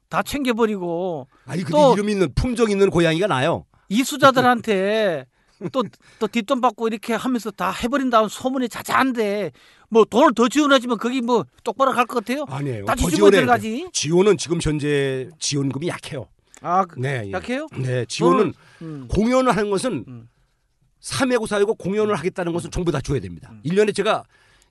다 0.09 0.21
챙겨버리고 0.25 1.29
아니 1.47 1.63
근데 1.63 1.79
또- 1.81 1.93
이름 1.95 2.09
있는 2.09 2.35
품종 2.35 2.69
있는 2.69 2.91
고양이가 2.91 3.29
나요. 3.29 3.65
이수자들한테 3.89 5.27
또 5.73 5.83
또 6.19 6.27
뒷돈 6.27 6.61
받고 6.61 6.89
이렇게 6.89 7.15
하면서 7.15 7.53
다 7.53 7.71
해버린 7.71 8.11
다음 8.11 8.27
소문이 8.29 8.69
자자한데 8.69 9.53
뭐 9.89 10.05
돈을 10.05 10.35
더 10.35 10.49
지원하지만 10.49 10.99
거기 10.99 11.21
뭐 11.21 11.45
똑바로 11.63 11.93
갈 11.93 12.07
것 12.07 12.25
같아요? 12.25 12.45
아니에요. 12.49 12.87
다 12.87 12.95
지원해야 12.97 13.43
들어가지. 13.43 13.89
지원은 13.93 14.37
지금 14.37 14.59
현재 14.61 15.29
지원금이 15.39 15.87
약해요. 15.89 16.27
아 16.63 16.85
그- 16.87 16.99
네, 16.99 17.23
예. 17.27 17.31
약해요? 17.33 17.69
네, 17.79 18.05
지원은 18.07 18.53
음. 18.83 19.07
공연을 19.09 19.55
하는 19.57 19.71
것은 19.71 20.05
음. 20.09 20.29
삼회고사이고 21.01 21.75
공연을 21.75 22.15
하겠다는 22.15 22.53
것은 22.53 22.71
정부 22.71 22.93
다 22.93 23.01
줘야 23.01 23.21
됩니다. 23.21 23.53
일 23.63 23.75
1년에 23.75 23.95
제가 23.95 24.25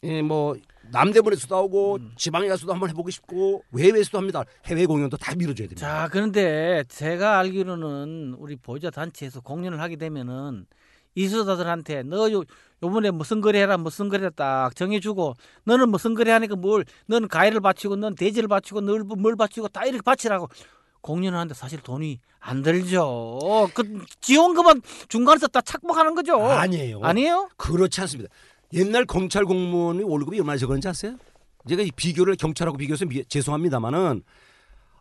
예, 0.03 0.21
뭐 0.21 0.55
남대문에서도 0.91 1.55
하고 1.55 1.95
음. 1.97 2.13
지방에 2.15 2.47
가서도 2.47 2.71
한번 2.73 2.89
해보고 2.89 3.09
싶고 3.09 3.63
외외에서도 3.71 4.17
합니다. 4.17 4.43
해외 4.65 4.86
공연도 4.86 5.17
다 5.17 5.36
밀어줘야 5.36 5.67
됩니다. 5.67 5.82
자 5.82 6.09
그런데 6.11 6.84
제가 6.88 7.39
알기로는 7.39 8.36
우리 8.38 8.55
보유자 8.55 8.89
단체에서 8.89 9.41
공연을 9.41 9.82
하게 9.82 9.97
되면은 9.97 10.65
이수자들한테 11.15 12.03
너 12.03 12.32
요, 12.32 12.43
요번에 12.82 13.11
무슨 13.11 13.41
거래 13.41 13.59
해라 13.59 13.77
무슨 13.77 14.09
거래 14.09 14.30
딱 14.30 14.75
정해주고 14.75 15.34
너는 15.65 15.89
무슨 15.89 16.13
거래 16.13 16.32
하니까 16.32 16.55
뭘 16.55 16.86
너는 17.07 17.27
가해를 17.27 17.59
바치고 17.61 17.97
넌 17.97 18.15
대지를 18.15 18.47
바치고 18.47 18.82
널 18.82 19.03
뭘 19.03 19.36
바치고 19.36 19.67
다 19.69 19.86
이렇게 19.86 20.01
바치라고 20.01 20.47
공연을 21.01 21.37
하는데 21.37 21.53
사실 21.53 21.79
돈이 21.81 22.19
안 22.39 22.61
들죠. 22.61 23.39
그 23.73 24.03
지원금은 24.21 24.81
중간에서 25.07 25.47
다 25.47 25.61
착복하는 25.61 26.15
거죠. 26.15 26.41
아니에요. 26.41 26.99
아니에요? 27.03 27.49
그렇지 27.57 28.01
않습니다. 28.01 28.29
옛날 28.73 29.05
경찰 29.05 29.45
공무원이 29.45 30.03
월급이 30.03 30.39
얼마나 30.39 30.57
적었는지 30.57 30.87
아세요? 30.87 31.15
제가 31.67 31.81
이 31.83 31.91
비교를 31.91 32.35
경찰하고 32.35 32.77
비교해서 32.77 33.05
미- 33.05 33.25
죄송합니다만은 33.25 34.23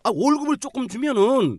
아, 0.05 0.11
월급을 0.13 0.59
조금 0.59 0.89
주면은 0.89 1.59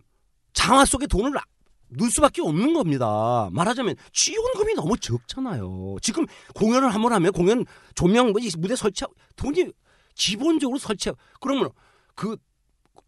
장화 0.53 0.85
속에 0.85 1.07
돈을 1.07 1.37
아- 1.37 1.43
넣을 1.89 2.09
수밖에 2.11 2.41
없는 2.41 2.73
겁니다. 2.73 3.49
말하자면 3.51 3.95
지원금이 4.13 4.73
너무 4.75 4.97
적잖아요. 4.97 5.97
지금 6.01 6.25
공연을 6.55 6.93
한번 6.93 7.13
하면 7.13 7.31
공연 7.31 7.65
조명 7.95 8.31
뭐이 8.31 8.49
무대 8.57 8.75
설치하고 8.75 9.13
돈이 9.35 9.71
기본적으로 10.15 10.77
설치하고 10.77 11.19
그러면 11.39 11.69
그 12.15 12.35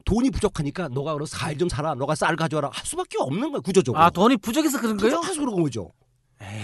돈이 0.06 0.30
부족하니까 0.32 0.90
너가 0.90 1.14
그럼 1.14 1.26
살좀 1.26 1.70
사라. 1.70 1.96
너가 1.96 2.16
쌀 2.16 2.36
가져와라. 2.36 2.70
할 2.74 2.86
수밖에 2.86 3.18
없는 3.20 3.52
거야 3.52 3.62
구조적으로. 3.62 4.02
아 4.02 4.10
돈이 4.10 4.38
부족해서 4.38 4.80
그런 4.80 4.98
거예요? 4.98 5.18
부족해서 5.18 5.42
그런 5.42 5.62
거죠. 5.62 5.92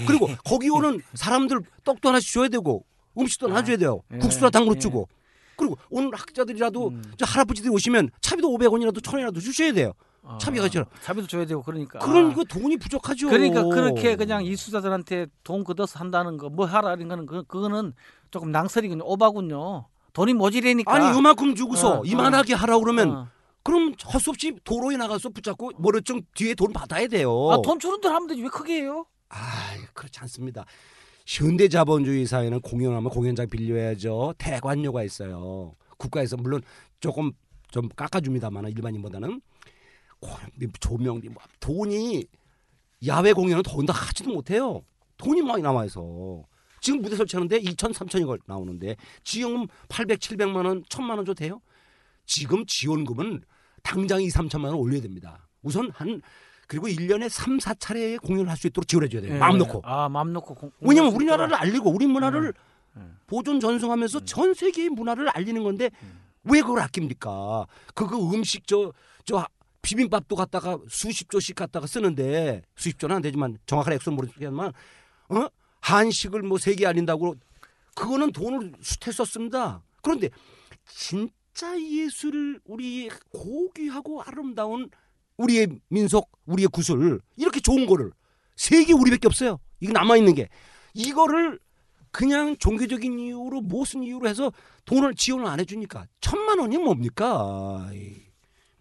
그리고 0.07 0.27
거기 0.43 0.69
오는 0.69 1.01
사람들 1.13 1.61
떡도 1.83 2.09
하나씩 2.09 2.33
줘야 2.33 2.47
되고 2.47 2.83
음식도 3.17 3.49
하나 3.49 3.63
줘야 3.63 3.77
돼요. 3.77 4.01
예, 4.13 4.17
국수나 4.17 4.49
당으로 4.49 4.75
예. 4.75 4.79
주고. 4.79 5.07
그리고 5.55 5.75
오늘 5.89 6.11
학자들이라도 6.13 6.89
음. 6.89 7.03
저 7.17 7.25
할아버지들이 7.25 7.73
오시면 7.73 8.11
차비도 8.21 8.47
500원이라도 8.49 9.01
1000원이라도 9.01 9.39
주셔야 9.41 9.73
돼요. 9.73 9.93
차비가 10.41 10.65
있잖아. 10.65 10.85
차비도 11.01 11.25
줘야 11.27 11.45
되고 11.45 11.63
그러니까. 11.63 11.99
그런 11.99 12.33
거 12.33 12.43
돈이 12.43 12.77
부족하죠. 12.77 13.29
그러니까 13.29 13.63
그렇게 13.63 14.15
그냥 14.17 14.43
이수자들한테 14.45 15.27
돈 15.43 15.63
걷어서 15.63 15.99
한다는 15.99 16.37
거 16.37 16.49
뭐 16.49 16.65
하라 16.65 16.93
이런 16.95 17.07
거는 17.07 17.25
그, 17.25 17.43
그거는 17.43 17.93
조금 18.29 18.51
낭설이군요 18.51 19.03
오바군요 19.05 19.87
돈이 20.17 20.33
모자라니까 20.33 20.91
아니 20.91 21.15
이만큼 21.15 21.53
주고서 21.53 21.99
어, 21.99 22.03
이만하게 22.03 22.55
하라 22.55 22.79
그러면 22.79 23.11
어. 23.11 23.27
그럼 23.61 23.93
할수 24.03 24.31
없이 24.31 24.55
도로에 24.63 24.97
나가서 24.97 25.29
붙잡고 25.29 25.73
머리좀 25.77 26.21
뒤에 26.33 26.55
돈 26.55 26.73
받아야 26.73 27.05
돼요. 27.05 27.51
아, 27.51 27.61
돈 27.61 27.77
주는 27.77 28.01
대로 28.01 28.15
하면 28.15 28.27
되지 28.27 28.41
왜 28.41 28.47
크게 28.47 28.81
해요? 28.81 29.05
아, 29.29 29.37
그렇지 29.93 30.19
않습니다. 30.21 30.65
현대 31.27 31.67
자본주의 31.67 32.25
사회는 32.25 32.61
공연하면 32.61 33.11
공연장 33.11 33.47
빌려야죠. 33.47 34.33
대관료가 34.39 35.03
있어요. 35.03 35.75
국가에서 35.97 36.35
물론 36.35 36.63
조금 36.99 37.31
좀 37.69 37.87
깎아줍니다만 37.89 38.69
일반인보다는 38.69 39.39
조명비, 40.79 41.29
뭐 41.29 41.43
돈이 41.59 42.25
야외 43.05 43.33
공연은 43.33 43.61
더군다 43.61 43.93
하지도 43.93 44.31
못해요. 44.31 44.81
돈이 45.17 45.43
많이 45.43 45.61
나와서 45.61 46.43
지금 46.87 47.01
무대 47.01 47.17
설치하는데 47.17 47.59
2천, 47.59 47.91
3천이 47.93 48.25
걸 48.25 48.39
나오는데 48.45 48.95
지원금 49.25 49.67
800, 49.89 50.19
700만 50.21 50.65
원, 50.65 50.83
1000만 50.83 51.09
원 51.17 51.25
줘도 51.25 51.33
돼요? 51.33 51.59
지금 52.25 52.65
지원금은 52.65 53.41
당장 53.83 54.21
2, 54.21 54.29
3천만 54.29 54.67
원 54.67 54.75
올려야 54.75 55.01
됩니다. 55.01 55.49
우선 55.63 55.91
한 55.91 56.21
그리고 56.65 56.87
1년에 56.87 57.27
3, 57.27 57.57
4차례 57.57 58.21
공연을 58.21 58.49
할 58.49 58.55
수 58.55 58.67
있도록 58.67 58.87
지원해 58.87 59.09
줘야 59.09 59.21
돼요. 59.21 59.33
예. 59.33 59.37
마음 59.37 59.57
놓고. 59.57 59.81
아 59.83 60.07
마음 60.07 60.31
놓고 60.31 60.55
공, 60.55 60.71
왜냐면 60.79 61.13
우리나라를. 61.13 61.55
알리고 61.55 61.89
우리 61.91 62.07
문화를 62.07 62.53
예. 62.97 63.01
보존 63.25 63.59
전승하면서 63.59 64.21
전 64.21 64.53
세계의 64.53 64.87
문화를 64.89 65.27
알리는 65.29 65.61
건데 65.63 65.89
왜 66.45 66.61
그걸 66.61 66.79
아낍니까? 66.79 67.67
그거 67.95 68.17
음식 68.33 68.65
저 68.65 68.93
저 69.25 69.45
비빔밥도 69.81 70.37
갖다가 70.37 70.77
수십 70.89 71.29
조씩 71.29 71.53
갖다가 71.57 71.85
쓰는데 71.85 72.61
수십 72.77 72.97
조는 72.97 73.17
안 73.17 73.21
되지만 73.21 73.57
정확한 73.65 73.91
액수는 73.93 74.15
모르겠지만 74.15 74.71
어 75.29 75.47
한식을 75.81 76.41
뭐세개 76.43 76.85
알린다고 76.85 77.35
그거는 77.95 78.31
돈을 78.31 78.73
숱해 78.81 79.11
썼습니다. 79.11 79.81
그런데 80.01 80.29
진짜 80.87 81.79
예술을 81.79 82.59
우리 82.65 83.09
고귀하고 83.31 84.21
아름다운 84.21 84.89
우리의 85.37 85.79
민속, 85.89 86.29
우리의 86.45 86.67
구슬 86.67 87.19
이렇게 87.35 87.59
좋은 87.59 87.85
거를 87.85 88.11
세계 88.55 88.93
우리밖에 88.93 89.27
없어요. 89.27 89.59
이거 89.79 89.93
남아 89.93 90.17
있는 90.17 90.33
게 90.33 90.49
이거를 90.93 91.59
그냥 92.11 92.57
종교적인 92.57 93.19
이유로 93.19 93.61
무슨 93.61 94.03
이유로 94.03 94.27
해서 94.27 94.51
돈을 94.85 95.15
지원을 95.15 95.45
안 95.45 95.59
해주니까 95.59 96.07
천만 96.21 96.59
원이 96.59 96.77
뭡니까? 96.77 97.89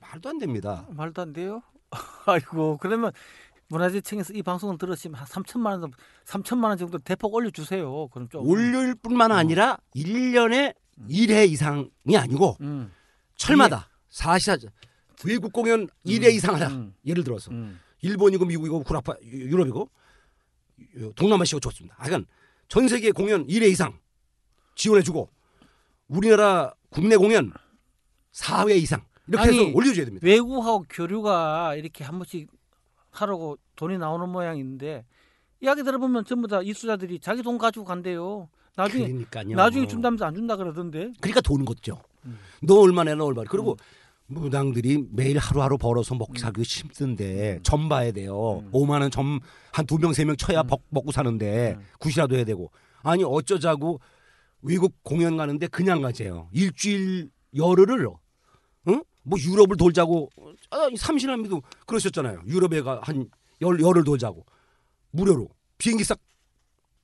말도 0.01 0.29
안 0.29 0.39
됩니다. 0.39 0.87
말도 0.91 1.23
안 1.23 1.33
돼요? 1.33 1.63
아이고 2.27 2.79
그러면 2.81 3.13
문화재청에서 3.69 4.33
이 4.35 4.43
방송을 4.43 4.79
들으시면 4.79 5.19
한 5.19 5.27
3천만 5.27 5.81
원 5.81 5.93
3천만 6.25 6.64
원 6.64 6.79
정도 6.79 6.99
대폭 6.99 7.35
올려주세요. 7.35 8.09
그럼 8.09 8.29
좀 8.29 8.47
올릴 8.47 8.95
뿐만 8.95 9.33
아니라 9.33 9.79
일년에 9.95 10.75
1회 11.09 11.49
이상이 11.51 12.17
아니고 12.17 12.57
음, 12.61 12.93
철마다 13.37 13.89
사시사 14.09 14.57
외국 15.25 15.53
공연 15.53 15.89
1회 16.05 16.33
이상 16.33 16.55
하자. 16.55 16.69
음. 16.69 16.95
예를 17.05 17.25
들어서 17.25 17.51
음. 17.51 17.81
일본이고 18.03 18.45
미국이고 18.45 18.83
구라파 18.83 19.14
유럽이고 19.23 19.91
동남아시아고 21.17 21.61
좋습니다. 21.61 21.97
하여간 21.99 22.27
전 22.69 22.89
세계 22.89 23.11
공연 23.11 23.47
1회 23.47 23.71
이상 23.71 23.99
지원해주고 24.75 25.29
우리나라 26.09 26.73
국내 26.91 27.17
공연 27.17 27.53
4회 28.33 28.77
이상 28.77 29.05
이렇게 29.27 29.49
아니, 29.49 29.59
해서 29.59 29.71
올려줘야 29.75 30.05
됩니다. 30.05 30.25
외국하고 30.27 30.85
교류가 30.89 31.75
이렇게 31.77 32.05
한 32.05 32.19
번씩 32.19 32.49
하라고 33.21 33.57
돈이 33.77 33.99
나오는 33.99 34.29
모양인데 34.29 35.05
이야기 35.61 35.83
들어보면 35.83 36.25
전부 36.27 36.47
다 36.49 36.61
이수자들이 36.62 37.19
자기 37.21 37.43
돈 37.43 37.59
가지고 37.59 37.85
간대요. 37.85 38.49
나중에 38.77 39.07
그러니까요. 39.07 39.57
나중에 39.57 39.87
준다면서 39.87 40.27
안 40.27 40.35
준다 40.35 40.57
그러던데. 40.57 41.12
그러니까 41.21 41.41
돈 41.41 41.64
걷죠. 41.64 41.99
음. 42.27 42.39
너 42.62 42.81
얼마 42.81 43.05
내나 43.05 43.25
얼마. 43.25 43.43
그리고 43.45 43.77
무당들이 44.27 45.05
매일 45.12 45.39
하루하루 45.39 45.79
벌어서 45.79 46.14
먹기 46.14 46.41
살기 46.41 46.62
힘든데 46.62 47.61
점 47.62 47.89
봐야 47.89 48.12
돼요. 48.12 48.59
음. 48.64 48.71
5만 48.73 49.01
원 49.01 49.11
점 49.11 49.41
한 49.73 49.87
두 49.87 49.99
명 49.99 50.12
세명 50.12 50.37
쳐야 50.37 50.61
음. 50.62 50.67
먹, 50.69 50.83
먹고 50.91 51.11
사는데 51.12 51.77
음. 51.79 51.85
굿이라도 52.01 52.37
해야 52.37 52.45
되고. 52.45 52.71
아니 53.03 53.25
어쩌자고 53.25 54.01
외국 54.62 54.95
공연 55.03 55.37
가는데 55.39 55.69
그냥 55.69 56.03
가재요. 56.03 56.49
일주일 56.53 57.31
열흘을 57.57 58.09
응? 58.89 59.03
뭐 59.27 59.39
유럽을 59.39 59.77
돌자고 59.77 60.31
아, 60.70 60.89
삼신함이도 60.97 61.62
그러셨잖아요. 61.87 62.43
유럽에 62.47 62.81
가한 62.83 63.29
열 63.61 63.81
열흘 63.81 64.05
돌자고 64.05 64.47
무료로 65.11 65.49
비행기 65.79 66.05
싹 66.05 66.18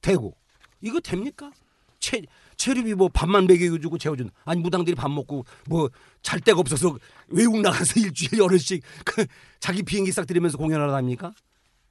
대고 0.00 0.36
이거 0.80 1.00
됩니까? 1.00 1.50
체 1.98 2.22
체류비 2.56 2.94
뭐 2.94 3.08
밥만 3.08 3.46
먹여주고 3.46 3.98
재워준 3.98 4.30
아니 4.44 4.60
무당들이 4.60 4.94
밥 4.94 5.10
먹고 5.10 5.44
뭐 5.68 5.88
잘 6.22 6.40
데가 6.40 6.60
없어서 6.60 6.96
외국 7.28 7.60
나가서 7.60 7.98
일주일 8.00 8.40
열흘씩 8.40 8.82
그 9.04 9.26
자기 9.60 9.82
비행기 9.82 10.12
싹 10.12 10.26
들이면서 10.26 10.56
공연하러 10.56 10.92
다닙니까? 10.92 11.32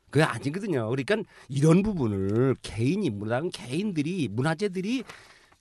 그게 0.09 0.23
아니거든요. 0.23 0.89
그러니까 0.89 1.17
이런 1.47 1.83
부분을 1.83 2.55
개인이 2.61 3.09
무당 3.11 3.49
개인들이 3.49 4.27
문화재들이 4.29 5.03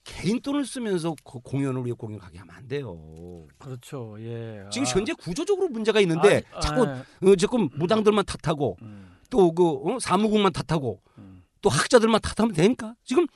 개인 0.04 0.40
돈을 0.40 0.64
쓰면서 0.64 1.14
그 1.24 1.40
공연을 1.40 1.84
위해 1.84 1.94
공연 1.96 2.18
가게 2.18 2.38
하면 2.38 2.54
안 2.54 2.66
돼요. 2.66 3.46
그렇죠. 3.58 4.16
예. 4.20 4.64
지금 4.70 4.86
아. 4.86 4.90
현재 4.90 5.12
구조적으로 5.12 5.68
문제가 5.68 6.00
있는데 6.00 6.42
아, 6.52 6.60
자꾸 6.60 6.86
아, 6.86 7.04
어, 7.22 7.36
조금 7.36 7.68
무당들만 7.74 8.24
탓하고 8.24 8.76
음, 8.82 9.16
또그 9.30 9.64
어? 9.64 9.98
사무국만 10.00 10.52
탓하고 10.52 11.00
음. 11.18 11.42
또 11.60 11.68
학자들만 11.68 12.20
탓하면 12.20 12.54
됩니까? 12.54 12.94
지금 13.04 13.26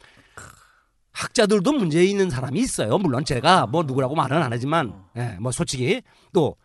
학자들도 1.12 1.72
문제 1.72 2.04
있는 2.04 2.28
사람이 2.28 2.58
있어요. 2.58 2.98
물론 2.98 3.24
제가 3.24 3.66
뭐 3.66 3.84
누구라고 3.84 4.14
말은 4.16 4.42
안 4.42 4.52
하지만, 4.52 5.04
예, 5.16 5.36
뭐 5.40 5.52
솔직히 5.52 6.02
또 6.32 6.56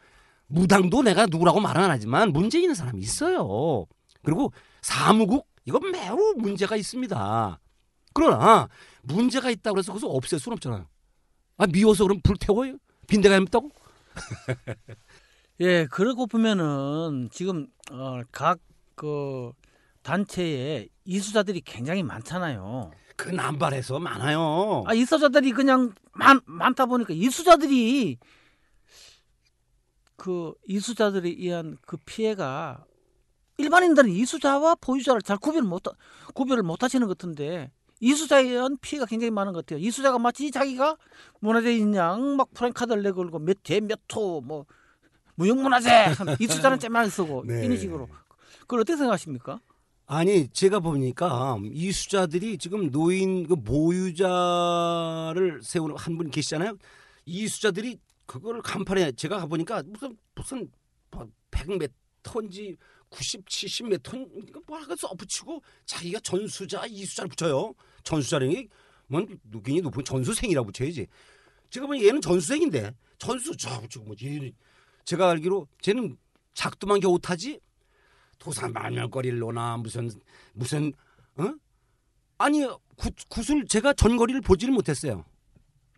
무당도 0.47 1.03
내가 1.03 1.27
누구라고 1.27 1.59
말은 1.59 1.83
안 1.83 1.91
하지만 1.91 2.31
문제 2.31 2.59
있는 2.59 2.73
사람이 2.73 2.99
있어요. 2.99 3.85
그리고 4.23 4.51
사무국 4.81 5.47
이건 5.65 5.91
매우 5.91 6.33
문제가 6.37 6.75
있습니다. 6.75 7.59
그러나 8.19 8.67
문제가 9.01 9.49
있다고 9.49 9.77
해서 9.77 9.93
그것을 9.93 10.13
없앨 10.13 10.39
수는 10.39 10.57
없잖아요. 10.57 10.85
아 11.57 11.67
미워서 11.67 12.03
그럼 12.03 12.19
불 12.21 12.35
태워요? 12.37 12.77
빈대가 13.07 13.37
있다고? 13.37 13.71
예, 15.61 15.87
그러고 15.89 16.27
보면은 16.27 17.29
지금 17.31 17.67
어, 17.91 18.21
각그 18.31 19.53
단체에 20.01 20.89
이수자들이 21.05 21.61
굉장히 21.61 22.03
많잖아요. 22.03 22.91
그 23.15 23.29
남발해서 23.29 23.99
많아요. 23.99 24.83
아, 24.85 24.93
이수자들이 24.93 25.51
그냥 25.51 25.93
많, 26.11 26.41
많다 26.45 26.85
보니까 26.87 27.13
이수자들이 27.13 28.17
그 30.17 30.53
이수자들에 30.67 31.29
의한 31.29 31.77
그 31.85 31.95
피해가 32.05 32.83
일반인들은 33.57 34.09
이수자와 34.09 34.75
보유자를 34.75 35.21
잘 35.21 35.37
구별 35.37 35.63
못 35.63 35.83
구별을 36.33 36.63
못 36.63 36.83
하시는 36.83 37.07
것 37.07 37.17
같은데 37.17 37.71
이수자에 37.99 38.43
의한 38.49 38.77
피해가 38.81 39.05
굉장히 39.05 39.31
많은 39.31 39.53
것 39.53 39.65
같아요. 39.65 39.83
이수자가 39.85 40.19
마치 40.19 40.51
자기가 40.51 40.97
문화재인 41.39 41.93
양 41.95 42.35
막 42.37 42.53
프랭카드를 42.53 43.03
내걸고 43.03 43.39
몇제몇호 43.39 44.41
뭐 44.41 44.65
무형문화재 45.35 45.87
이수자는 46.39 46.79
째만 46.79 47.09
쓰고 47.09 47.43
네. 47.45 47.65
이런 47.65 47.77
식으로 47.77 48.07
그걸 48.61 48.81
어떻게 48.81 48.97
생각하십니까? 48.97 49.59
아니 50.05 50.47
제가 50.49 50.79
보니까 50.79 51.57
이 51.71 51.91
수자들이 51.91 52.57
지금 52.57 52.89
노인 52.91 53.47
그 53.47 53.55
보유자를 53.55 55.61
세우는 55.63 55.95
한 55.97 56.17
분 56.17 56.29
계시잖아요. 56.31 56.77
이 57.25 57.47
수자들이 57.47 57.97
그거를 58.25 58.61
간판에 58.61 59.11
제가 59.13 59.37
가보니까 59.39 59.83
무슨 59.85 60.17
무슨 60.35 60.69
뭐 61.11 61.27
백몇 61.51 61.91
톤지 62.23 62.77
90, 63.09 63.45
70몇 63.45 63.99
톤 64.03 64.27
이거 64.47 64.61
뭐 64.67 64.77
하나 64.77 64.95
써붙이고 64.95 65.61
자기가 65.85 66.19
전수자 66.21 66.85
이수자를 66.85 67.29
붙여요. 67.29 67.73
전수자령이 68.03 68.67
뭐 69.07 69.25
굉장히 69.25 69.81
높은 69.81 70.03
전수생이라고 70.03 70.67
붙여야지. 70.67 71.07
제가 71.69 71.87
보니 71.87 72.05
얘는 72.07 72.21
전수생인데 72.21 72.91
전수자 73.17 73.79
붙이고 73.81 74.05
뭐 74.05 74.15
얘는 74.21 74.51
제가 75.05 75.29
알기로 75.31 75.67
쟤는 75.81 76.17
작두만 76.53 76.99
겨우 76.99 77.19
타지 77.19 77.59
도산 78.37 78.71
말멸거리를 78.73 79.37
놓나 79.39 79.77
무슨 79.77 80.09
무슨 80.53 80.93
어? 81.35 81.53
아니 82.37 82.65
구, 82.95 83.09
굿을 83.29 83.65
제가 83.67 83.93
전거리를 83.93 84.41
보지를 84.41 84.73
못했어요. 84.73 85.25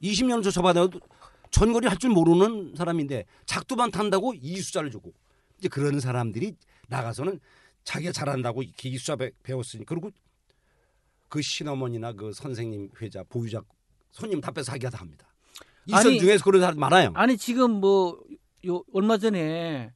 20년을 0.01 0.43
쫓아봐도 0.43 0.89
전거리 1.51 1.87
할 1.87 1.97
줄 1.97 2.09
모르는 2.11 2.73
사람인데 2.75 3.25
작두만 3.45 3.91
탄다고 3.91 4.33
이수자를 4.33 4.89
주고 4.89 5.13
이제 5.59 5.67
그런 5.67 5.99
사람들이 5.99 6.55
나가서는 6.87 7.39
자기가 7.83 8.11
잘한다고 8.11 8.63
이렇게 8.63 8.89
이수자 8.89 9.15
배, 9.15 9.31
배웠으니 9.43 9.85
그리고 9.85 10.09
그 11.31 11.41
신어머니나 11.41 12.11
그 12.13 12.31
선생님 12.33 12.89
회자 13.01 13.23
보유자 13.23 13.61
손님 14.11 14.39
다 14.41 14.51
빼서 14.51 14.65
자기가 14.73 14.91
다 14.91 14.99
합니다. 14.99 15.33
이선 15.87 16.19
중에서 16.19 16.43
그런 16.43 16.61
사람 16.61 16.77
많아요. 16.77 17.11
아니 17.15 17.35
지금 17.37 17.71
뭐 17.81 18.19
요 18.65 18.83
얼마 18.93 19.17
전에 19.17 19.91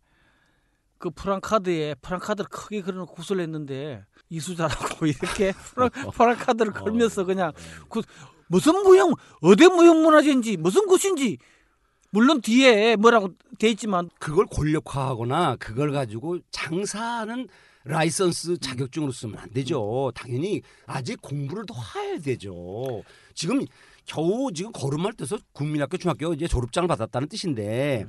그 0.98 1.10
프랑카드에 1.12 1.96
프랑카드를 2.02 2.50
크게 2.50 2.82
그려놓고 2.82 3.14
구슬 3.14 3.38
냈는데 3.38 4.06
이수자라고 4.30 5.06
이렇게 5.06 5.52
프랑, 5.52 5.90
프랑카드를 6.14 6.72
걸면서 6.74 7.26
그냥 7.26 7.52
그 7.90 8.02
무슨 8.48 8.82
무형 8.82 9.14
어디 9.42 9.68
무형 9.68 10.02
문화재인지 10.02 10.58
무슨 10.58 10.88
곳인지 10.88 11.38
물론 12.10 12.42
뒤에 12.42 12.96
뭐라고 12.96 13.30
돼 13.60 13.70
있지만 13.70 14.10
그걸 14.20 14.46
권력화하거나 14.48 15.58
그걸 15.58 15.92
가지고 15.92 16.40
장사하는 16.50 17.48
라이선스 17.86 18.58
자격증으로 18.58 19.12
쓰면 19.12 19.38
안 19.38 19.50
되죠. 19.52 20.12
당연히 20.16 20.62
아직 20.88 21.22
공부를 21.22 21.66
더 21.68 21.76
해야 21.96 22.18
되죠. 22.20 23.04
지금 23.34 23.62
겨우 24.06 24.52
지금 24.52 24.72
걸음마 24.72 25.14
떼서 25.14 25.38
국민학교 25.54 25.98
중학교 25.98 26.34
이제 26.34 26.48
졸업장을 26.48 26.88
받았다는 26.88 27.28
뜻인데 27.28 28.06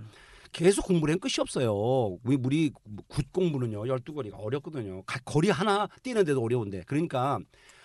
계속 0.52 0.86
공부를 0.86 1.12
한 1.12 1.20
끝이 1.20 1.34
없어요. 1.40 2.18
우리 2.24 2.36
우리 2.42 2.70
굿 3.08 3.30
공부는요. 3.32 3.82
12거리가 3.82 4.34
어렵거든요. 4.38 5.02
가- 5.04 5.20
거리 5.24 5.50
하나 5.50 5.86
뛰는데도 6.02 6.42
어려운데. 6.42 6.82
그러니까 6.86 7.38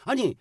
아니 0.05 0.35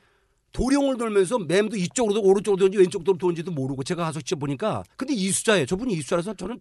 도령을 0.52 0.98
돌면서 0.98 1.38
맴도 1.38 1.76
이쪽으로도 1.76 2.22
오른쪽으로 2.22 2.58
도는지 2.58 2.78
왼쪽으로 2.78 3.16
도는지도 3.18 3.50
모르고 3.50 3.82
제가 3.82 4.04
가서 4.04 4.20
직접 4.20 4.36
보니까 4.38 4.84
근데 4.96 5.14
이수자예요. 5.14 5.66
저분이 5.66 5.94
이수자라서 5.94 6.34
저는 6.34 6.60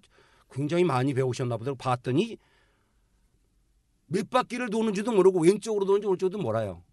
굉장히 0.51 0.83
많이 0.83 1.13
배우셨나 1.13 1.57
보다 1.57 1.73
봤더니 1.75 2.37
몇 4.09 4.29
바퀴를 4.29 4.69
도는지도 4.69 5.11
모르고 5.11 5.41
왼쪽으로 5.41 5.85
도는지 5.85 6.07
오른쪽으로 6.07 6.41
몰라요. 6.41 6.83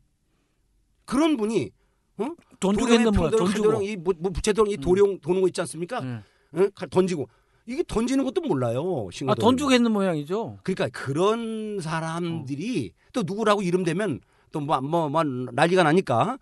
그런 1.04 1.36
분이 1.36 1.70
어? 2.18 2.28
돈 2.60 2.74
도령의 2.76 2.98
주겠는 2.98 3.12
뭐야 3.18 3.30
돈 3.30 3.46
주고 3.52 3.68
칼도령, 3.68 3.84
이 3.84 3.96
뭐, 3.96 4.14
뭐 4.18 4.30
부채도령 4.30 4.72
이 4.72 4.76
도령 4.76 5.18
도는 5.20 5.40
거 5.40 5.48
있지 5.48 5.60
않습니까? 5.62 6.00
예. 6.04 6.60
어? 6.60 6.68
칼 6.74 6.88
던지고 6.88 7.28
이게 7.66 7.82
던지는 7.86 8.24
것도 8.24 8.40
몰라요. 8.42 9.08
아, 9.32 9.34
돈 9.34 9.56
주겠는 9.56 9.90
모양이죠. 9.92 10.58
그러니까 10.62 10.88
그런 10.88 11.80
사람들이 11.80 12.92
또 13.12 13.22
누구라고 13.24 13.62
이름 13.62 13.82
대면 13.84 14.20
또뭐뭐 14.52 15.08
뭐 15.08 15.22
난리가 15.24 15.82
나니까 15.82 16.38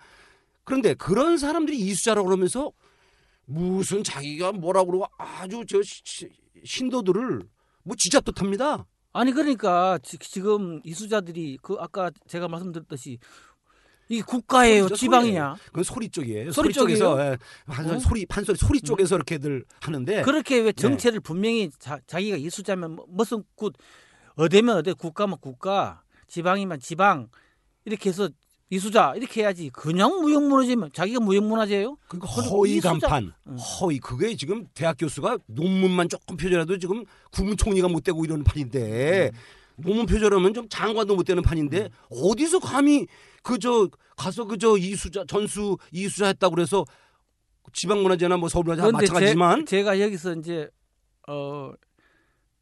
그런데 0.64 0.94
그런 0.94 1.38
사람들이 1.38 1.78
이수자라고 1.78 2.26
그러면서 2.26 2.72
무슨 3.46 4.02
자기가 4.04 4.52
뭐라고 4.52 4.86
그러고 4.92 5.06
아주 5.18 5.64
저 5.68 5.82
시- 5.82 6.00
시- 6.04 6.28
신도들을 6.64 7.42
뭐 7.82 7.96
쥐 7.96 8.07
잡듯 8.07 8.32
합니다. 8.32 8.86
아니 9.14 9.32
그러니까 9.32 9.96
지, 10.02 10.18
금 10.40 10.80
이수자들이 10.84 11.58
그 11.62 11.76
아까 11.78 12.10
제가 12.26 12.48
말씀드렸듯이 12.48 13.18
이게 14.08 14.22
국가예요, 14.22 14.88
지방이야. 14.90 15.56
그건 15.66 15.84
소리 15.84 16.08
쪽이에요. 16.10 16.50
소리 16.50 16.72
소리, 16.72 16.74
쪽에서? 16.74 17.18
예, 17.20 17.38
판소리 17.66 17.96
어? 17.96 17.98
소리 18.00 18.26
판소리 18.26 18.58
소리 18.58 18.80
쪽에서 18.80 19.14
이렇게들 19.14 19.64
하는데 19.80 20.22
그렇게 20.22 20.58
왜 20.60 20.72
정체를 20.72 21.20
분명히 21.20 21.70
자, 21.78 21.98
자기가 22.06 22.36
이수자면 22.36 22.96
뭐- 22.96 23.06
무슨 23.08 23.44
굿 23.54 23.72
어디면 24.36 24.78
어디 24.78 24.92
국가면 24.92 25.38
국가 25.40 26.02
지방이면 26.26 26.80
지방 26.80 27.28
이렇게 27.84 28.10
해서 28.10 28.28
이수자 28.74 29.14
이렇게 29.16 29.42
해야지. 29.42 29.70
그냥 29.70 30.20
무형문화재면 30.20 30.90
자기가 30.92 31.20
무형문화재예요? 31.20 31.96
그러니까 32.08 32.28
허위 32.28 32.80
간판, 32.80 33.32
응. 33.46 33.56
허위. 33.56 33.98
그게 33.98 34.34
지금 34.34 34.66
대학 34.74 34.96
교수가 34.98 35.38
논문만 35.46 36.08
조금 36.08 36.36
표절해도 36.36 36.78
지금 36.78 37.04
국무총리가 37.30 37.88
못 37.88 38.02
되고 38.02 38.24
이러는 38.24 38.42
판인데 38.42 39.30
논문 39.76 40.06
표절하면 40.06 40.54
좀 40.54 40.68
장관도 40.68 41.14
못 41.16 41.24
되는 41.24 41.42
판인데 41.42 41.88
어디서 42.10 42.58
감히 42.60 43.06
그저 43.42 43.88
가서 44.16 44.44
그저 44.44 44.76
이수자 44.76 45.24
전수 45.26 45.76
이수자 45.92 46.26
했다고 46.26 46.54
그래서 46.54 46.84
지방문화재나 47.72 48.36
뭐 48.36 48.48
서울문화재 48.48 48.92
마찬가지지만 48.92 49.66
제, 49.66 49.82
가 49.82 50.00
여기서 50.00 50.34
이제 50.34 50.68
어 51.28 51.72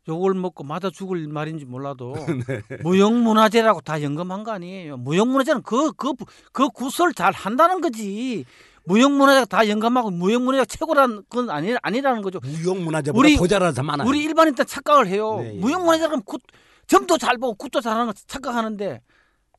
욕을 0.09 0.35
먹고 0.35 0.65
맞아 0.65 0.91
죽을 0.91 1.27
말인지 1.29 1.65
몰라도 1.65 2.15
네. 2.49 2.61
무형문화재라고 2.83 3.81
다 3.83 4.03
영검한 4.03 4.43
거 4.43 4.51
아니에요. 4.53 4.97
무형문화재는 4.97 5.63
그 5.63 5.93
그 5.93 6.13
그 6.53 6.69
구설 6.71 7.13
잘 7.15 7.33
한다는 7.33 7.81
거지. 7.81 8.45
무형문화재가 8.85 9.45
다 9.47 9.69
영검하고 9.68 10.11
무형문화재가 10.11 10.65
최고라는 10.65 11.23
건 11.29 11.51
아니 11.51 11.77
아니라는 11.83 12.23
거죠. 12.23 12.41
무형문화재보다 12.43 13.19
우리- 13.21 13.37
사람 13.49 13.87
많아요. 13.87 14.09
우리 14.09 14.23
일반인들 14.25 14.65
착각을 14.65 15.07
해요. 15.07 15.39
네, 15.41 15.55
예. 15.55 15.59
무형문화재 15.61 16.07
그럼 16.09 16.23
굿 16.25 16.41
점도 16.89 17.17
잘 17.17 17.39
보고 17.39 17.55
굿도 17.55 17.81
잘하는 17.81 18.07
거 18.07 18.13
착각하는데 18.13 19.01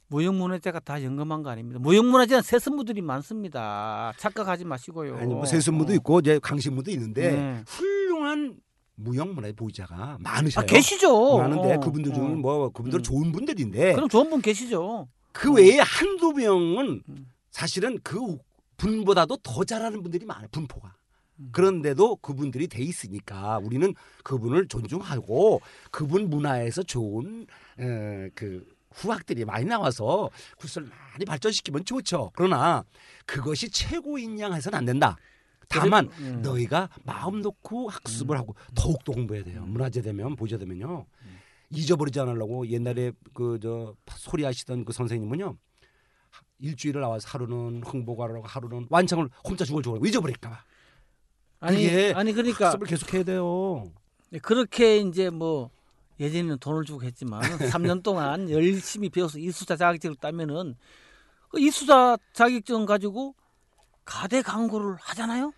무형문화재가 0.07 0.81
다 0.81 1.01
영검한 1.01 1.41
거 1.41 1.49
아닙니다. 1.51 1.79
무형문화재는 1.79 2.41
세습무들이 2.43 3.01
많습니다. 3.01 4.11
착각하지 4.17 4.65
마시고요. 4.65 5.15
아니 5.17 5.33
뭐 5.33 5.45
세습무도 5.45 5.93
있고 5.95 6.19
이제 6.19 6.37
강신무도 6.43 6.91
있는데 6.91 7.31
네. 7.31 7.63
훌륭한 7.65 8.55
무형문화재 8.95 9.53
보유자가 9.53 10.17
많으셔요. 10.19 10.63
아, 10.63 10.65
계시죠. 10.65 11.37
많은데 11.37 11.75
어, 11.75 11.79
그분들 11.79 12.13
중은 12.13 12.31
어. 12.31 12.35
뭐 12.35 12.69
그분들은 12.69 13.01
음. 13.01 13.03
좋은 13.03 13.31
분들인데 13.31 13.93
그럼 13.93 14.09
좋은 14.09 14.29
분 14.29 14.41
계시죠. 14.41 15.07
그 15.31 15.51
외에 15.53 15.79
한두 15.79 16.31
명은 16.33 17.01
음. 17.07 17.27
사실은 17.49 17.99
그 18.03 18.37
분보다도 18.77 19.37
더 19.37 19.63
잘하는 19.63 20.03
분들이 20.03 20.25
많아요. 20.25 20.47
분포가. 20.51 20.95
음. 21.39 21.49
그런데도 21.51 22.17
그분들이 22.17 22.67
돼 22.67 22.83
있으니까 22.83 23.57
우리는 23.59 23.93
그분을 24.23 24.67
존중하고 24.67 25.61
그분 25.91 26.29
문화에서 26.29 26.83
좋은 26.83 27.47
에, 27.79 28.29
그 28.35 28.65
후학들이 28.91 29.43
많이 29.43 29.65
나와서 29.65 30.29
굿을 30.57 30.87
많이 31.11 31.25
발전시키면 31.25 31.85
좋죠. 31.85 32.31
그러나 32.35 32.83
그것이 33.25 33.69
최고인 33.71 34.39
양 34.39 34.53
해서는 34.53 34.77
안 34.77 34.85
된다. 34.85 35.17
다만 35.79 36.09
음. 36.19 36.41
너희가 36.41 36.89
마음 37.03 37.41
놓고 37.41 37.89
학습을 37.89 38.37
하고 38.37 38.55
더욱더 38.75 39.11
공부해야 39.11 39.43
돼요. 39.43 39.63
문화재 39.65 40.01
되면 40.01 40.35
보좌 40.35 40.57
되면요. 40.57 41.05
잊어버리지 41.69 42.19
않으려고 42.19 42.67
옛날에 42.67 43.11
그 43.33 43.57
저 43.61 43.95
소리 44.11 44.43
하시던 44.43 44.85
그 44.85 44.93
선생님은요. 44.93 45.57
일주일을 46.59 47.01
나와서 47.01 47.27
하루는 47.29 47.83
흥보가라고 47.85 48.43
하루는 48.45 48.87
완창을 48.89 49.29
혼자 49.43 49.65
죽을 49.65 49.83
죽을 49.83 50.05
잊어버릴까 50.07 50.49
봐. 50.49 50.63
아니 51.59 51.87
아니 52.13 52.33
그러니까 52.33 52.67
학습을 52.67 52.87
계속해야 52.87 53.23
돼요. 53.23 53.91
그렇게 54.41 54.97
이제 54.97 55.29
뭐 55.29 55.69
예전에는 56.19 56.59
돈을 56.59 56.85
주고 56.85 57.03
했지만 57.03 57.41
3년 57.73 58.03
동안 58.03 58.49
열심히 58.49 59.09
배워서 59.09 59.39
이수자 59.39 59.75
자격증을 59.75 60.15
따면은 60.17 60.75
그 61.49 61.59
이수자 61.59 62.17
자격증 62.33 62.85
가지고 62.85 63.35
가대 64.05 64.41
광고를 64.41 64.95
하잖아요. 64.99 65.53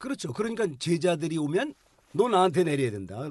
그렇죠. 0.00 0.32
그러니까 0.32 0.66
제자들이 0.78 1.36
오면 1.38 1.74
너 2.12 2.28
나한테 2.28 2.64
내려야 2.64 2.90
된다. 2.90 3.28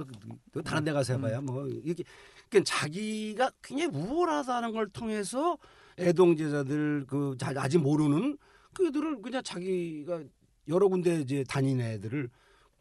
너 0.53 0.61
다른 0.61 0.83
데 0.85 0.93
가서 0.93 1.13
해봐야 1.13 1.41
뭐 1.41 1.67
이렇게 1.67 2.03
그러니까 2.47 2.63
자기가 2.73 3.51
굉장히 3.61 3.93
우월하다는 3.97 4.71
걸 4.71 4.87
통해서 4.89 5.57
애동 5.97 6.37
제자들 6.37 7.05
그 7.07 7.35
자- 7.37 7.51
아직 7.57 7.79
모르는 7.79 8.37
그 8.73 8.87
애들을 8.87 9.21
그냥 9.21 9.41
자기가 9.43 10.21
여러 10.69 10.87
군데 10.87 11.19
이제 11.21 11.43
다니는 11.47 11.83
애들을 11.83 12.29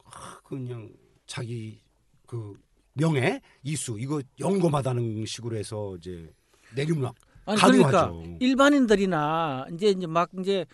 아, 0.05 0.39
그냥 0.45 0.91
자기 1.27 1.81
그 2.27 2.55
명예 2.93 3.41
이수 3.63 3.99
이거 3.99 4.21
영검하다는 4.39 5.25
식으로 5.25 5.57
해서 5.57 5.97
이제 5.97 6.31
내리문학 6.77 7.15
아니 7.47 7.59
가능하죠. 7.59 8.13
그러니까 8.13 8.37
일반인들이나 8.41 9.67
이제 9.73 9.89
이제 9.89 10.07
막 10.07 10.29
이제 10.39 10.67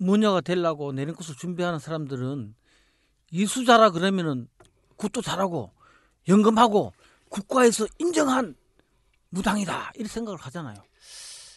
무녀가 0.00 0.40
되려고 0.40 0.92
내린코스 0.92 1.36
준비하는 1.36 1.78
사람들은 1.78 2.54
이수자라 3.32 3.90
그러면은 3.90 4.48
굿도 4.96 5.20
잘하고 5.20 5.72
연금하고 6.26 6.92
국가에서 7.28 7.86
인정한 7.98 8.56
무당이다 9.28 9.92
이렇게 9.94 10.08
생각을 10.08 10.38
하잖아요. 10.40 10.76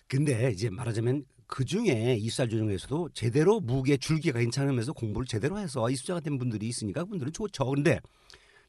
근데 0.08 0.52
이제 0.52 0.70
말하자면 0.70 1.24
그 1.48 1.64
중에 1.64 2.18
이수자 2.20 2.48
중에서도 2.48 3.10
제대로 3.14 3.62
무게 3.62 3.96
줄기가 3.96 4.40
괜찮으면서 4.40 4.92
공부를 4.92 5.26
제대로 5.26 5.58
해서 5.58 5.90
이수자가 5.90 6.20
된 6.20 6.38
분들이 6.38 6.68
있으니까 6.68 7.06
그분들은 7.06 7.32
좋죠. 7.32 7.66
근데 7.66 8.02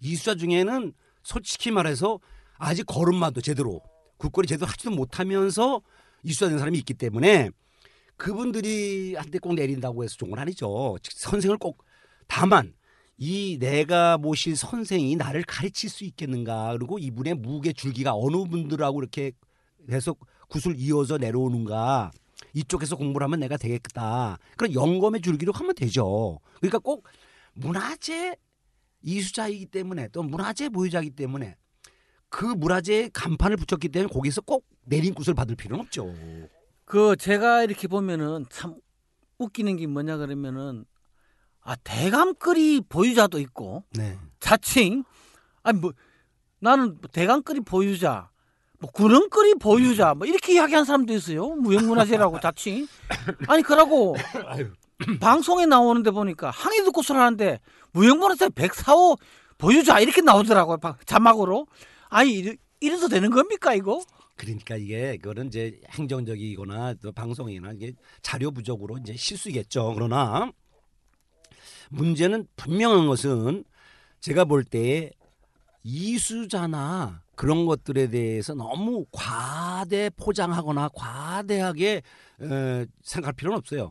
이수자 0.00 0.36
중에는 0.36 0.92
솔직히 1.24 1.72
말해서 1.72 2.20
아직 2.58 2.86
걸음마도 2.86 3.40
제대로 3.40 3.80
국거리 4.18 4.46
제대로 4.46 4.68
하지도 4.68 4.92
못하면서 4.92 5.82
이수자 6.22 6.48
된 6.48 6.58
사람이 6.58 6.78
있기 6.78 6.94
때문에 6.94 7.50
그분들이 8.16 9.14
한테 9.16 9.38
꼭 9.38 9.54
내린다고 9.54 10.04
해서 10.04 10.16
좋은 10.16 10.30
건 10.30 10.38
아니죠. 10.38 10.96
즉, 11.02 11.12
선생을 11.16 11.58
꼭 11.58 11.84
다만 12.26 12.74
이 13.16 13.58
내가 13.60 14.18
모실 14.18 14.56
선생이 14.56 15.16
나를 15.16 15.44
가르칠 15.44 15.88
수 15.88 16.04
있겠는가? 16.04 16.72
그리고 16.76 16.98
이분의 16.98 17.34
무게 17.34 17.72
줄기가 17.72 18.14
어느 18.14 18.44
분들하고 18.44 19.00
이렇게 19.00 19.32
해서 19.90 20.14
구슬 20.48 20.74
이어서 20.78 21.18
내려오는가? 21.18 22.10
이쪽에서 22.52 22.96
공부를 22.96 23.24
하면 23.24 23.40
내가 23.40 23.56
되겠다. 23.56 24.38
그런 24.56 24.74
영검의 24.74 25.20
줄기로 25.20 25.52
하면 25.52 25.74
되죠. 25.74 26.38
그러니까 26.58 26.78
꼭 26.78 27.06
문화재 27.54 28.36
이수자이기 29.02 29.66
때문에 29.66 30.08
또 30.08 30.22
문화재 30.22 30.68
보유자이기 30.68 31.10
때문에 31.10 31.56
그 32.28 32.44
문화재에 32.44 33.10
간판을 33.12 33.56
붙였기 33.58 33.90
때문에 33.90 34.12
거기서 34.12 34.40
꼭 34.40 34.66
내린 34.84 35.14
구슬 35.14 35.34
받을 35.34 35.54
필요는 35.54 35.84
없죠 35.84 36.12
그 36.84 37.16
제가 37.16 37.62
이렇게 37.64 37.88
보면은 37.88 38.44
참 38.50 38.76
웃기는 39.38 39.76
게 39.76 39.86
뭐냐 39.86 40.16
그러면은 40.18 40.84
아 41.62 41.76
대감거리 41.76 42.82
보유자도 42.88 43.38
있고 43.40 43.84
네. 43.92 44.18
자칭 44.40 45.04
아니 45.62 45.78
뭐 45.78 45.92
나는 46.60 46.98
대감거리 47.12 47.60
보유자 47.60 48.30
뭐 48.80 48.90
구렁거리 48.90 49.54
보유자 49.54 50.14
뭐 50.14 50.26
이렇게 50.26 50.54
이야기하는 50.54 50.84
사람도 50.84 51.12
있어요. 51.14 51.48
무형문화재라고 51.48 52.40
자칭. 52.40 52.86
아니 53.48 53.62
그러고 53.62 54.14
방송에 55.20 55.64
나오는데 55.66 56.10
보니까 56.10 56.50
항해 56.50 56.82
듣고 56.84 57.00
하는데 57.14 57.60
무형문화재 57.92 58.48
104호 58.48 59.18
보유자 59.56 60.00
이렇게 60.00 60.20
나오더라고요 60.20 60.76
방- 60.78 60.96
자막으로. 61.06 61.66
아니 62.10 62.32
이래, 62.32 62.56
이래도 62.80 63.08
되는 63.08 63.30
겁니까 63.30 63.74
이거 63.74 64.00
그러니까 64.36 64.76
이게 64.76 65.16
그거는 65.16 65.46
이제 65.46 65.80
행정적이거나 65.90 66.94
또 66.94 67.12
방송이나 67.12 67.72
이게 67.72 67.92
자료 68.22 68.50
부족으로 68.50 68.98
이제 68.98 69.14
실수겠죠. 69.16 69.92
그러나 69.94 70.50
문제는 71.90 72.46
분명한 72.56 73.06
것은 73.06 73.64
제가 74.20 74.44
볼때 74.44 75.10
이수자나 75.82 77.22
그런 77.36 77.66
것들에 77.66 78.08
대해서 78.08 78.54
너무 78.54 79.04
과대 79.12 80.10
포장하거나 80.16 80.88
과대하게 80.94 82.02
에, 82.40 82.86
생각할 83.02 83.34
필요는 83.34 83.58
없어요. 83.58 83.90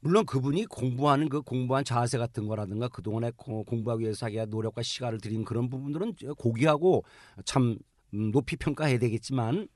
물론 0.00 0.26
그분이 0.26 0.66
공부하는 0.66 1.28
그 1.28 1.42
공부한 1.42 1.84
자세 1.84 2.18
같은 2.18 2.48
거라든가 2.48 2.88
그동안에 2.88 3.30
고- 3.36 3.62
공부하기 3.64 4.02
위해서 4.02 4.18
자기가 4.18 4.46
노력과 4.46 4.82
시간을 4.82 5.20
들인 5.20 5.44
그런 5.44 5.68
부분들은 5.68 6.14
고귀하고 6.38 7.04
참 7.44 7.62
음, 7.62 7.78
높이 8.12 8.56
평가해야 8.56 8.98
되겠지만 8.98 9.68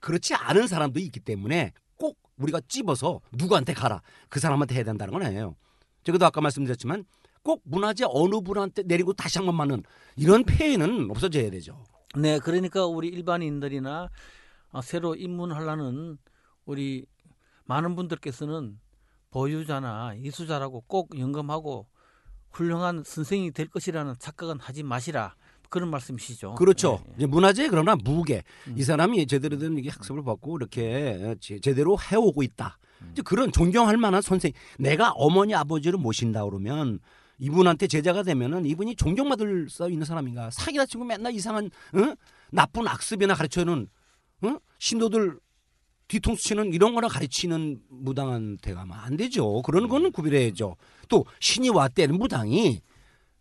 그렇지 0.00 0.34
않은 0.34 0.66
사람도 0.66 1.00
있기 1.00 1.20
때문에 1.20 1.72
꼭 1.96 2.18
우리가 2.36 2.60
찝어서 2.68 3.20
누구한테 3.32 3.74
가라 3.74 4.00
그 4.28 4.40
사람한테 4.40 4.76
해야 4.76 4.84
된다는 4.84 5.12
건 5.12 5.22
아니에요. 5.22 5.56
제가도 6.04 6.24
아까 6.24 6.40
말씀드렸지만 6.40 7.04
꼭 7.42 7.62
문화재 7.64 8.04
어느 8.08 8.40
분한테 8.40 8.82
내리고 8.84 9.12
다시 9.12 9.38
한번 9.38 9.56
맞는 9.56 9.82
이런 10.16 10.44
폐해는 10.44 11.10
없어져야 11.10 11.50
되죠. 11.50 11.84
네, 12.16 12.38
그러니까 12.38 12.86
우리 12.86 13.08
일반인들이나 13.08 14.08
어, 14.72 14.82
새로 14.82 15.14
입문하려는 15.14 16.18
우리 16.64 17.06
많은 17.64 17.96
분들께서는 17.96 18.78
보유자나 19.30 20.14
이수자라고 20.14 20.82
꼭 20.82 21.18
연금하고 21.18 21.86
훌륭한 22.50 23.04
선생이 23.04 23.52
될 23.52 23.68
것이라는 23.68 24.14
착각은 24.18 24.58
하지 24.58 24.82
마시라 24.82 25.34
그런 25.70 25.88
말씀이시죠. 25.90 26.56
그렇죠. 26.56 27.00
네, 27.06 27.14
이제 27.18 27.26
문화재 27.26 27.68
그러나 27.68 27.96
무게 27.96 28.42
음. 28.66 28.74
이 28.76 28.82
사람이 28.82 29.26
제대로 29.26 29.56
된 29.56 29.78
이게 29.78 29.88
학습을 29.88 30.22
받고 30.24 30.58
이렇게 30.58 31.36
제- 31.40 31.58
제대로 31.60 31.96
해오고 31.98 32.42
있다. 32.42 32.76
음. 33.02 33.08
이제 33.12 33.22
그런 33.22 33.50
존경할 33.52 33.96
만한 33.96 34.20
선생. 34.20 34.52
내가 34.78 35.12
어머니 35.12 35.54
아버지를 35.54 35.98
모신다 35.98 36.44
그러면 36.44 36.98
이분한테 37.38 37.86
제자가 37.86 38.22
되면은 38.24 38.66
이분이 38.66 38.96
존경받을 38.96 39.68
수 39.70 39.88
있는 39.88 40.04
사람인가? 40.04 40.50
사기다 40.50 40.84
치고 40.86 41.04
맨날 41.04 41.32
이상한 41.32 41.66
어? 41.94 42.14
나쁜 42.50 42.86
악습이나 42.86 43.34
가르쳐는 43.34 43.86
어? 44.42 44.56
신도들 44.78 45.38
뒤통수 46.08 46.42
치는 46.48 46.72
이런 46.74 46.94
거나 46.94 47.06
가르치는 47.06 47.80
무당한테 47.88 48.74
가면 48.74 48.98
안 48.98 49.16
되죠. 49.16 49.62
그런 49.62 49.88
거는 49.88 50.10
구별해야죠. 50.10 50.74
또 51.08 51.24
신이 51.38 51.68
왔대는 51.70 52.18
무당이 52.18 52.80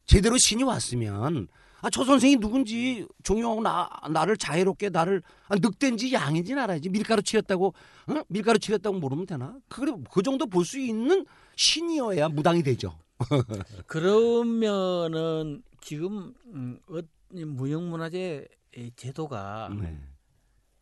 제대로 0.06 0.38
신이 0.38 0.62
왔으면 0.64 1.48
아, 1.82 1.90
저 1.90 2.04
선생이 2.04 2.38
누군지 2.38 3.08
종용하고 3.24 3.62
나, 3.62 3.90
나를 4.10 4.36
자애롭게 4.38 4.90
나를 4.90 5.22
아, 5.48 5.56
늑대인지 5.56 6.14
양인지 6.14 6.54
알아야지 6.54 6.90
밀가루 6.90 7.22
치렸다고 7.22 7.74
어? 8.08 8.22
밀가루 8.28 8.60
치렸다고 8.60 8.98
모르면 9.00 9.26
되나? 9.26 9.58
그, 9.70 9.86
그 10.12 10.22
정도 10.22 10.46
볼 10.46 10.66
수 10.66 10.78
있는 10.80 11.26
신이어야 11.56 12.30
무당이 12.30 12.64
되죠. 12.64 12.98
그러면은 13.88 15.62
지금 15.82 16.34
음, 16.48 16.80
어, 16.90 17.00
이 17.34 17.46
무형문화재 17.46 18.46
제도가 18.96 19.70
네. 19.80 19.98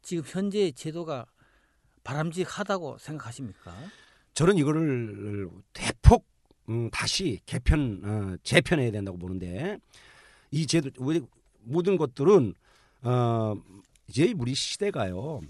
지금 0.01 0.23
현재 0.25 0.71
제도가 0.71 1.25
바람직하다고 2.03 2.97
생각하십니까? 2.99 3.73
저는 4.33 4.57
이거를 4.57 5.49
대폭 5.73 6.25
음, 6.69 6.89
다시 6.91 7.39
개편 7.45 8.01
어, 8.03 8.37
재편해야 8.43 8.91
된다고 8.91 9.17
보는데 9.17 9.77
이 10.51 10.65
제도 10.65 10.89
모든 11.61 11.97
것들은 11.97 12.53
어, 13.03 13.55
이제 14.07 14.33
우리 14.37 14.55
시대가요 14.55 15.41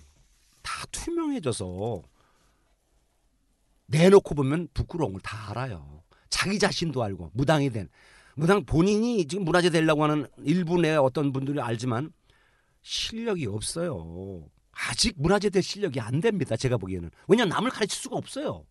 다 0.62 0.86
투명해져서 0.92 2.02
내놓고 3.88 4.36
보면 4.36 4.68
부끄러운 4.74 5.14
걸 5.14 5.22
다 5.22 5.50
알아요. 5.52 6.04
자기 6.30 6.60
자신도 6.60 7.02
알고 7.02 7.32
무당이 7.34 7.70
된 7.70 7.90
무당 8.36 8.64
본인이 8.66 9.26
지금 9.28 9.46
문화재 9.46 9.70
되려고 9.70 10.04
하는 10.04 10.28
일부의 10.44 10.98
어떤 10.98 11.32
분들이 11.32 11.60
알지만 11.62 12.12
실력이 12.82 13.46
없어요. 13.48 14.44
아직 14.72 15.16
문화재 15.18 15.50
될 15.50 15.64
실력이 15.64 16.00
안 16.00 16.20
됩니다. 16.20 16.56
제가 16.56 16.78
보기에는 16.78 17.10
왜냐 17.28 17.46
남을 17.46 17.72
가르칠 17.72 17.98
수가 18.00 18.16
없어요. 18.18 18.66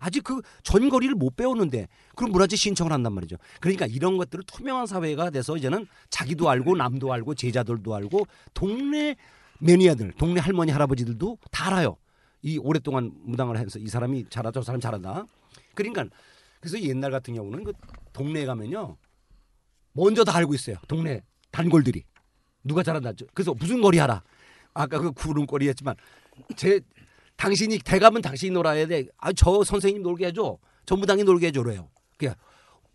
아직 0.00 0.24
그 0.24 0.40
전거리를 0.64 1.14
못 1.14 1.36
배웠는데 1.36 1.86
그럼 2.16 2.32
문화재 2.32 2.56
신청을 2.56 2.90
한단 2.92 3.12
말이죠. 3.12 3.36
그러니까 3.60 3.86
이런 3.86 4.16
것들을 4.16 4.44
투명한 4.46 4.86
사회가 4.86 5.30
돼서 5.30 5.56
이제는 5.56 5.86
자기도 6.08 6.48
알고 6.50 6.74
남도 6.76 7.12
알고 7.12 7.34
제자들도 7.34 7.94
알고 7.94 8.26
동네 8.54 9.14
매니아들, 9.60 10.12
동네 10.12 10.40
할머니 10.40 10.72
할아버지들도 10.72 11.38
다 11.50 11.66
알아요. 11.68 11.96
이 12.42 12.56
오랫동안 12.56 13.12
무당을 13.24 13.58
해서 13.58 13.78
이 13.78 13.86
사람이 13.88 14.26
잘하다 14.30 14.60
저 14.60 14.64
사람 14.64 14.80
잘한다. 14.80 15.26
그러니까 15.74 16.06
그래서 16.60 16.80
옛날 16.80 17.10
같은 17.10 17.34
경우는 17.34 17.62
그 17.64 17.72
동네에 18.14 18.46
가면요 18.46 18.96
먼저 19.92 20.24
다 20.24 20.34
알고 20.36 20.54
있어요. 20.54 20.76
동네 20.88 21.22
단골들이 21.50 22.02
누가 22.64 22.82
잘한다. 22.82 23.12
저- 23.12 23.26
그래서 23.34 23.52
무슨 23.52 23.82
거리 23.82 23.98
하라. 23.98 24.22
아까 24.72 24.98
그 24.98 25.12
구름거리였지만 25.12 25.94
제 26.56 26.80
당신이 27.40 27.78
대가면 27.78 28.20
당신이 28.20 28.50
놀아야 28.52 28.86
돼. 28.86 29.06
아 29.16 29.32
저 29.32 29.64
선생님 29.64 30.02
놀게 30.02 30.26
해줘. 30.26 30.58
저 30.84 30.96
무당이 30.96 31.24
놀게 31.24 31.46
해줘래요. 31.46 31.88
그냥 32.18 32.34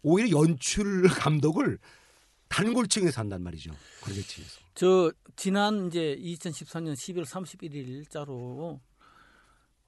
오히려 0.04 0.40
연출 0.40 1.04
감독을 1.10 1.80
단골층에서 2.48 3.22
한단 3.22 3.42
말이죠. 3.42 3.72
그러겠지에서. 4.04 4.62
저 4.76 5.12
지난 5.36 5.88
이제 5.88 6.16
2014년 6.22 6.94
12월 6.94 7.26
31일자로 7.26 8.80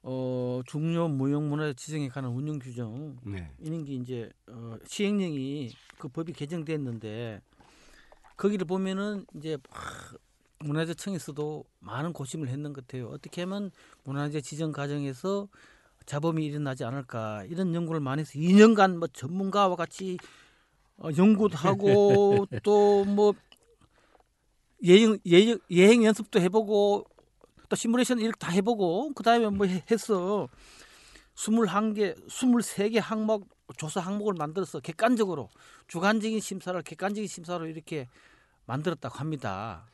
어 0.02 0.60
중요 0.66 1.08
무형문화 1.08 1.72
지정에 1.74 2.08
관한 2.08 2.32
운영 2.32 2.58
규정 2.58 3.16
네. 3.24 3.52
이런 3.60 3.84
게 3.84 3.94
이제 3.94 4.28
어, 4.48 4.76
시행령이 4.86 5.70
그 5.98 6.08
법이 6.08 6.32
개정됐는데 6.32 7.40
거기를 8.36 8.64
보면은 8.66 9.24
이제 9.36 9.56
아, 9.70 10.12
문화재청에서도 10.60 11.64
많은 11.80 12.12
고심을 12.12 12.48
했는 12.48 12.72
것 12.72 12.86
같아요. 12.86 13.08
어떻게 13.08 13.42
하면 13.42 13.70
문화재 14.04 14.40
지정 14.40 14.72
과정에서 14.72 15.48
자범이 16.06 16.44
일어나지 16.44 16.84
않을까 16.84 17.44
이런 17.44 17.74
연구를 17.74 18.00
많이 18.00 18.20
해서 18.20 18.32
2년간 18.34 18.98
뭐 18.98 19.08
전문가와 19.08 19.76
같이 19.76 20.16
어, 20.98 21.10
연구도 21.16 21.56
하고 21.58 22.46
또 22.62 23.04
뭐 23.04 23.34
예행, 24.84 25.18
예행 25.26 25.58
예행 25.70 26.04
연습도 26.04 26.40
해보고 26.40 27.04
또 27.68 27.76
시뮬레이션 27.76 28.20
이렇게 28.20 28.36
다 28.38 28.50
해보고 28.52 29.12
그 29.14 29.22
다음에 29.22 29.48
뭐 29.48 29.66
해- 29.66 29.84
했어 29.90 30.48
21개 31.34 32.14
23개 32.28 32.98
항목 33.02 33.48
조사 33.76 34.00
항목을 34.00 34.34
만들어서 34.38 34.80
객관적으로 34.80 35.50
주관적인 35.88 36.40
심사를 36.40 36.80
객관적인 36.82 37.26
심사로 37.26 37.66
이렇게 37.66 38.08
만들었다고 38.66 39.16
합니다. 39.18 39.84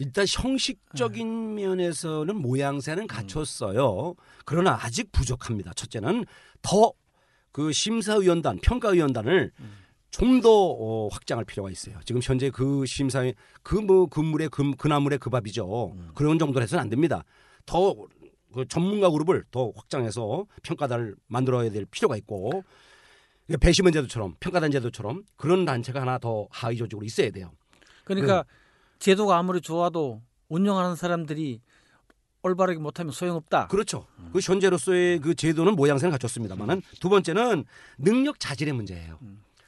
일단 0.00 0.26
형식적인 0.28 1.54
면에서는 1.54 2.34
모양새는 2.36 3.06
갖췄어요. 3.06 4.14
그러나 4.44 4.78
아직 4.80 5.12
부족합니다. 5.12 5.72
첫째는 5.74 6.24
더 6.62 6.92
그 7.52 7.70
심사위원단, 7.70 8.58
평가위원단을 8.62 9.52
좀더 10.10 10.50
어, 10.50 11.08
확장할 11.12 11.44
필요가 11.44 11.70
있어요. 11.70 12.00
지금 12.04 12.20
현재 12.20 12.50
그 12.50 12.84
심사위 12.84 13.34
그뭐 13.62 14.06
금물의 14.06 14.48
금 14.48 14.74
그나물의 14.74 15.20
그 15.20 15.30
밥이죠. 15.30 15.94
그런 16.16 16.40
정도로 16.40 16.64
해서는 16.64 16.82
안 16.82 16.90
됩니다. 16.90 17.22
더 17.64 17.94
그 18.54 18.66
전문가 18.68 19.10
그룹을 19.10 19.44
더 19.50 19.72
확장해서 19.74 20.46
평가단을 20.62 21.16
만들어야 21.26 21.70
될 21.70 21.84
필요가 21.86 22.16
있고 22.16 22.62
배심원 23.60 23.92
제도처럼 23.92 24.36
평가단 24.38 24.70
제도처럼 24.70 25.24
그런 25.36 25.64
단체가 25.64 26.00
하나 26.00 26.18
더 26.18 26.46
하위 26.50 26.76
조직으로 26.76 27.04
있어야 27.04 27.30
돼요. 27.30 27.50
그러니까 28.04 28.44
제도가 29.04 29.36
아무리 29.36 29.60
좋아도 29.60 30.22
운영하는 30.48 30.96
사람들이 30.96 31.60
올바르게 32.42 32.78
못하면 32.78 33.12
소용없다. 33.12 33.66
그렇죠. 33.66 34.06
그 34.32 34.40
현재로서의 34.40 35.18
그 35.18 35.34
제도는 35.34 35.76
모양새는 35.76 36.10
갖췄습니다만은 36.12 36.80
두 37.00 37.10
번째는 37.10 37.66
능력 37.98 38.40
자질의 38.40 38.72
문제예요. 38.72 39.18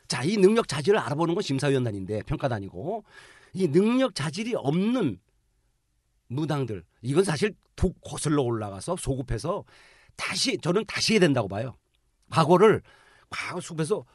자, 0.09 0.23
이 0.23 0.39
능력 0.39 0.69
자질을 0.69 0.99
알아보는 0.99 1.35
건 1.35 1.43
심사위원단인데 1.43 2.23
평가단이고 2.23 3.05
이 3.53 3.69
능력 3.69 4.15
자질이 4.15 4.55
없는 4.55 5.21
무당들 6.29 6.83
이건 7.03 7.23
사실 7.23 7.55
독 7.77 8.01
거슬러 8.01 8.41
올라가서 8.43 8.97
소급해서 8.97 9.65
다시 10.17 10.57
저는 10.57 10.87
다시 10.87 11.13
해야 11.13 11.21
된다고 11.21 11.47
봐요. 11.47 11.77
과거를 12.31 12.81
과거 13.29 13.61
숲에서 13.61 14.07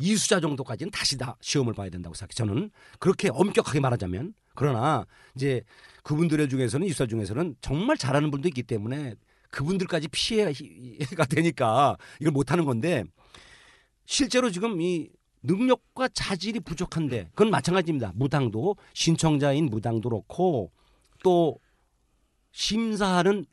이수자 0.00 0.40
정도까지는 0.40 0.90
다시 0.90 1.16
다 1.18 1.36
시험을 1.40 1.74
봐야 1.74 1.90
된다고 1.90 2.14
생각해. 2.14 2.34
저는 2.34 2.70
그렇게 2.98 3.28
엄격하게 3.30 3.80
말하자면 3.80 4.34
그러나 4.54 5.06
이제 5.36 5.62
그분들 6.02 6.48
중에서는 6.48 6.86
이수자 6.86 7.06
중에서는 7.06 7.56
정말 7.60 7.96
잘하는 7.96 8.30
분도 8.30 8.48
있기 8.48 8.62
때문에 8.62 9.14
그분들까지 9.50 10.08
피해가 10.08 11.24
되니까 11.28 11.96
이걸 12.20 12.32
못하는 12.32 12.64
건데 12.64 13.04
실제로 14.06 14.50
지금 14.50 14.80
이 14.80 15.10
능력과 15.42 16.08
자질이 16.08 16.60
부족한데 16.60 17.28
그건 17.30 17.50
마찬가지입니다. 17.50 18.12
무당도 18.14 18.76
신청자인 18.94 19.66
무당도 19.66 20.08
그렇고 20.08 20.70
또 21.22 21.58
심사하는 22.52 23.46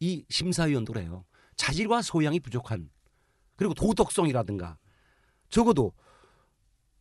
이 0.00 0.24
심사위원도 0.28 0.92
그래요. 0.92 1.24
자질과 1.56 2.02
소양이 2.02 2.40
부족한 2.40 2.88
그리고 3.56 3.74
도덕성이라든가 3.74 4.78
적어도 5.48 5.92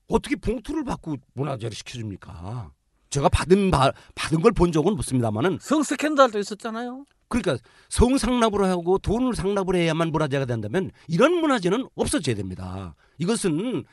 어떻게 0.08 0.36
봉투를 0.36 0.84
받고 0.84 1.18
문화재를 1.34 1.76
시켜줍니까? 1.76 2.72
제가 3.10 3.30
받은 3.30 3.72
바, 3.72 3.92
받은 4.16 4.42
걸 4.42 4.52
본 4.52 4.72
적은 4.72 4.94
없습니다만은 4.94 5.60
성 5.62 5.84
스캔들도 5.84 6.40
있었잖아요. 6.40 7.06
그러니까 7.30 7.58
성 7.90 8.18
상납을 8.18 8.64
하고 8.66 8.98
돈을 9.00 9.36
상납을 9.36 9.76
해야만 9.76 10.12
문화재가 10.12 10.46
된다면 10.46 10.92
이런 11.08 11.34
문화재는 11.34 11.88
없어져야 11.96 12.36
됩니다. 12.36 12.96
이것은 13.18 13.84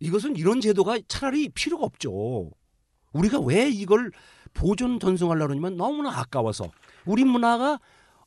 이것은 0.00 0.36
이런 0.36 0.60
제도가 0.60 0.98
차라리 1.08 1.48
필요가 1.48 1.84
없죠. 1.84 2.50
우리가 3.12 3.40
왜 3.40 3.68
이걸 3.68 4.12
보존 4.54 5.00
전승하려고 5.00 5.50
하냐면 5.52 5.76
너무나 5.76 6.16
아까워서 6.20 6.70
우리 7.04 7.24
문화가 7.24 7.80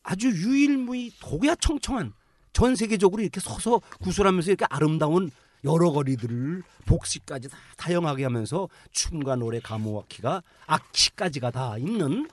아주 0.03 0.29
유일무이 0.29 1.11
독야 1.21 1.55
청청한 1.55 2.13
전 2.51 2.75
세계적으로 2.75 3.21
이렇게 3.21 3.39
서서 3.39 3.79
구슬하면서 4.01 4.51
이렇게 4.51 4.65
아름다운 4.69 5.31
여러 5.63 5.91
거리들을 5.91 6.63
복식까지 6.85 7.49
다 7.49 7.57
다양하게 7.77 8.23
하면서 8.23 8.67
춤과 8.91 9.35
노래 9.35 9.59
가무악기가 9.59 10.41
악기까지가 10.65 11.51
다 11.51 11.77
있는 11.77 12.27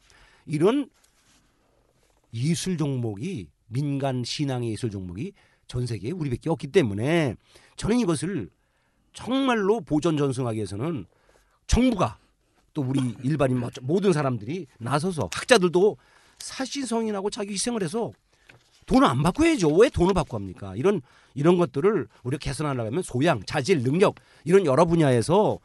이런 0.46 0.88
예술 2.32 2.76
종목이 2.76 3.48
민간 3.66 4.24
신앙의 4.24 4.70
예술 4.72 4.90
종목이 4.90 5.32
전 5.66 5.86
세계에 5.86 6.10
우리밖에 6.10 6.48
없기 6.50 6.68
때문에 6.68 7.36
저는 7.76 7.98
이것을 8.00 8.50
정말로 9.12 9.80
보존 9.80 10.16
전승하기 10.16 10.56
위해서는 10.56 11.04
정부가 11.66 12.18
또 12.72 12.82
우리 12.82 13.14
일반인 13.22 13.62
모든 13.82 14.12
사람들이 14.12 14.66
나서서 14.78 15.28
학자들도 15.32 15.96
사실성인하고 16.38 17.30
자기 17.30 17.52
희생을 17.52 17.82
해서 17.82 18.12
돈을 18.86 19.06
안 19.06 19.22
받고 19.22 19.44
해야죠. 19.44 19.68
왜 19.74 19.90
돈을 19.90 20.14
받고 20.14 20.36
합니까? 20.36 20.74
이런 20.74 21.02
이런 21.38 21.56
것들을 21.56 22.08
우리가 22.24 22.38
개선하려고 22.40 22.88
하면 22.88 23.02
소양, 23.02 23.40
자질, 23.46 23.82
능력 23.82 24.16
이런 24.44 24.66
여러 24.66 24.84
분야에서 24.84 25.58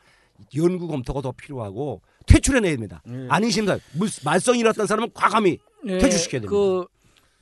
연구 0.55 0.87
검토가 0.87 1.21
더 1.21 1.31
필요하고 1.31 2.01
퇴출해내야 2.27 2.71
됩니다. 2.73 3.01
예. 3.07 3.27
아닌 3.29 3.49
심사, 3.49 3.77
물- 3.95 4.09
말썽이 4.23 4.59
일었던 4.59 4.85
사람은 4.85 5.09
과감히 5.13 5.57
예, 5.87 5.97
퇴출시켜야 5.97 6.41
됩니다. 6.41 6.49
그, 6.51 6.85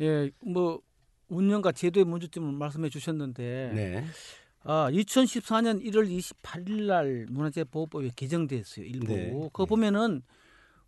예, 0.01 0.31
뭐 0.39 0.79
운영과 1.27 1.71
제도의 1.71 2.05
문제점을 2.05 2.51
말씀해 2.53 2.89
주셨는데 2.89 3.71
네. 3.73 4.05
아, 4.63 4.89
2014년 4.91 5.83
1월 5.85 6.07
28일 6.43 6.83
날 6.83 7.25
문화재 7.29 7.63
보호법이 7.63 8.11
개정됐어요. 8.15 8.85
일부. 8.85 9.07
네. 9.13 9.31
그거 9.31 9.65
네. 9.65 9.69
보면은 9.69 10.21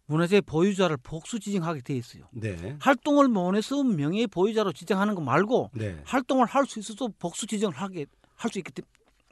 문화재 0.06 0.41
보유자를 0.41 0.97
복수 0.97 1.39
지정하게 1.39 1.82
돼 1.82 1.95
있어요. 1.95 2.24
네. 2.34 2.76
활동을 2.80 3.28
못해서 3.30 3.84
명예 3.84 4.28
보유자로 4.28 4.74
지정하는 4.74 5.16
거 5.16 5.22
말고 5.22 5.72
네. 5.74 6.01
활동을 6.06 6.45
할 6.45 6.66
수 6.66 6.80
있어도 6.80 7.10
복수 7.20 7.47
지정을 7.47 7.76
하게 7.76 8.06
할 8.36 8.51
수 8.51 8.60
있게 8.60 8.72
돼, 8.72 8.82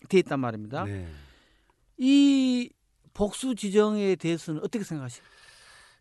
돼 0.07 0.19
있단 0.19 0.39
말입니다. 0.39 0.85
네. 0.85 1.07
이 1.97 2.69
복수 3.13 3.55
지정에 3.55 4.15
대해서는 4.15 4.61
어떻게 4.63 4.83
생각하세요? 4.83 5.23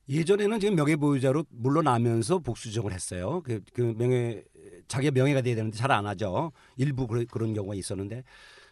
예전에는 0.09 0.59
지금 0.61 0.75
명예 0.77 0.97
보유자로 0.97 1.45
물러나면서 1.51 2.39
복수정을 2.41 2.93
했어요. 2.93 3.43
그, 3.45 3.61
그 3.73 3.95
명예 3.97 4.43
자기의 4.89 5.12
명예가 5.12 5.41
돼야 5.43 5.55
되는데 5.55 5.77
잘 5.77 5.91
안 5.91 6.07
하죠. 6.07 6.53
일부 6.77 7.07
그런, 7.07 7.27
그런 7.27 7.55
경우가 7.55 7.75
있었는데 7.75 8.25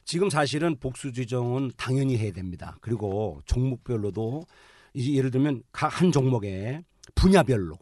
지금 0.04 0.30
사실은 0.30 0.76
복수 0.78 1.12
지정은 1.12 1.72
당연히 1.76 2.16
해야 2.16 2.32
됩니다. 2.32 2.76
그리고 2.80 3.40
종목별로도 3.46 4.44
이제 4.94 5.12
예를 5.14 5.30
들면 5.30 5.62
각 5.72 5.88
한 6.00 6.12
종목에 6.12 6.84
분야별로 7.14 7.78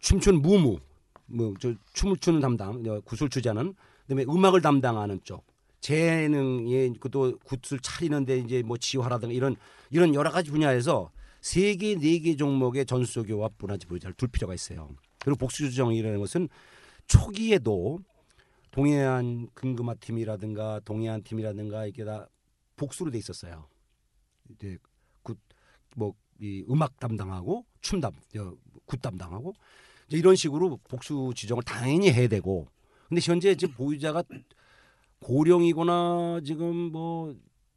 춤춘 0.00 0.42
무무 0.42 0.78
뭐 1.26 1.54
저 1.60 1.72
춤을 1.92 2.16
추는 2.18 2.40
담당 2.40 2.82
어, 2.86 3.00
구슬 3.00 3.28
추자는 3.28 3.74
그다음에 4.02 4.24
음악을 4.24 4.60
담당하는 4.62 5.20
쪽 5.22 5.44
재능에 5.80 6.90
그또 7.00 7.38
굿을 7.44 7.80
차리는데 7.80 8.38
이제 8.38 8.62
뭐 8.62 8.76
지화라든가 8.76 9.32
이런 9.32 9.56
이런 9.90 10.14
여러 10.14 10.30
가지 10.30 10.50
분야에서 10.50 11.10
세 11.40 11.74
개, 11.76 11.94
네 11.96 12.18
개 12.18 12.36
종목의 12.36 12.84
전수조교와 12.86 13.50
문화재 13.58 13.86
보유자를 13.86 14.14
둘 14.14 14.28
필요가 14.28 14.52
있어요. 14.54 14.90
그리고 15.20 15.38
복수조정이라는 15.38 16.18
것은 16.18 16.48
초기에도 17.06 17.98
동해안 18.70 19.48
금금화 19.54 19.94
팀이라든가 19.94 20.80
동해안 20.84 21.22
팀이라든가 21.22 21.86
이게 21.86 22.04
다 22.04 22.28
복수로 22.76 23.10
돼 23.10 23.18
있었어요. 23.18 23.66
이제 24.50 24.76
굿 24.82 24.89
뭐 25.96 26.14
이 26.42 26.64
음악 26.70 26.98
담당하고 26.98 27.66
춤 27.82 28.00
담, 28.00 28.12
어, 28.38 28.52
굿 28.86 29.00
담당하고 29.02 29.52
이제 30.08 30.16
이런 30.16 30.34
식으로 30.36 30.78
복수 30.88 31.32
지정을 31.36 31.62
당연히 31.64 32.10
해야 32.10 32.28
되고 32.28 32.66
근데 33.08 33.20
현재 33.22 33.54
지금 33.54 33.74
보유자가 33.74 34.22
고령이거나 35.20 36.40
지금 36.44 36.74
뭐 36.92 37.34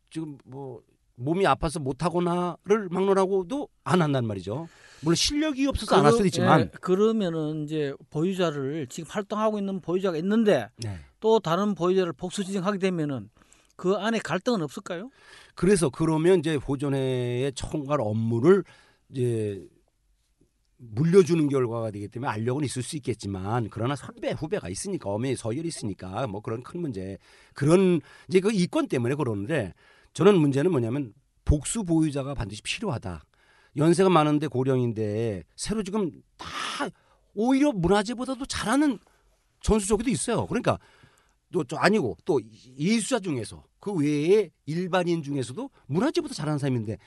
지금 0.09 0.37
뭐 0.45 0.81
몸이 1.15 1.45
아파서 1.45 1.79
못하거나를 1.79 2.89
막론하고도 2.89 3.67
안 3.83 4.01
한단 4.01 4.25
말이죠. 4.25 4.67
물론 5.01 5.15
실력이 5.15 5.67
없어서 5.67 5.97
안 5.97 6.05
할 6.05 6.11
수도 6.13 6.25
있지만 6.25 6.61
예, 6.61 6.65
그러면은 6.79 7.65
이제 7.65 7.93
보유자를 8.09 8.87
지금 8.89 9.09
활동하고 9.11 9.59
있는 9.59 9.81
보유자가 9.81 10.17
있는데 10.17 10.69
네. 10.77 10.97
또 11.19 11.39
다른 11.39 11.75
보유자를 11.75 12.13
복수 12.13 12.43
지정하게 12.45 12.79
되면은 12.79 13.29
그 13.83 13.95
안에 13.95 14.19
갈등은 14.19 14.61
없을까요? 14.61 15.09
그래서 15.55 15.89
그러면 15.89 16.39
이제 16.39 16.57
보존회의 16.57 17.51
총괄 17.51 17.99
업무를 17.99 18.63
이제 19.09 19.61
물려주는 20.77 21.49
결과가 21.49 21.91
되기 21.91 22.07
때문에 22.07 22.31
알력은 22.31 22.63
있을 22.63 22.81
수 22.81 22.95
있겠지만 22.95 23.67
그러나 23.69 23.97
선배 23.97 24.31
후배가 24.31 24.69
있으니까 24.69 25.09
어머니 25.09 25.35
서열이 25.35 25.67
있으니까 25.67 26.27
뭐 26.27 26.39
그런 26.39 26.63
큰 26.63 26.79
문제 26.79 27.17
그런 27.53 27.99
이제 28.29 28.39
그 28.39 28.53
이권 28.53 28.87
때문에 28.87 29.15
그러는데 29.15 29.73
저는 30.13 30.39
문제는 30.39 30.71
뭐냐면 30.71 31.13
복수 31.43 31.83
보유자가 31.83 32.35
반드시 32.35 32.61
필요하다. 32.61 33.21
연세가 33.75 34.09
많은데 34.09 34.47
고령인데 34.47 35.43
새로 35.57 35.83
지금 35.83 36.09
다 36.37 36.47
오히려 37.33 37.73
문화재보다도 37.73 38.45
잘하는 38.45 38.97
전수조기도 39.59 40.09
있어요. 40.09 40.47
그러니까 40.47 40.79
또저 41.53 41.77
아니고 41.77 42.17
또 42.23 42.41
예수자 42.77 43.19
중에서 43.19 43.63
그 43.83 43.91
외에 43.91 44.49
일반인 44.65 45.21
중에서도 45.21 45.69
문화재보다 45.87 46.33
잘하는 46.33 46.57
사람인데 46.57 46.97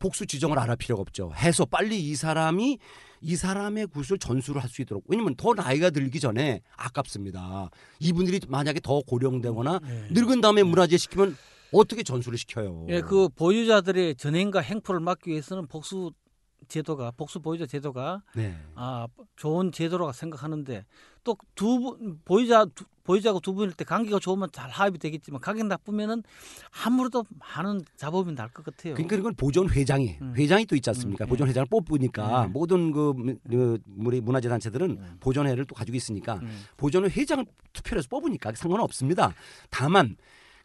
복수 0.00 0.26
지정을 0.26 0.58
안할 0.58 0.74
필요가 0.76 1.00
없죠. 1.00 1.30
해서 1.36 1.64
빨리 1.64 2.00
이 2.00 2.16
사람이 2.16 2.76
이 3.20 3.36
사람의 3.36 3.86
굿을 3.86 4.18
전수를 4.18 4.60
할 4.60 4.68
수 4.68 4.82
있도록 4.82 5.04
왜냐면 5.06 5.36
더 5.36 5.54
나이가 5.54 5.90
들기 5.90 6.18
전에 6.18 6.60
아깝습니다. 6.76 7.70
이분들이 8.00 8.40
만약에 8.48 8.80
더 8.80 9.00
고령되거나 9.02 9.78
네. 9.78 10.08
늙은 10.10 10.40
다음에 10.40 10.64
문화재 10.64 10.96
시키면 10.96 11.36
어떻게 11.72 12.02
전수를 12.02 12.36
시켜요? 12.36 12.86
예, 12.88 13.00
그 13.00 13.28
보유자들의 13.28 14.16
전행과 14.16 14.58
행포를 14.58 14.98
막기 14.98 15.30
위해서는 15.30 15.68
복수 15.68 16.10
제도가 16.66 17.12
복수 17.12 17.38
보유자 17.40 17.64
제도가 17.64 18.24
네. 18.34 18.56
아 18.74 19.06
좋은 19.36 19.70
제도라고 19.70 20.10
생각하는데 20.12 20.84
또두분 21.22 22.22
보유자 22.24 22.66
두, 22.74 22.84
보유자가 23.04 23.38
두 23.40 23.54
분일 23.54 23.72
때 23.74 23.84
관계가 23.84 24.18
좋으면 24.18 24.48
잘 24.50 24.70
합의 24.70 24.98
되겠지만 24.98 25.40
관계가 25.40 25.68
나쁘면은 25.68 26.22
아무래도 26.84 27.24
많은 27.38 27.82
잡음이 27.96 28.34
날 28.34 28.48
것 28.48 28.64
같아요. 28.64 28.94
그러니까 28.94 29.16
이건 29.16 29.34
보존 29.34 29.68
회장이 29.68 30.16
음. 30.22 30.34
회장이 30.36 30.64
또 30.66 30.74
있지 30.74 30.88
않습니까? 30.90 31.24
음, 31.24 31.28
보존 31.28 31.48
회장을 31.48 31.66
뽑으니까 31.68 32.46
음. 32.46 32.52
모든 32.52 32.92
그 32.92 33.12
무- 33.16 33.36
그 33.48 33.78
우리 33.98 34.20
문화재 34.20 34.48
단체들은 34.48 34.90
음. 34.90 35.16
보존회를 35.20 35.64
또 35.66 35.74
가지고 35.74 35.96
있으니까 35.96 36.36
음. 36.42 36.62
보존회 36.76 37.08
회장을 37.08 37.44
투표를 37.72 37.98
해서 37.98 38.08
뽑으니까 38.08 38.52
상관은 38.54 38.82
없습니다. 38.84 39.34
다만 39.70 40.16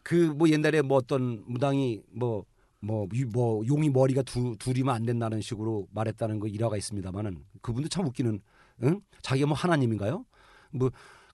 그 0.02 0.32
뭐 0.34 0.48
옛날에 0.48 0.80
뭐 0.82 0.96
어떤 0.96 1.42
무당이 1.46 2.02
뭐 2.10 2.44
뭐, 2.82 3.06
이- 3.12 3.26
뭐 3.26 3.62
용이 3.66 3.90
머리가 3.90 4.22
두, 4.22 4.56
둘이면 4.58 4.94
안 4.94 5.04
된다는 5.04 5.42
식으로 5.42 5.86
말했다는 5.92 6.40
거 6.40 6.46
일화가 6.48 6.78
있습니다만은 6.78 7.44
그분도 7.60 7.90
참 7.90 8.06
웃기는 8.06 8.40
응? 8.84 9.00
자기가 9.20 9.46
뭐 9.48 9.54
하나님인가요? 9.54 10.24
뭐 10.70 10.90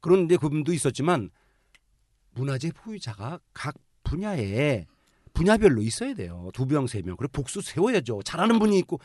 그런데 0.07 0.36
그분도 0.36 0.72
있었지만 0.72 1.30
문화재 2.34 2.70
보유자가 2.70 3.40
각 3.52 3.74
분야에 4.04 4.86
분야별로 5.32 5.82
있어야 5.82 6.14
돼요. 6.14 6.48
두 6.54 6.64
명, 6.64 6.86
세 6.86 7.02
명. 7.02 7.16
그리고 7.16 7.32
복수 7.32 7.61
세워야죠. 7.61 8.22
잘하는 8.22 8.61
분이 8.61 8.78
있고 8.78 9.00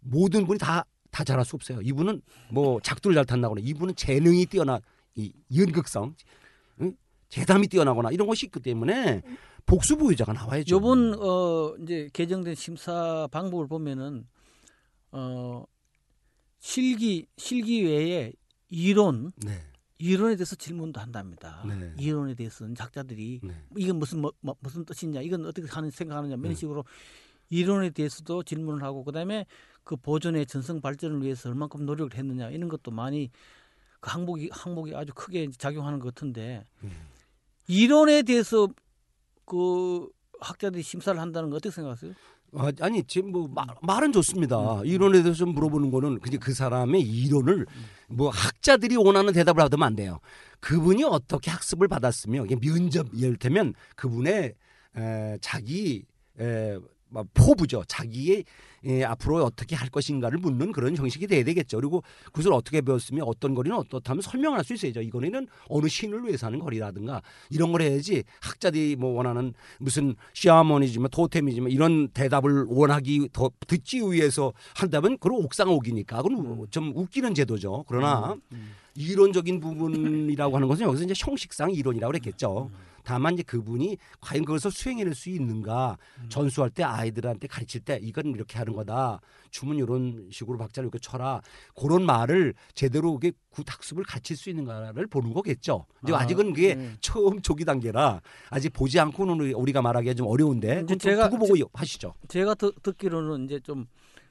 모든 0.00 0.44
분이 0.44 0.58
다, 0.58 0.84
다 1.12 1.22
잘할 1.22 1.44
수 1.44 1.54
없어요. 1.54 1.80
이분은 1.80 2.22
뭐 2.50 2.80
작두를 2.80 3.14
잘 3.14 3.24
탄다거나 3.24 3.60
이분은 3.62 3.94
재능이 3.94 4.46
뛰어나 4.46 4.80
이 5.14 5.32
연극성, 5.54 6.16
응? 6.80 6.96
재담이 7.28 7.68
뛰어나거나 7.68 8.10
이런 8.10 8.26
것이 8.26 8.46
있기 8.46 8.58
때문에 8.58 9.22
복수 9.64 9.96
보유자가 9.96 10.32
나와야죠. 10.32 10.74
요번 10.74 11.14
어 11.20 11.76
이제 11.80 12.10
개정된 12.12 12.56
심사 12.56 13.28
방법을 13.30 13.68
보면은 13.68 14.26
어 15.12 15.64
실기 16.58 17.28
실기 17.36 17.84
외에 17.84 18.32
이론 18.68 19.30
네. 19.36 19.71
이론에 20.02 20.34
대해서 20.34 20.56
질문도 20.56 21.00
한답니다. 21.00 21.62
네. 21.64 21.94
이론에 21.96 22.34
대해서는 22.34 22.74
작자들이 22.74 23.38
네. 23.44 23.54
이건 23.76 24.00
무슨 24.00 24.20
뭐, 24.20 24.32
뭐- 24.40 24.56
무슨 24.58 24.84
뜻이냐, 24.84 25.20
이건 25.20 25.46
어떻게 25.46 25.68
하는 25.68 25.90
생각하느냐 25.92 26.34
이런 26.34 26.48
네. 26.48 26.54
식으로 26.56 26.84
이론에 27.50 27.90
대해서도 27.90 28.42
질문을 28.42 28.82
하고 28.82 29.04
그다음에 29.04 29.46
그 29.84 29.94
보존의 29.96 30.46
전성 30.46 30.80
발전을 30.80 31.22
위해서 31.22 31.50
얼만큼 31.50 31.86
노력을 31.86 32.16
했느냐 32.18 32.50
이런 32.50 32.68
것도 32.68 32.90
많이 32.90 33.30
그 34.00 34.10
항목이 34.10 34.48
항목이 34.52 34.92
아주 34.96 35.12
크게 35.14 35.48
작용하는 35.56 36.00
것 36.00 36.12
같은데 36.12 36.64
음. 36.82 36.90
이론에 37.68 38.22
대해서 38.22 38.68
그 39.44 40.08
학자들이 40.40 40.82
심사를 40.82 41.20
한다는 41.20 41.50
거 41.50 41.56
어떻게 41.56 41.72
생각하세요? 41.72 42.12
아, 42.54 42.70
아니 42.80 43.02
지금 43.04 43.32
뭐 43.32 43.48
마- 43.48 43.64
말은 43.82 44.12
좋습니다. 44.12 44.82
이론에 44.84 45.22
대해서 45.22 45.46
물어보는 45.46 45.90
거는 45.90 46.20
그냥 46.20 46.38
그 46.40 46.52
사람의 46.52 47.00
이론을 47.00 47.66
뭐 48.08 48.28
학자들이 48.28 48.96
원하는 48.96 49.32
대답을 49.32 49.62
하면 49.62 49.82
안 49.82 49.96
돼요. 49.96 50.18
그분이 50.60 51.02
어떻게 51.04 51.50
학습을 51.50 51.88
받았으며 51.88 52.44
면접 52.60 53.08
이를테면 53.14 53.74
그분의 53.96 54.54
에, 54.96 55.38
자기 55.40 56.04
에, 56.38 56.76
뭐 56.76 56.88
포부죠. 57.34 57.84
자기의 57.86 58.44
에, 58.84 59.04
앞으로 59.04 59.44
어떻게 59.44 59.76
할 59.76 59.88
것인가를 59.88 60.38
묻는 60.38 60.72
그런 60.72 60.96
형식이 60.96 61.26
돼야 61.28 61.44
되겠죠. 61.44 61.76
그리고 61.78 62.02
그것을 62.26 62.52
어떻게 62.52 62.80
배웠으며 62.80 63.22
어떤 63.24 63.54
거리는 63.54 63.76
어떻다면 63.76 64.22
설명을 64.22 64.58
할수 64.58 64.74
있어야죠. 64.74 65.02
이거는 65.02 65.46
어느 65.68 65.86
신을 65.86 66.24
위해서 66.24 66.46
하는 66.46 66.58
거리라든가 66.58 67.22
이런 67.50 67.70
걸 67.70 67.82
해야지 67.82 68.24
학자들이 68.40 68.96
뭐 68.96 69.12
원하는 69.12 69.54
무슨 69.78 70.16
샤머니즘이지만 70.32 71.10
토테미즘이지만 71.10 71.70
이런 71.70 72.08
대답을 72.08 72.64
원하기 72.68 73.28
더 73.32 73.50
듣기 73.68 74.00
위해서 74.00 74.52
한다면 74.74 75.16
그건 75.18 75.44
옥상옥이니까 75.44 76.22
그건 76.22 76.66
좀 76.70 76.92
웃기는 76.96 77.34
제도죠. 77.34 77.84
그러나 77.86 78.36
이론적인 78.94 79.60
부분이라고 79.60 80.56
하는 80.56 80.68
것은 80.68 80.86
여기서 80.86 81.04
이제 81.04 81.14
형식상 81.16 81.70
이론이라고 81.70 82.10
그랬겠죠. 82.10 82.70
다만 83.04 83.34
이제 83.34 83.42
그분이 83.42 83.96
과연 84.20 84.44
그것을 84.44 84.70
수행해낼 84.70 85.14
수 85.14 85.28
있는가 85.30 85.98
전수할 86.28 86.70
때 86.70 86.82
아이들한테 86.82 87.46
가르칠 87.48 87.80
때 87.82 87.98
이건 88.02 88.26
이렇게 88.34 88.58
하는 88.58 88.72
거다 88.74 89.20
춤은 89.50 89.76
이런 89.76 90.28
식으로 90.30 90.58
박자를 90.58 90.86
이렇게 90.86 90.98
쳐라 90.98 91.40
그런 91.74 92.04
말을 92.06 92.54
제대로 92.74 93.18
이게 93.20 93.32
굿 93.50 93.64
학습을 93.70 94.04
가르칠 94.04 94.36
수 94.36 94.48
있는가를 94.50 95.06
보는 95.08 95.32
거겠죠. 95.34 95.86
이제 96.04 96.14
아, 96.14 96.20
아직은 96.20 96.52
그게 96.54 96.74
네. 96.74 96.92
처음 97.00 97.42
초기 97.42 97.64
단계라 97.64 98.20
아직 98.50 98.72
보지 98.72 98.98
않고는 98.98 99.40
우리- 99.40 99.52
우리가 99.52 99.82
말하기가 99.82 100.14
좀 100.14 100.26
어려운데 100.26 100.80
그건 100.82 100.98
제가- 100.98 101.30
보고 101.30 101.46
보고 101.48 101.70
하시죠. 101.74 102.14
제가 102.28 102.54
듣, 102.54 102.74
듣기로는 102.82 103.44
이제 103.44 103.60
좀 103.60 103.86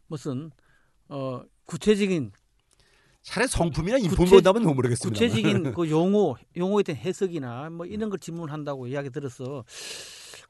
무슨 0.08 0.50
어 1.10 1.42
구체적인 1.66 2.32
차라리 3.24 3.48
성품이나 3.48 3.98
구체- 3.98 4.06
인품보다는 4.10 4.64
너무 4.64 4.76
모르겠습니다. 4.76 5.14
구체적인 5.20 5.74
그 5.78 5.90
용어 5.90 6.36
용어에 6.58 6.84
대한 6.84 7.02
해석이나 7.02 7.70
뭐 7.70 7.86
이런 7.86 8.10
걸 8.10 8.18
질문한다고 8.20 8.88
이야기 8.88 9.10
들어서 9.10 9.64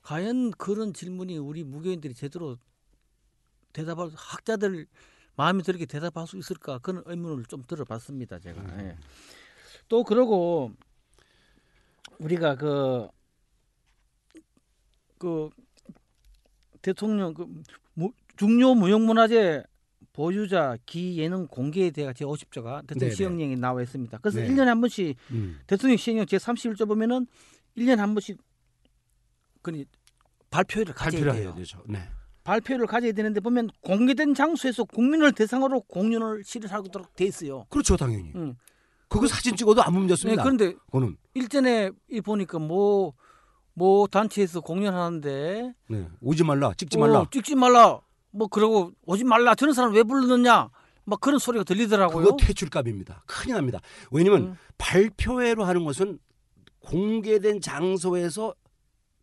과연 0.04 0.52
그런 0.52 0.94
질문이 0.94 1.38
우리 1.38 1.64
무교인들이 1.64 2.14
제대로 2.14 2.58
대답할 3.74 4.10
학자들 4.16 4.88
마음에 5.36 5.64
들게 5.64 5.86
대답할 5.86 6.28
수 6.28 6.38
있을까 6.38 6.80
그런 6.80 7.04
의문을 7.06 7.46
좀 7.46 7.64
들어봤습니다 7.68 8.40
제가 8.40 8.62
예. 8.84 8.96
또 9.88 10.04
그러고 10.04 10.72
우리가 12.20 12.56
그그 15.18 15.50
대통령 16.82 17.34
그 17.34 17.46
무- 17.94 18.14
중요 18.38 18.74
무형문화재 18.76 19.64
보유자 20.14 20.78
기예능 20.86 21.48
공개에 21.48 21.92
대해 21.92 22.12
제 22.14 22.26
50조가 22.26 22.82
대통령 22.88 23.00
네네. 23.00 23.12
시행령에 23.12 23.56
나와 23.56 23.82
있습니다. 23.82 24.18
그래서 24.20 24.40
네. 24.40 24.46
일 24.46 24.56
1년에 24.56 24.66
한 24.66 24.82
번씩 24.82 25.16
음. 25.32 25.60
대통령 25.68 25.98
시행령 25.98 26.26
제 26.26 26.38
31조 26.38 26.88
보면은 26.88 27.28
1년에 27.78 27.98
한 27.98 28.14
번씩 28.14 28.38
그 29.62 29.84
발표회를 30.50 30.94
가져야 30.94 31.24
발표를 31.24 31.54
돼요. 31.54 31.84
네. 31.88 32.10
발표를 32.44 32.88
가져야 32.88 33.12
되는데 33.12 33.40
보면 33.40 33.70
공개된 33.82 34.34
장소에서 34.34 34.84
국민을 34.84 35.32
대상으로 35.32 35.82
공연을 35.82 36.44
실시하도록 36.44 37.16
돼 37.16 37.26
있어요. 37.26 37.66
그렇죠, 37.70 37.96
당연히. 37.96 38.32
응. 38.36 38.56
그거 39.08 39.28
사진 39.28 39.56
찍어도 39.56 39.84
아무 39.84 40.00
문제 40.00 40.12
네, 40.12 40.14
없습니다. 40.14 40.44
그런데 40.44 40.74
그거는 40.86 41.18
일전에 41.34 41.92
이 42.10 42.22
보니까 42.22 42.60
뭐, 42.60 43.14
뭐 43.74 44.08
단체에서 44.08 44.62
공연하는데 44.62 45.74
네. 45.90 46.08
오지 46.22 46.44
말라, 46.44 46.74
찍지 46.76 46.98
말라. 46.98 47.20
어, 47.20 47.28
찍지 47.30 47.56
말라. 47.56 48.02
뭐 48.32 48.48
그러고 48.48 48.92
오지 49.06 49.24
말라. 49.24 49.56
저런 49.56 49.74
사람 49.74 49.94
왜 49.94 50.04
불렀느냐? 50.04 50.70
막 51.04 51.20
그런 51.20 51.40
소리가 51.40 51.64
들리더라고요. 51.64 52.24
그거 52.24 52.38
퇴출감입니다. 52.38 53.24
큰일 53.26 53.56
납니다. 53.56 53.80
왜냐면 54.12 54.42
음. 54.42 54.58
발표회로 54.78 55.64
하는 55.64 55.84
것은 55.84 56.20
공개된 56.80 57.62
장소에서 57.62 58.54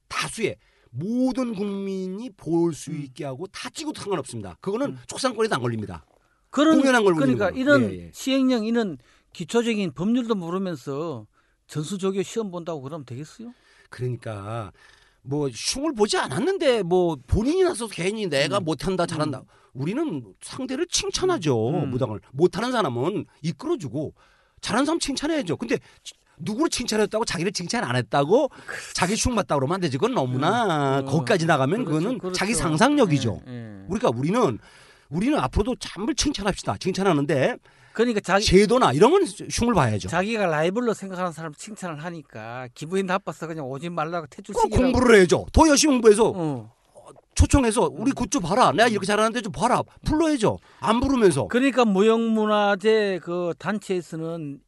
다수의 0.08 0.56
모든 0.90 1.54
국민이 1.54 2.30
볼수 2.30 2.90
음. 2.90 3.00
있게 3.02 3.24
하고 3.24 3.46
다 3.48 3.70
찍어도 3.70 4.00
상관없습니다. 4.00 4.56
그거는 4.60 4.92
음. 4.92 4.98
촉상권에도 5.06 5.54
안 5.54 5.62
걸립니다. 5.62 6.04
그런 6.50 6.78
공연한 6.78 7.04
걸 7.04 7.14
그러니까 7.14 7.50
이런. 7.50 7.90
예, 7.92 8.06
예. 8.06 8.10
시행령 8.12 8.64
이런 8.64 8.98
기초적인 9.32 9.92
법률도 9.92 10.34
모르면서 10.34 11.26
전수조교 11.66 12.22
시험 12.22 12.50
본다고 12.50 12.80
그러면 12.80 13.04
되겠어요? 13.04 13.52
그러니까 13.90 14.72
뭐 15.28 15.48
흉을 15.52 15.92
보지 15.94 16.16
않았는데 16.16 16.82
뭐 16.84 17.16
본인이 17.26 17.62
나서서 17.62 17.88
괜히 17.88 18.26
내가 18.28 18.58
음. 18.58 18.64
못한다 18.64 19.04
잘한다. 19.04 19.42
우리는 19.74 20.24
상대를 20.40 20.86
칭찬하죠. 20.86 21.68
음. 21.70 21.90
무당을 21.90 22.20
못하는 22.32 22.72
사람은 22.72 23.26
이끌어주고 23.42 24.14
잘하는 24.62 24.86
사람 24.86 24.98
칭찬해야죠. 24.98 25.58
근데 25.58 25.76
치- 26.02 26.14
누구를 26.38 26.70
칭찬했다고 26.70 27.24
자기를 27.26 27.52
칭찬 27.52 27.84
안 27.84 27.96
했다고 27.96 28.48
자기 28.94 29.14
흉 29.16 29.34
맞다 29.34 29.56
그러면 29.56 29.74
안 29.74 29.80
되지. 29.82 29.98
그건 29.98 30.14
너무나 30.14 31.00
음. 31.00 31.04
거기까지 31.06 31.44
나가면 31.44 31.84
그렇죠, 31.84 31.98
그거는 31.98 32.18
그렇죠. 32.18 32.34
자기 32.34 32.54
상상력이죠. 32.54 33.40
예, 33.48 33.52
예. 33.52 33.84
우리가 33.88 34.10
우리는 34.14 34.58
우리는 35.10 35.38
앞으로도 35.38 35.76
참을 35.78 36.14
칭찬합시다. 36.14 36.76
칭찬하는데 36.78 37.56
그러니까 37.92 38.20
자기 38.20 38.44
제도나 38.44 38.92
이런 38.92 39.10
건 39.10 39.24
흉을 39.24 39.74
봐야죠. 39.74 40.08
자기가 40.08 40.46
라이벌로 40.46 40.94
생각하는 40.94 41.32
사람 41.32 41.52
칭찬을 41.54 42.02
하니까 42.04 42.68
기분이 42.74 43.02
나빠서 43.02 43.46
그냥 43.46 43.66
오지 43.66 43.90
말라고 43.90 44.26
그 44.28 44.36
퇴출 44.36 44.54
시키라고. 44.54 44.82
공부를 44.92 45.16
해야죠. 45.16 45.46
더 45.52 45.68
열심히 45.68 45.94
공부해서 45.94 46.32
어. 46.34 46.72
초청해서 47.34 47.88
우리 47.92 48.10
굿좀 48.12 48.42
봐라. 48.42 48.72
내가 48.72 48.88
이렇게 48.88 49.06
잘하는데 49.06 49.40
좀 49.42 49.52
봐라. 49.52 49.82
불러야죠. 50.04 50.58
안 50.80 51.00
부르면서. 51.00 51.46
그러니까 51.48 51.84
무형문화재 51.84 53.20
그 53.22 53.54
단체에서는 53.58 54.60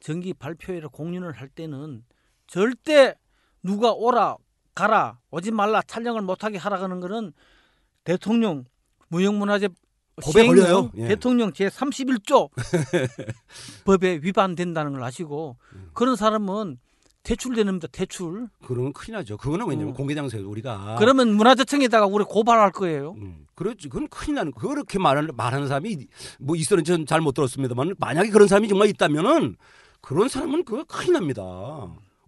정기 0.00 0.34
발표회를 0.34 0.88
공연을 0.90 1.32
할 1.32 1.48
때는 1.48 2.04
절대 2.46 3.14
누가 3.62 3.92
오라 3.92 4.36
가라 4.74 5.18
오지 5.30 5.50
말라 5.50 5.80
촬영을 5.80 6.20
못하게 6.20 6.58
하라는 6.58 7.00
거는 7.00 7.32
대통령 8.04 8.64
무형문화재 9.08 9.68
법에 10.22 10.46
걸려요. 10.46 10.90
예. 10.96 11.08
대통령 11.08 11.52
제 11.52 11.68
31조 11.68 12.50
법에 13.84 14.20
위반된다는 14.22 14.92
걸 14.92 15.02
아시고 15.02 15.56
음. 15.74 15.90
그런 15.92 16.16
사람은 16.16 16.78
퇴출되는 17.24 17.64
겁니다. 17.64 17.88
퇴출. 17.90 18.48
그러면 18.66 18.92
큰일 18.92 19.16
나죠. 19.16 19.38
그거는 19.38 19.66
왜냐면 19.66 19.92
어. 19.92 19.96
공개장소에서 19.96 20.46
우리가 20.46 20.96
그러면 20.98 21.34
문화재청에다가 21.34 22.06
우리 22.06 22.22
고발할 22.22 22.70
거예요. 22.70 23.14
음, 23.16 23.46
그렇지. 23.54 23.88
그건 23.88 24.08
큰일 24.08 24.34
나는 24.36 24.52
거. 24.52 24.68
그렇게 24.68 24.98
말하는, 24.98 25.30
말하는 25.34 25.66
사람이 25.66 26.06
뭐 26.38 26.54
있었는지 26.54 26.92
전잘 26.92 27.22
못 27.22 27.32
들었습니다만 27.32 27.94
만약에 27.98 28.28
그런 28.28 28.46
사람이 28.46 28.68
정말 28.68 28.88
있다면은 28.88 29.56
그런 30.02 30.28
사람은 30.28 30.64
그거 30.64 30.84
큰일 30.84 31.14
납니다. 31.14 31.42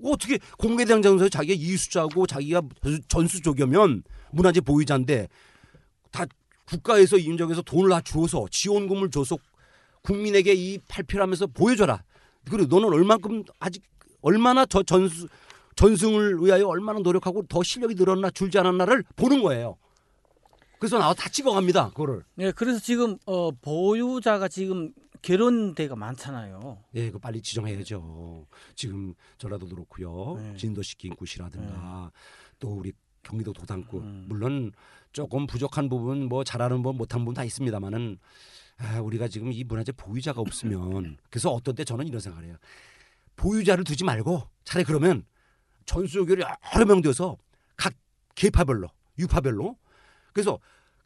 어떻게 0.03 0.39
공개장소에서 0.59 1.29
자기가 1.29 1.55
이수자고 1.59 2.27
자기가 2.27 2.63
전수조교면 3.09 4.03
문화재 4.33 4.63
보유자인데 4.63 5.29
다 6.11 6.25
국가에서 6.67 7.17
인정해서 7.17 7.63
돈을 7.63 7.91
다 7.91 8.01
주어서 8.01 8.47
지원금을 8.51 9.11
줘서 9.11 9.37
국민에게 10.03 10.55
이 10.55 10.79
발표를 10.89 11.23
하면서 11.23 11.47
보여줘라. 11.47 12.03
그리고 12.51 12.67
너는 12.67 12.93
얼만큼 12.93 13.45
아직 13.59 13.83
얼마나 14.21 14.67
저 14.67 14.83
전수 14.83 15.29
전승을 15.77 16.43
위하여 16.43 16.67
얼마나 16.67 17.01
노력하고 17.01 17.43
더 17.49 17.63
실력이 17.63 17.95
늘었나 17.95 18.31
줄지 18.31 18.59
않았나를 18.59 19.05
보는 19.15 19.43
거예요. 19.43 19.77
그래서 20.79 20.99
나와 20.99 21.15
다 21.15 21.29
찍어갑니다. 21.29 21.91
그거를. 21.91 22.25
네, 22.35 22.53
그래서 22.53 22.79
지금 22.79 23.19
어, 23.27 23.51
보유자가 23.51 24.49
지금 24.49 24.93
결혼대가 25.23 25.97
많잖아요. 25.97 26.79
예, 26.95 27.11
그 27.11 27.19
빨리 27.19 27.43
지정해야죠. 27.43 28.47
지금 28.75 29.15
전라도 29.39 29.67
그렇고요. 29.67 30.37
네. 30.39 30.57
진도시 30.57 30.97
긴굿이라든가 30.97 32.11
또 32.59 32.69
우리 32.69 32.93
경기도 33.23 33.53
도당구 33.53 33.99
음. 33.99 34.27
물론 34.29 34.73
조금 35.17 35.47
부족한 35.47 35.89
부분 35.89 36.29
뭐 36.29 36.45
잘하는 36.45 36.83
부 36.83 36.93
못한 36.93 37.21
부분 37.21 37.33
다 37.33 37.43
있습니다만은 37.43 38.19
아, 38.77 39.01
우리가 39.01 39.29
지금 39.29 39.51
이 39.51 39.65
문화재 39.65 39.91
보유자가 39.93 40.43
없으면 40.43 41.17
그래서 41.31 41.51
어떤 41.51 41.75
때 41.75 41.85
저는 41.85 42.07
이런 42.07 42.21
생각을 42.21 42.47
해요. 42.47 42.57
보유자를 43.37 43.83
두지 43.85 44.05
말고 44.05 44.43
차라리 44.65 44.85
그러면 44.85 45.25
전수조교를 45.87 46.45
여러 46.75 46.85
명 46.85 47.01
되어서 47.01 47.39
각 47.77 47.95
계파별로 48.35 48.89
유파별로 49.19 49.79
그래서 50.35 50.59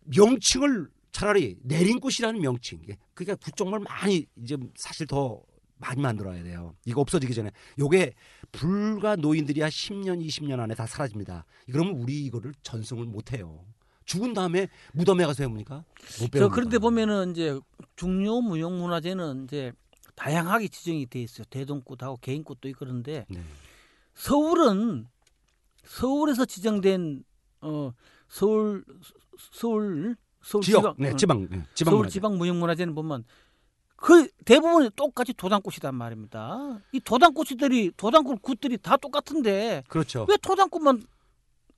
명칭을 0.06 0.88
차라리 1.12 1.56
내린 1.62 2.00
꽃이라는 2.00 2.40
명칭 2.40 2.80
이게 2.82 2.96
그러니까 3.14 3.36
구정말 3.36 3.78
많이 3.78 4.26
이제 4.42 4.56
사실 4.74 5.06
더 5.06 5.40
많이 5.76 6.02
만들어야 6.02 6.42
돼요. 6.42 6.74
이거 6.84 7.00
없어지기 7.00 7.32
전에 7.32 7.52
요게 7.78 8.14
불과 8.50 9.14
노인들이 9.14 9.60
한 9.60 9.70
10년 9.70 10.20
20년 10.26 10.58
안에 10.58 10.74
다 10.74 10.84
사라집니다. 10.84 11.46
그러면 11.70 11.94
우리 11.94 12.24
이거를 12.24 12.52
전승을 12.64 13.04
못 13.04 13.32
해요. 13.32 13.64
죽은 14.10 14.34
다음에 14.34 14.66
무덤에 14.92 15.24
가서 15.24 15.44
해봅니까? 15.44 15.84
못 16.20 16.30
저. 16.36 16.48
그런데 16.48 16.78
보면은 16.78 17.30
이제 17.30 17.56
중요 17.94 18.40
무형 18.40 18.76
문화재는 18.80 19.44
이제 19.44 19.72
다양하게 20.16 20.66
지정이 20.66 21.06
돼 21.06 21.22
있어요. 21.22 21.44
대동굿하고 21.48 22.16
개인굿도 22.16 22.68
있고 22.70 22.80
그런데 22.80 23.24
네. 23.28 23.40
서울은 24.14 25.06
서울에서 25.84 26.44
지정된 26.44 27.22
어 27.60 27.92
서울 28.28 28.84
서울 29.52 30.16
서울 30.42 30.64
지역, 30.64 30.80
지방 30.80 30.94
네, 30.98 31.10
어, 31.10 31.16
지방, 31.16 31.48
네, 31.48 31.62
지방 31.74 31.92
서울 31.92 31.98
문화재. 31.98 32.12
지방 32.12 32.36
무형문화재는 32.38 32.94
보면 32.96 33.24
그 33.94 34.28
대부분이 34.44 34.90
똑같이 34.96 35.32
도당꽃이단 35.34 35.94
말입니다. 35.94 36.80
이 36.90 36.98
도당꽃이들이 36.98 37.92
도당꽃 37.96 38.42
굿들이 38.42 38.76
다 38.78 38.96
똑같은데 38.96 39.84
그렇죠. 39.88 40.26
왜 40.28 40.36
도당꽃만 40.42 41.00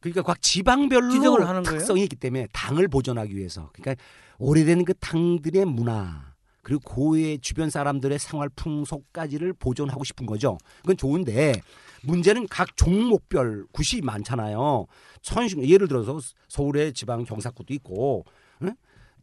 그러니까 0.03 0.23
각 0.23 0.43
지방별로 0.43 1.11
지정을 1.11 1.49
하는 1.49 1.63
거예요? 1.63 1.79
특성이 1.79 2.03
있기 2.03 2.17
때문에 2.17 2.49
당을 2.53 2.89
보존하기 2.89 3.35
위해서 3.35 3.71
그러니까 3.73 4.03
오래된 4.39 4.85
그 4.85 4.95
당들의 4.95 5.65
문화 5.65 6.33
그리고 6.63 6.81
고의 6.85 7.39
주변 7.39 7.71
사람들의 7.71 8.19
생활 8.19 8.49
풍속까지를 8.51 9.53
보존하고 9.55 10.05
싶은 10.05 10.27
거죠. 10.27 10.59
그건 10.79 10.97
좋은데 10.97 11.61
문제는 12.03 12.49
각 12.49 12.77
종목별 12.77 13.67
굿이 13.73 14.03
많잖아요. 14.03 14.87
천식 15.23 15.63
예를 15.69 15.89
들어서 15.89 16.19
서울의 16.49 16.93
지방 16.95 17.25
경사굿도 17.25 17.73
있고 17.75 18.25
응? 18.63 18.75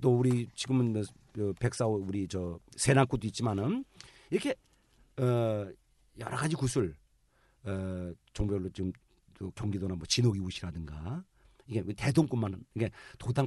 또 0.01 0.17
우리 0.17 0.47
지금은 0.55 0.93
뭐, 0.93 1.03
그 1.33 1.53
백사오 1.59 1.95
우리 2.05 2.27
저 2.27 2.57
세남굿도 2.77 3.27
있지만은 3.27 3.83
이렇게 4.29 4.55
어 5.17 5.67
여러 6.19 6.37
가지 6.37 6.55
굿을 6.55 6.95
어 7.65 8.11
종별로 8.31 8.69
지금 8.69 8.93
또 9.39 9.51
경기도나 9.55 9.95
뭐 9.95 10.05
진호기 10.05 10.39
굿이라든가 10.39 11.23
이게 11.65 11.81
뭐 11.81 11.93
대동굿만 11.95 12.59
이게 12.75 12.91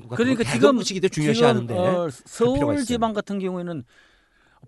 같은 0.09 0.25
그러니까 0.25 0.45
거 0.45 0.51
지금 0.51 0.83
지금 0.83 1.09
중요시하는데 1.11 1.75
어, 1.77 2.09
서울. 2.25 2.85
지방 2.85 3.13
같은 3.13 3.39
경우에는 3.39 3.85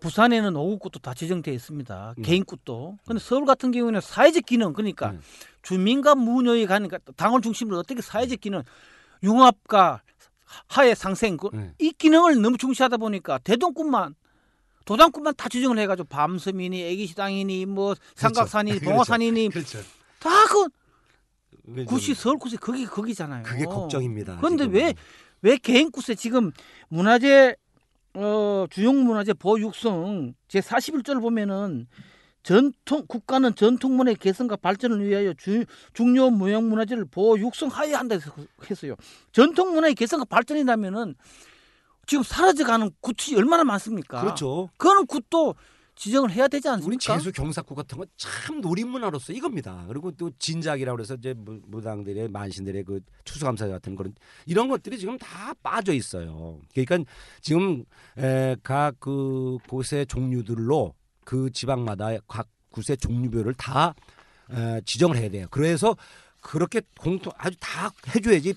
부산에는 0.01 0.55
오후굿도 0.56 0.98
다 0.98 1.14
지정되어 1.14 1.55
있습니다. 1.55 2.14
음. 2.18 2.22
개인굿도. 2.22 2.98
근데 3.06 3.20
서울 3.20 3.46
같은 3.46 3.70
경우에는 3.70 4.01
사회적 4.01 4.44
기능 4.44 4.72
그러니까 4.72 5.12
음. 5.12 5.20
주민과 5.62 6.14
무녀의 6.16 6.66
가니까 6.66 6.98
당을 7.16 7.40
중심으로 7.40 7.78
어떻게 7.78 8.02
사회적 8.02 8.40
기능 8.40 8.62
융합과 9.22 10.02
하의 10.66 10.94
상생 10.94 11.36
그- 11.38 11.48
네. 11.55 11.72
이 11.78 11.92
기능을 11.92 12.42
너무 12.42 12.59
중시하다 12.59 12.98
보니까 12.98 13.38
대동굿만 13.38 14.14
도당굿만 14.84 15.34
다 15.36 15.48
지정을 15.48 15.78
해가지고 15.78 16.09
밤섬이니 16.09 16.82
애기시당이니 16.82 17.64
뭐 17.66 17.94
삼각산이니 18.16 18.78
그렇죠. 18.80 18.90
봉화산이니 18.90 19.48
그렇죠. 19.48 19.78
다그 20.18 20.68
좀- 21.66 22.15
서울 22.15 22.39
굿이 22.39 22.57
거기 22.57 22.85
거기잖아요. 22.86 23.43
그게 23.45 23.65
걱정입니다. 23.65 24.39
그런데. 24.41 24.65
왜 24.66 24.95
왜 25.43 25.59
개인굿에 25.59 26.15
지금 26.15 26.53
문화재 26.89 27.55
어 28.15 28.65
주용 28.70 29.05
문화재 29.05 29.35
보호 29.35 29.59
육성 29.61 30.32
제 30.49 30.61
41조를 30.61 31.20
보면은 31.20 31.86
전통 32.43 33.05
국가는 33.07 33.55
전통 33.55 33.95
문화의 33.97 34.16
개선과 34.16 34.57
발전을 34.57 35.07
위하여 35.07 35.35
주, 35.35 35.66
중요 35.93 36.31
무형 36.31 36.69
문화재를 36.70 37.05
보호 37.05 37.39
육성하여야 37.39 37.99
한다 37.99 38.15
해서 38.15 38.32
했어요. 38.70 38.95
전통 39.32 39.74
문화의 39.74 39.95
개선과 39.95 40.24
발전이라면은 40.24 41.15
지금 42.07 42.23
사라져가는 42.24 42.91
굿이 43.01 43.36
얼마나 43.36 43.65
많습니까? 43.65 44.23
그렇죠. 44.23 44.70
그거는 44.78 45.05
굿도 45.07 45.55
지정을 45.97 46.31
해야 46.33 46.49
되지 46.49 46.69
우리 46.69 46.73
않습니까? 46.75 47.19
재수 47.19 47.33
경사구 47.33 47.75
같은 47.75 47.97
건 47.99 48.07
참 48.16 48.61
놀이문화로서 48.61 49.33
이겁니다. 49.33 49.85
그리고 49.89 50.11
또 50.12 50.31
진작이라고 50.39 50.97
그래서 50.97 51.15
이제 51.15 51.35
무- 51.35 51.61
무당들의 51.66 52.29
만신들의 52.29 52.85
그 52.85 53.01
추수감사 53.25 53.69
같은 53.69 53.95
그런 53.97 54.15
이런 54.47 54.69
것들이 54.69 54.99
지금 54.99 55.16
다 55.19 55.55
빠져 55.62 55.93
있어요. 55.93 56.59
그러니까 56.73 56.99
지금 57.41 57.85
각 58.62 58.95
그 59.01 59.59
곳의 59.69 60.07
종류들로 60.07 60.95
그 61.25 61.51
지방마다 61.53 62.11
각 62.27 62.49
곳의 62.71 62.97
종류별을 62.99 63.55
다 63.55 63.95
에, 64.51 64.81
지정을 64.85 65.16
해야 65.16 65.31
돼요. 65.31 65.47
그래서 65.51 65.97
그렇게 66.41 66.83
공통 66.99 67.33
아주 67.39 67.57
다 67.61 67.91
해줘야지 68.15 68.55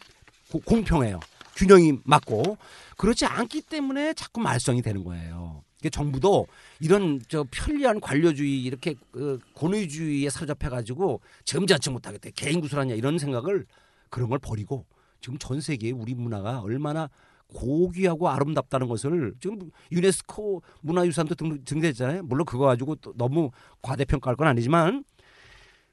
고- 0.52 0.60
공평해요. 0.62 1.20
균형이 1.56 2.00
맞고 2.04 2.58
그렇지 2.98 3.26
않기 3.26 3.62
때문에 3.62 4.14
자꾸 4.14 4.42
말썽이 4.42 4.82
되는 4.82 5.04
거예요. 5.04 5.64
정부도 5.90 6.48
이런 6.80 7.22
저 7.28 7.46
편리한 7.52 8.00
관료주의 8.00 8.64
이렇게 8.64 8.96
그 9.12 9.40
권위주의에 9.54 10.30
사로잡혀 10.30 10.70
가지고 10.70 11.22
점잖지 11.46 11.90
못하겠다 11.90 12.30
개인 12.36 12.62
구술하냐 12.62 12.96
이런 12.96 13.18
생각을 13.18 13.66
그런 14.10 14.30
걸 14.30 14.40
버리고 14.40 14.86
지금 15.22 15.38
전 15.40 15.62
세계에 15.62 15.92
우리 15.92 16.14
문화가 16.14 16.62
얼마나 16.62 17.10
고귀하고 17.48 18.30
아름답다는 18.30 18.88
것을 18.88 19.34
지금 19.40 19.72
유네스코 19.92 20.62
문화유산도 20.82 21.36
등, 21.36 21.64
등재했잖아요. 21.64 22.24
물론 22.24 22.46
그거 22.46 22.66
가지고 22.66 22.96
또 22.96 23.14
너무 23.16 23.52
과대평가할 23.82 24.36
건 24.36 24.48
아니지만 24.48 25.04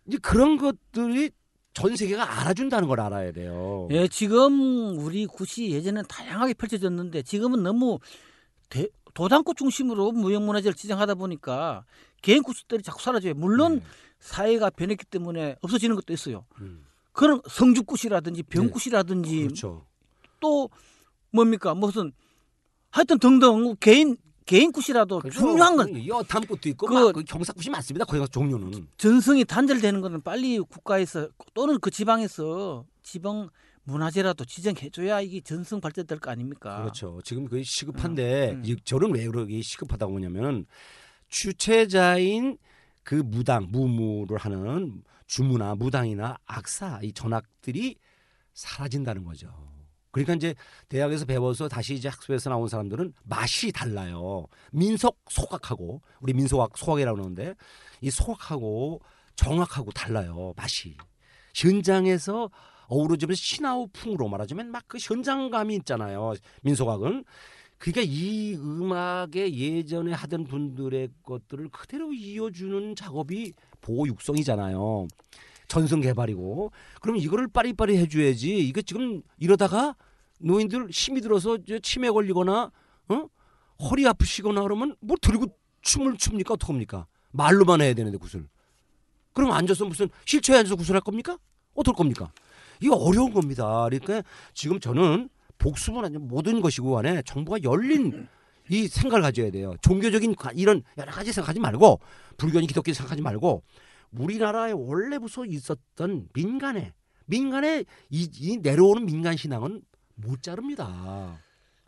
이제 0.07 0.19
그런 0.21 0.57
것들이 0.57 1.31
전 1.73 1.97
세계가 1.97 2.41
알아준다는 2.41 2.89
걸 2.89 3.01
알아야 3.01 3.33
돼요. 3.33 3.89
예, 3.91 4.07
지금 4.07 4.97
우리 4.99 5.27
굿이 5.27 5.73
예전에는 5.73 6.07
다양하게 6.09 6.55
펼쳐졌는데 6.55 7.23
지금은 7.23 7.63
너무 7.63 7.99
대, 8.69 8.89
도당꽃 9.15 9.57
중심으로 9.57 10.13
무형문화재를 10.13 10.75
지정하다 10.75 11.15
보니까 11.15 11.85
개인 12.23 12.43
굿들이 12.43 12.83
자꾸 12.83 13.03
사라져요. 13.03 13.35
물론 13.35 13.77
네. 13.79 13.83
사회가 14.19 14.71
변했기 14.71 15.05
때문에 15.07 15.57
없어지는 15.63 15.95
것도 15.97 16.13
있어요. 16.13 16.45
음. 16.61 16.85
그런 17.13 17.41
성주굿이라든지 17.49 18.43
병굿이라든지 18.45 19.43
그렇죠. 19.45 19.87
또 20.41 20.69
뭡니까 21.31 21.75
무슨 21.75 22.13
하여튼 22.91 23.19
등등 23.19 23.77
개인 23.81 24.17
개인 24.47 24.73
굿이라도 24.73 25.23
중요한 25.31 25.77
건 25.77 26.07
여탐꽃도 26.07 26.69
있고 26.71 26.87
그- 26.87 26.93
막그 26.95 27.25
경사꽃이 27.25 27.71
많습니다. 27.71 28.05
거기 28.05 28.19
가서 28.19 28.31
종류는. 28.31 28.89
전성이 28.99 29.45
단절되는 29.45 30.01
것은 30.03 30.21
빨리 30.23 30.59
국가에서 30.59 31.29
또는 31.55 31.79
그 31.81 31.91
지방에서 31.91 32.85
지방 33.03 33.49
문화재라도 33.85 34.45
지정해줘야 34.45 35.21
이게 35.21 35.41
전승 35.41 35.81
발전될 35.81 36.19
거 36.19 36.31
아닙니까? 36.31 36.79
그렇죠. 36.81 37.21
지금 37.23 37.47
거의 37.47 37.63
시급한데 37.65 38.51
음, 38.53 38.57
음. 38.59 38.63
이- 38.65 38.77
저는 38.85 39.15
왜 39.15 39.27
그러게 39.27 39.61
시급하다고 39.63 40.17
하냐면은 40.17 40.67
주체자인 41.29 42.59
그 43.03 43.17
무당 43.17 43.67
무무를 43.71 44.39
하는 44.39 45.03
주무나 45.27 45.75
무당이나 45.75 46.39
악사 46.47 47.01
이 47.03 47.13
전학들이 47.13 47.97
사라진다는 48.55 49.25
거죠. 49.25 49.49
그러니까 50.11 50.35
이제 50.35 50.55
대학에서 50.89 51.25
배워서 51.25 51.69
다시 51.69 51.95
이제 51.95 52.09
학습에서 52.09 52.49
나온 52.49 52.69
사람들은 52.69 53.13
맛이 53.25 53.73
달라요. 53.73 54.47
민속 54.73 55.21
소각하고 55.29 56.01
우리 56.21 56.33
민속학 56.33 56.79
소각이라고 56.79 57.17
그러는데 57.17 57.55
이 58.01 58.11
소각하고 58.11 59.01
정확하고 59.35 59.91
달라요. 59.91 60.53
맛이 60.57 60.97
현장에서 61.55 62.49
어우러지면서 62.89 63.39
신화우풍으로 63.41 64.29
말하자면 64.29 64.71
막 64.71 64.85
그 64.87 64.99
현장감이 65.01 65.75
있잖아요. 65.77 66.35
민속학은 66.63 67.25
그러니까 67.79 68.03
이 68.05 68.55
음악의 68.55 69.59
예전에 69.59 70.13
하던 70.13 70.45
분들의 70.45 71.09
것들을 71.23 71.69
그대로 71.71 72.13
이어주는 72.13 72.95
작업이 72.97 73.53
보호 73.81 74.07
육성이잖아요. 74.07 75.09
전승 75.69 76.01
개발이고 76.01 76.71
그럼 77.01 77.17
이거를 77.17 77.49
빠리빠리 77.49 77.97
해줘야지. 77.97 78.59
이거 78.59 78.81
지금 78.83 79.23
이러다가 79.39 79.97
노인들 80.41 80.89
힘이 80.91 81.21
들어서 81.21 81.59
치매 81.83 82.11
걸리거나 82.11 82.71
어? 83.09 83.29
허리 83.81 84.07
아프시거나 84.07 84.63
그러면 84.63 84.95
뭐 85.01 85.17
들고 85.21 85.47
춤을 85.83 86.17
춥니까 86.17 86.55
어떡합니까? 86.55 87.07
말로만 87.33 87.81
해야 87.81 87.93
되는데 87.95 88.19
구슬. 88.19 88.47
그럼 89.33 89.51
앉아서 89.51 89.85
무슨 89.87 90.09
휠체어에 90.29 90.61
앉아서 90.61 90.77
구슬할 90.77 91.01
겁니까? 91.01 91.39
어떨 91.75 91.95
겁니까? 91.95 92.31
이거 92.81 92.97
어려운 92.97 93.33
겁니다. 93.33 93.85
그러니까 93.89 94.23
지금 94.55 94.81
저는 94.81 95.29
복수는 95.59 96.05
아니면 96.05 96.29
모든 96.29 96.61
것이고 96.61 96.93
간에 96.95 97.23
정부가 97.23 97.59
열린 97.63 98.27
이 98.71 98.89
생각을 98.89 99.23
가져야 99.23 99.51
돼요. 99.51 99.75
종교적인 99.83 100.35
가- 100.37 100.53
이런 100.55 100.83
여러 100.99 101.13
가지 101.13 101.33
생각하지 101.33 101.61
말고 101.61 102.01
불교니 102.39 102.67
기독교 102.67 102.93
생각하지 102.93 103.23
말고 103.23 103.63
우리나라에 104.13 104.73
원래부터 104.73 105.45
있었던 105.47 106.29
민간의 106.35 106.93
민간의 107.27 107.87
이, 108.11 108.31
이 108.39 108.57
내려오는 108.59 109.05
민간 109.07 109.37
신앙은 109.37 109.83
못 110.17 110.43
자릅니다. 110.43 111.41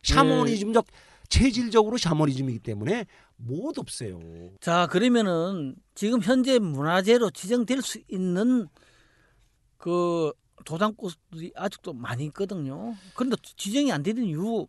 샤머니즘적 0.03 0.87
체질적으로 1.29 1.97
샤머니즘이기 1.99 2.61
때문에 2.61 3.07
못 3.37 3.79
없애요. 3.79 4.19
자 4.61 4.87
그러면은 4.87 5.75
지금 5.95 6.21
현재 6.23 6.59
문화재로 6.59 7.31
지정될 7.31 7.83
수 7.83 8.01
있는 8.09 8.69
그 9.77 10.33
도장꽃이 10.65 11.53
아직도 11.55 11.93
많이 11.93 12.25
있거든요. 12.27 12.95
그런데 13.15 13.37
지정이 13.57 13.93
안 13.93 14.03
되는 14.03 14.25
이유 14.25 14.67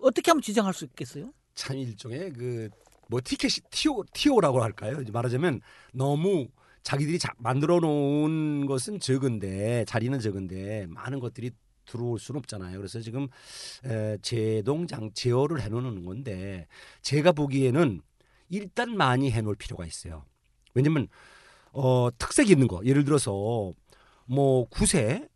어떻게 0.00 0.30
하면 0.30 0.42
지정할 0.42 0.74
수 0.74 0.84
있겠어요? 0.84 1.32
참 1.54 1.76
일종의 1.76 2.32
그 2.32 2.70
뭐 3.10 3.20
티켓이 3.22 3.66
티오 3.70 4.04
티오라고 4.12 4.62
할까요? 4.62 5.02
말하자면 5.12 5.60
너무 5.92 6.46
자기들이 6.84 7.18
자, 7.18 7.32
만들어 7.38 7.80
놓은 7.80 8.66
것은 8.66 9.00
적은데 9.00 9.84
자리는 9.86 10.18
적은데 10.20 10.86
많은 10.88 11.18
것들이 11.18 11.50
들어올 11.86 12.20
수는 12.20 12.38
없잖아요. 12.38 12.78
그래서 12.78 13.00
지금 13.00 13.26
에, 13.84 14.16
제동장 14.22 15.10
제어를 15.12 15.60
해놓는 15.60 16.04
건데 16.04 16.68
제가 17.02 17.32
보기에는 17.32 18.00
일단 18.48 18.96
많이 18.96 19.32
해놓을 19.32 19.56
필요가 19.56 19.84
있어요. 19.84 20.24
왜냐면 20.74 21.08
어, 21.72 22.10
특색 22.16 22.48
있는 22.48 22.68
거 22.68 22.80
예를 22.84 23.04
들어서 23.04 23.72
뭐 24.30 24.64
구세 24.68 25.28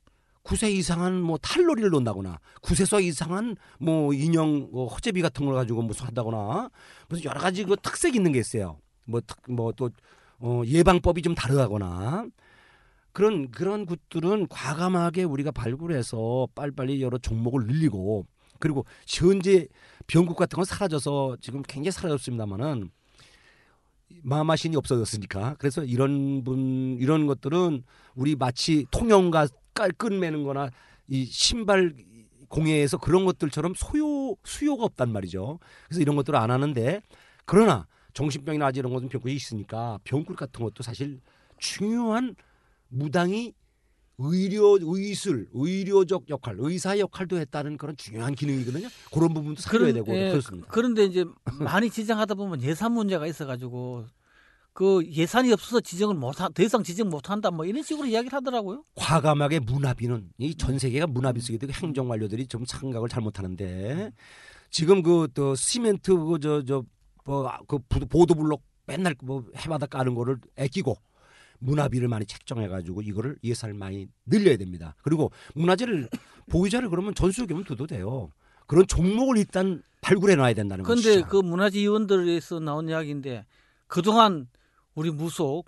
구세 0.42 0.70
이상한 0.70 1.20
뭐 1.20 1.36
탈놀이를 1.38 1.90
논다거나 1.90 2.38
구세서 2.62 3.00
이상한 3.00 3.56
뭐 3.78 4.12
인형 4.12 4.68
뭐 4.70 4.86
허재비 4.86 5.20
같은 5.20 5.46
걸 5.46 5.54
가지고 5.54 5.82
무슨 5.82 6.06
한다거나 6.06 6.70
무슨 7.08 7.24
여러 7.24 7.40
가지 7.40 7.64
그 7.64 7.76
특색 7.82 8.14
있는 8.14 8.30
게 8.30 8.38
있어요. 8.38 8.78
뭐뭐또 9.06 9.90
어, 10.38 10.62
예방법이 10.64 11.22
좀 11.22 11.34
다르다거나 11.34 12.26
그런 13.12 13.50
그런 13.50 13.86
것들은 13.86 14.48
과감하게 14.48 15.24
우리가 15.24 15.50
발굴해서 15.50 16.48
빨리빨리 16.54 17.02
여러 17.02 17.18
종목을 17.18 17.66
늘리고 17.66 18.26
그리고 18.60 18.84
현재 19.08 19.66
병국 20.06 20.36
같은 20.36 20.56
건 20.56 20.64
사라져서 20.64 21.38
지금 21.40 21.62
굉장히 21.62 21.92
사라졌습니다만은 21.92 22.90
마마신이 24.22 24.76
없어졌으니까 24.76 25.56
그래서 25.58 25.84
이런 25.84 26.44
분 26.44 26.96
이런 27.00 27.26
것들은 27.26 27.82
우리 28.14 28.36
마치 28.36 28.86
통영과 28.90 29.46
깔 29.74 29.90
끝매는 29.90 30.44
거나 30.44 30.70
이 31.08 31.24
신발 31.24 31.94
공예에서 32.48 32.98
그런 32.98 33.24
것들처럼 33.24 33.74
소요 33.74 34.36
수요가 34.44 34.84
없단 34.84 35.12
말이죠. 35.12 35.58
그래서 35.86 36.00
이런 36.00 36.16
것들을 36.16 36.38
안 36.38 36.50
하는데 36.50 37.00
그러나 37.44 37.86
정신병이나 38.12 38.70
이런 38.70 38.92
것은 38.92 39.08
병국이 39.08 39.34
있으니까 39.34 39.98
병국 40.04 40.36
같은 40.36 40.64
것도 40.64 40.82
사실 40.82 41.20
중요한 41.58 42.36
무당이 42.88 43.54
의료 44.18 44.78
의술 44.80 45.48
의료적 45.52 46.28
역할 46.28 46.56
의사 46.58 46.98
역할도 46.98 47.36
했다는 47.38 47.76
그런 47.76 47.96
중요한 47.96 48.34
기능이거든요. 48.34 48.88
그런 49.12 49.34
부분도 49.34 49.60
살려야 49.60 49.92
그런- 49.92 50.04
되고 50.04 50.16
예, 50.16 50.30
그렇습니다. 50.30 50.68
그런데 50.70 51.04
이제 51.04 51.24
많이 51.58 51.90
지정하다 51.90 52.34
보면 52.34 52.62
예산 52.62 52.92
문제가 52.92 53.26
있어가지고 53.26 54.06
그 54.72 55.04
예산이 55.06 55.52
없어서 55.52 55.80
지정을 55.80 56.16
못한 56.16 56.52
더 56.52 56.62
이상 56.62 56.82
지정 56.82 57.08
못한다 57.08 57.50
뭐 57.50 57.64
이런 57.64 57.82
식으로 57.82 58.06
이야기를 58.06 58.36
하더라고요. 58.36 58.84
과감하게 58.96 59.60
문화비는 59.60 60.30
이 60.38 60.54
전 60.56 60.78
세계가 60.78 61.06
문화비 61.08 61.40
쓰게 61.40 61.58
되고 61.58 61.72
행정 61.72 62.08
관료들이 62.08 62.46
좀 62.48 62.64
생각을 62.66 63.08
잘못하는데 63.08 64.10
지금 64.70 65.02
그 65.02 65.28
또 65.34 65.54
시멘트 65.54 66.12
그 66.16 66.38
저 66.40 66.62
저뭐그 66.64 67.78
보도 68.08 68.34
블록 68.34 68.62
맨날 68.86 69.14
뭐 69.22 69.44
해마다 69.56 69.86
까는 69.86 70.14
거를 70.14 70.38
아끼고 70.58 70.96
문화비를 71.60 72.08
많이 72.08 72.26
책정해 72.26 72.68
가지고 72.68 73.02
이거를 73.02 73.36
예산을 73.42 73.74
많이 73.74 74.08
늘려야 74.26 74.56
됩니다. 74.56 74.94
그리고 75.02 75.30
문화재를 75.54 76.08
보유자를 76.50 76.90
그러면 76.90 77.14
전수조기면 77.14 77.64
둬도 77.64 77.86
돼요. 77.86 78.30
그런 78.66 78.86
종목을 78.86 79.38
일단 79.38 79.82
발굴해 80.00 80.36
놔야 80.36 80.54
된다는 80.54 80.84
거죠. 80.84 81.02
근데 81.02 81.26
그 81.28 81.36
문화재 81.36 81.78
위원들에서 81.80 82.60
나온 82.60 82.88
이야기인데 82.88 83.44
그동안 83.86 84.48
우리 84.94 85.10
무속 85.10 85.66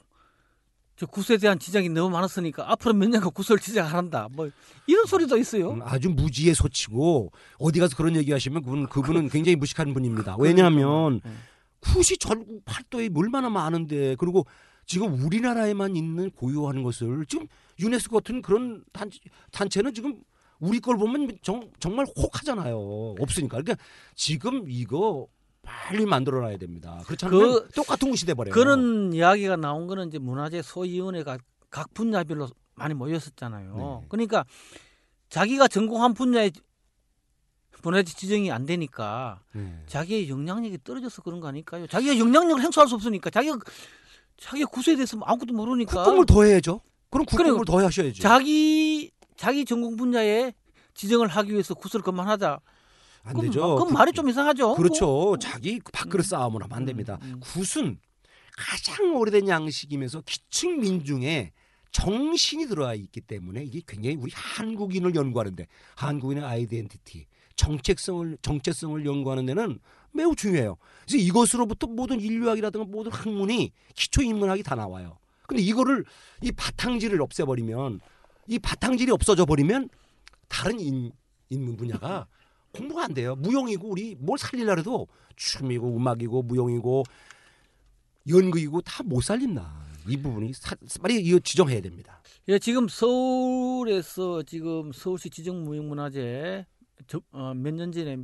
저 0.96 1.04
구세에 1.04 1.36
대한 1.36 1.58
지적이 1.58 1.90
너무 1.90 2.08
많았으니까 2.10 2.70
앞으로 2.72 2.94
몇 2.94 3.08
년간 3.08 3.30
구설 3.32 3.58
지적한다. 3.58 4.28
뭐 4.32 4.48
이런 4.86 5.04
소리도 5.04 5.36
있어요. 5.36 5.72
음, 5.72 5.82
아주 5.82 6.08
무지의 6.08 6.54
소치고 6.54 7.32
어디 7.58 7.80
가서 7.80 7.96
그런 7.96 8.16
얘기하시면 8.16 8.62
그분 8.62 8.86
그분은 8.86 9.28
굉장히 9.28 9.56
무식한 9.56 9.92
분입니다. 9.92 10.32
아, 10.32 10.36
왜냐하면 10.38 11.20
음. 11.24 11.38
굿이 11.80 12.16
전국 12.18 12.64
팔도에 12.64 13.10
얼마나 13.14 13.50
많은데 13.50 14.16
그리고 14.18 14.46
지금 14.86 15.20
우리나라에만 15.24 15.96
있는 15.96 16.30
고유한 16.30 16.82
것을 16.82 17.26
지금 17.26 17.46
유네스코 17.80 18.18
같은 18.18 18.40
그런 18.40 18.84
단체, 18.92 19.18
단체는 19.50 19.92
지금 19.92 20.22
우리 20.60 20.80
걸 20.80 20.96
보면 20.96 21.36
정, 21.42 21.70
정말 21.80 22.06
혹하잖아요. 22.16 23.16
없으니까. 23.18 23.60
그러니까 23.60 23.84
지금 24.14 24.64
이거 24.68 25.26
빨리 25.62 26.06
만들어놔야 26.06 26.56
됩니다. 26.58 27.02
그렇지 27.04 27.26
않으면 27.26 27.52
그- 27.64 27.68
똑같은 27.74 28.08
곳이 28.08 28.24
돼버려요. 28.24 28.54
그런 28.54 29.12
이야기가 29.12 29.56
나온 29.56 29.88
거는 29.88 30.08
이제 30.08 30.18
문화재 30.18 30.62
소위원회가 30.62 31.38
각 31.68 31.92
분야별로 31.92 32.48
많이 32.76 32.94
모였었잖아요. 32.94 33.74
네. 34.02 34.06
그러니까 34.08 34.44
자기가 35.28 35.66
전공한 35.66 36.14
분야의 36.14 36.52
문화재 37.82 38.14
지정이 38.14 38.50
안 38.52 38.64
되니까 38.64 39.40
네. 39.52 39.82
자기의 39.88 40.28
영향력이 40.30 40.78
떨어져서 40.84 41.22
그런 41.22 41.40
거 41.40 41.48
아닐까요? 41.48 41.86
자기가 41.88 42.16
영향력을 42.18 42.62
행사할 42.62 42.88
수 42.88 42.94
없으니까 42.94 43.30
자기가 43.30 43.58
자기가 44.38 44.68
구세에 44.70 44.96
대해서 44.96 45.18
아무것도 45.22 45.54
모르니까 45.54 46.04
국공을 46.04 46.26
더 46.26 46.42
해야죠. 46.44 46.80
그럼 47.10 47.24
국공을 47.26 47.64
더 47.64 47.78
하셔야죠. 47.84 48.22
자기 48.22 49.10
자기 49.36 49.64
전공 49.64 49.96
분야에 49.96 50.52
지정을 50.94 51.28
하기 51.28 51.52
위해서 51.52 51.74
구슬 51.74 52.00
그만 52.02 52.28
하자. 52.28 52.60
안 53.22 53.32
그럼, 53.34 53.46
되죠. 53.46 53.74
그럼 53.74 53.88
그- 53.88 53.92
말이 53.92 54.12
좀 54.12 54.28
이상하죠. 54.28 54.74
그렇죠. 54.74 55.36
자기 55.40 55.80
밥그릇 55.92 56.26
음. 56.26 56.28
싸움을 56.28 56.62
하면 56.62 56.76
안 56.76 56.84
됩니다. 56.84 57.18
음, 57.22 57.34
음. 57.34 57.40
굿은 57.40 57.98
가장 58.56 59.16
오래된 59.16 59.48
양식이면서 59.48 60.22
기층 60.24 60.80
민중의 60.80 61.52
정신이 61.92 62.66
들어와 62.66 62.94
있기 62.94 63.20
때문에 63.22 63.64
이게 63.64 63.80
굉장히 63.86 64.16
우리 64.16 64.30
한국인을 64.34 65.14
연구하는데 65.14 65.66
한국인의 65.96 66.44
아이덴티티, 66.44 67.26
정체성을 67.56 68.38
정체성을 68.42 69.04
연구하는 69.04 69.46
데는 69.46 69.78
매우 70.16 70.34
중요해요. 70.34 70.76
그래서 71.06 71.18
이것으로부터 71.24 71.86
모든 71.86 72.20
인류학이라든가 72.20 72.86
모든 72.86 73.12
학문이 73.12 73.72
기초 73.94 74.22
인문학이 74.22 74.62
다 74.62 74.74
나와요. 74.74 75.18
근데 75.46 75.62
이거를 75.62 76.04
이 76.42 76.50
바탕질을 76.52 77.20
없애버리면 77.22 78.00
이 78.48 78.58
바탕질이 78.58 79.12
없어져 79.12 79.44
버리면 79.44 79.88
다른 80.48 80.80
인, 80.80 81.12
인문 81.50 81.76
분야가 81.76 82.26
공부가 82.72 83.04
안 83.04 83.14
돼요. 83.14 83.36
무용이고 83.36 83.88
우리 83.88 84.14
뭘 84.18 84.38
살리려 84.38 84.74
해도 84.76 85.06
춤이고 85.36 85.96
음악이고 85.96 86.42
무용이고 86.42 87.04
연극이고 88.28 88.80
다 88.82 89.02
못 89.04 89.22
살린다. 89.22 89.86
이 90.08 90.16
부분이 90.16 90.52
사, 90.52 90.74
빨리 91.00 91.16
이거 91.20 91.38
지정해야 91.38 91.80
됩니다. 91.80 92.22
예, 92.48 92.58
지금 92.58 92.86
서울에서 92.88 94.42
지금 94.44 94.92
서울시 94.92 95.30
지정무형문화재 95.30 96.64
어, 97.32 97.54
몇년 97.54 97.92
전에 97.92 98.16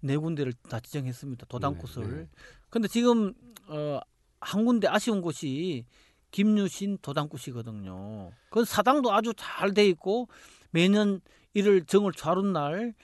네 0.00 0.16
군데를 0.16 0.52
다 0.68 0.80
지정했습니다. 0.80 1.46
도당꽃을. 1.46 2.08
네, 2.10 2.16
네. 2.22 2.28
근데 2.70 2.88
지금 2.88 3.32
어, 3.68 4.00
한 4.40 4.64
군데 4.64 4.88
아쉬운 4.88 5.20
곳이 5.22 5.84
김유신 6.30 6.98
도당꽃이거든요. 7.02 8.30
그 8.50 8.64
사당도 8.64 9.12
아주 9.12 9.32
잘 9.36 9.72
돼 9.72 9.86
있고 9.88 10.28
매년 10.70 11.20
이를 11.54 11.84
정월 11.84 12.12
좌룬 12.12 12.52
날 12.52 12.94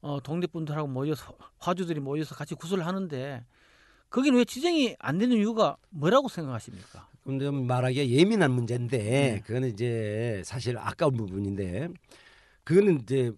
어, 0.00 0.20
동네 0.22 0.46
분들하고 0.46 0.88
모여서 0.88 1.36
화주들이 1.58 2.00
모여서 2.00 2.34
같이 2.34 2.54
구슬을 2.54 2.86
하는데 2.86 3.44
거기는 4.10 4.38
왜 4.38 4.44
지정이 4.44 4.96
안 4.98 5.18
되는 5.18 5.36
이유가 5.36 5.76
뭐라고 5.90 6.28
생각하십니까? 6.28 7.08
근데 7.24 7.50
말하기가 7.50 8.08
예민한 8.08 8.52
문제인데 8.52 8.98
네. 8.98 9.40
그거는 9.44 9.68
이제 9.68 10.40
사실 10.46 10.78
아까운 10.78 11.14
부분인데 11.16 11.88
그거는 12.64 13.00
이제 13.02 13.32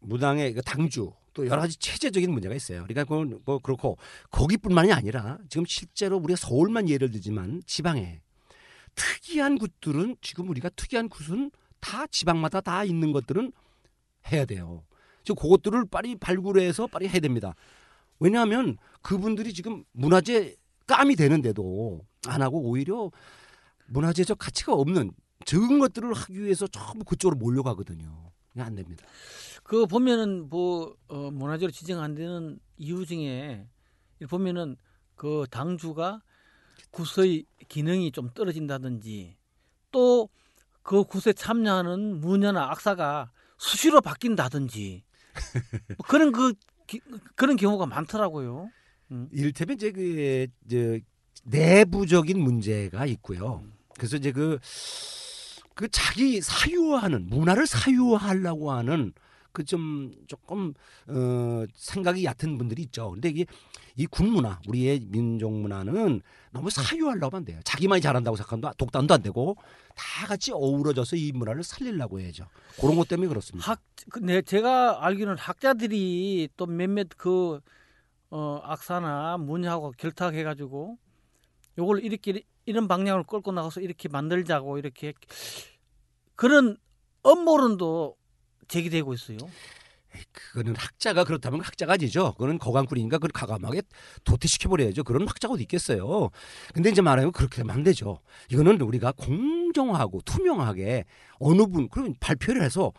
무당의 0.00 0.54
그 0.54 0.62
당주 0.62 1.12
또 1.36 1.46
여러 1.46 1.60
가지 1.60 1.76
체제적인 1.76 2.32
문제가 2.32 2.54
있어요. 2.54 2.84
그러니까 2.84 3.04
그건 3.04 3.38
뭐 3.44 3.58
그렇고 3.58 3.98
거기뿐만이 4.30 4.90
아니라 4.90 5.38
지금 5.50 5.66
실제로 5.66 6.16
우리가 6.16 6.34
서울만 6.36 6.88
예를 6.88 7.10
들지만 7.10 7.62
지방에 7.66 8.22
특이한 8.94 9.58
굿들은 9.58 10.16
지금 10.22 10.48
우리가 10.48 10.70
특이한 10.70 11.10
굿은 11.10 11.50
다 11.78 12.06
지방마다 12.06 12.62
다 12.62 12.84
있는 12.84 13.12
것들은 13.12 13.52
해야 14.32 14.46
돼요. 14.46 14.82
지금 15.24 15.36
그것들을 15.36 15.84
빨리 15.90 16.16
발굴해서 16.16 16.86
빨리 16.86 17.06
해야 17.06 17.20
됩니다. 17.20 17.54
왜냐하면 18.18 18.78
그분들이 19.02 19.52
지금 19.52 19.84
문화재 19.92 20.56
깜이 20.86 21.16
되는데도 21.16 22.00
안 22.28 22.40
하고 22.40 22.62
오히려 22.62 23.10
문화재적 23.88 24.38
가치가 24.38 24.72
없는 24.72 25.12
적은 25.44 25.80
것들을 25.80 26.14
하기 26.14 26.40
위해서 26.40 26.66
전부 26.66 27.04
그쪽으로 27.04 27.36
몰려가거든요. 27.36 28.32
안 28.56 28.74
됩니다. 28.74 29.04
그 29.66 29.84
보면은 29.84 30.48
뭐 30.48 30.94
어, 31.08 31.28
문화재로 31.32 31.72
지정 31.72 32.00
안 32.00 32.14
되는 32.14 32.60
이유 32.76 33.04
중에 33.04 33.66
보면은 34.28 34.76
그 35.16 35.44
당주가 35.50 36.22
굿의 36.92 37.46
기능이 37.66 38.12
좀 38.12 38.30
떨어진다든지 38.32 39.36
또그 39.90 41.04
굿에 41.08 41.32
참여하는 41.32 42.20
무녀나 42.20 42.70
악사가 42.70 43.32
수시로 43.58 44.00
바뀐다든지 44.00 45.02
뭐 45.98 46.06
그런 46.06 46.30
그 46.30 46.54
기, 46.86 47.00
그런 47.34 47.56
경우가 47.56 47.86
많더라고요. 47.86 48.70
이를테면 49.32 49.74
이제 49.74 49.90
그 49.90 50.46
이제 50.64 51.00
내부적인 51.42 52.38
문제가 52.38 53.04
있고요. 53.06 53.64
그래서 53.96 54.16
이제 54.16 54.30
그, 54.30 54.60
그 55.74 55.88
자기 55.88 56.40
사유화하는 56.40 57.26
문화를 57.26 57.66
사유화하려고 57.66 58.70
하는 58.70 59.12
그 59.56 59.64
좀 59.64 60.12
조금 60.26 60.74
어 61.08 61.64
생각이 61.74 62.24
얕은 62.26 62.58
분들이 62.58 62.82
있죠. 62.82 63.12
근데 63.12 63.30
이게 63.30 63.46
이 63.96 64.04
군문화 64.04 64.60
우리의 64.68 65.00
민족 65.06 65.50
문화는 65.50 66.20
너무 66.52 66.68
사유하려고 66.68 67.38
안 67.38 67.44
돼요. 67.46 67.58
자기만이 67.64 68.02
잘한다고 68.02 68.36
생각하면 68.36 68.74
독단도 68.76 69.14
안 69.14 69.22
되고 69.22 69.56
다 69.94 70.26
같이 70.26 70.52
어우러져서 70.52 71.16
이 71.16 71.32
문화를 71.32 71.62
살리려고 71.64 72.20
해야죠. 72.20 72.46
그런 72.78 72.96
것 72.96 73.08
때문에 73.08 73.28
그렇습니다. 73.28 73.70
학, 73.70 73.80
그, 74.10 74.18
네, 74.18 74.42
제가 74.42 75.06
알기로는 75.06 75.38
학자들이 75.38 76.50
또 76.58 76.66
몇몇 76.66 77.08
그 77.16 77.60
어, 78.28 78.60
악사나 78.62 79.38
문화하고 79.38 79.92
결탁해가지고 79.96 80.98
요걸 81.78 82.04
이렇게 82.04 82.42
이런 82.66 82.88
방향을 82.88 83.22
끌고 83.24 83.52
나가서 83.52 83.80
이렇게 83.80 84.08
만들자고 84.10 84.76
이렇게 84.76 85.14
그런 86.34 86.76
업무론도 87.22 88.16
제기되고 88.68 89.14
있어요. 89.14 89.38
그거는 90.32 90.74
학자가 90.76 91.24
그렇다면 91.24 91.60
학자가 91.60 91.94
아니죠. 91.94 92.32
그거는 92.32 92.58
거강꾼이니까 92.58 93.18
그걸 93.18 93.30
가감하게 93.32 93.82
도태시켜버려야죠. 94.24 95.04
그런 95.04 95.28
학자가 95.28 95.54
어디 95.54 95.62
있겠어요. 95.64 96.30
근데 96.72 96.90
이제 96.90 97.02
말하면 97.02 97.32
그렇게 97.32 97.60
하면 97.60 97.76
안 97.76 97.82
되죠. 97.82 98.20
이거는 98.50 98.80
우리가 98.80 99.12
공정하고 99.12 100.22
투명하게 100.22 101.04
어느 101.38 101.66
분, 101.66 101.88
그러면 101.90 102.14
발표를 102.20 102.62
해서 102.62 102.92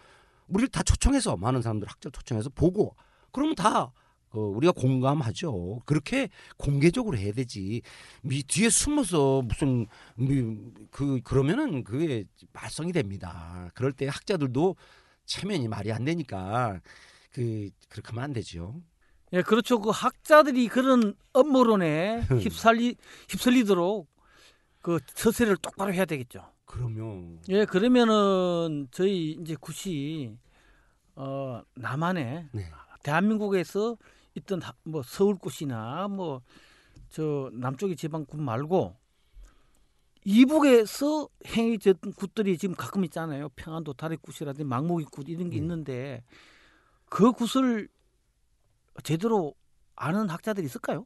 우리를 0.48 0.70
다 0.70 0.84
초청해서 0.84 1.38
많은 1.38 1.62
사람들 1.62 1.88
학자 1.88 2.10
초청해서 2.10 2.50
보고 2.50 2.96
그러면 3.32 3.56
다 3.56 3.92
어, 4.32 4.40
우리가 4.40 4.74
공감하죠. 4.74 5.82
그렇게 5.86 6.30
공개적으로 6.58 7.18
해야 7.18 7.32
되지. 7.32 7.82
미 8.22 8.44
뒤에 8.44 8.70
숨어서 8.70 9.42
무슨 9.42 9.88
미, 10.16 10.58
그 10.92 11.22
그러면은 11.24 11.84
그게 11.84 12.26
말썽이 12.54 12.92
됩니다. 12.92 13.70
그럴 13.74 13.94
때 13.94 14.08
학자들도 14.08 14.76
체면이 15.28 15.68
말이 15.68 15.92
안 15.92 16.04
되니까 16.04 16.82
그 17.32 17.70
그렇게 17.90 18.10
하면 18.10 18.24
안 18.24 18.34
되죠. 18.34 18.82
예, 19.34 19.42
그렇죠. 19.44 19.80
그 19.80 19.92
학자들이 19.92 20.68
그런 20.70 21.14
업무론에 21.34 22.22
휩쓸리 22.32 22.96
휩쓸리도록 23.30 24.10
그 24.82 25.00
처세를 25.14 25.58
똑바로 25.58 25.94
해야 25.94 26.06
되겠죠. 26.06 26.52
그러면 26.66 27.40
예, 27.50 27.66
그러면은 27.66 28.88
저희 28.92 29.38
이제 29.40 29.56
굿이 29.60 30.38
어 31.16 31.62
남한에 31.76 32.48
네. 32.52 32.72
대한민국에서 33.04 33.98
있던 34.36 34.62
하- 34.62 34.74
뭐 34.84 35.04
서울 35.04 35.38
굿이나 35.38 36.08
뭐 36.08 36.42
저 37.10 37.50
남쪽의 37.54 37.96
지방굿 37.96 38.38
말고 38.38 38.97
이북에서 40.28 41.30
행해졌던 41.46 42.12
굿들이 42.12 42.58
지금 42.58 42.76
가끔 42.76 43.06
있잖아요. 43.06 43.48
평안도 43.56 43.94
다리굿이라든지 43.94 44.66
망목이굿 44.66 45.30
이런 45.30 45.50
게 45.50 45.56
네. 45.56 45.62
있는데 45.62 46.22
그 47.06 47.32
굿을 47.32 47.88
제대로 49.04 49.56
아는 49.96 50.28
학자들이 50.30 50.66
있을까요? 50.66 51.06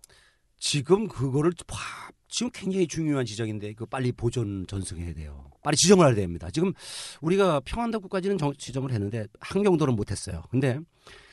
지금 0.58 1.08
그거를 1.08 1.52
봐- 1.68 2.10
지금 2.30 2.50
굉장히 2.52 2.88
중요한 2.88 3.24
지적인데 3.26 3.74
그 3.74 3.86
빨리 3.86 4.12
보존 4.12 4.66
전승해야 4.66 5.14
돼요. 5.14 5.52
빨리 5.64 5.78
지정을 5.78 6.08
해야 6.08 6.16
됩니다. 6.16 6.50
지금 6.50 6.74
우리가 7.22 7.60
평안도구까지는 7.60 8.40
정- 8.40 8.56
지정을 8.56 8.92
했는데 8.92 9.28
항경도는 9.40 9.96
못했어요. 9.96 10.42
근데 10.50 10.80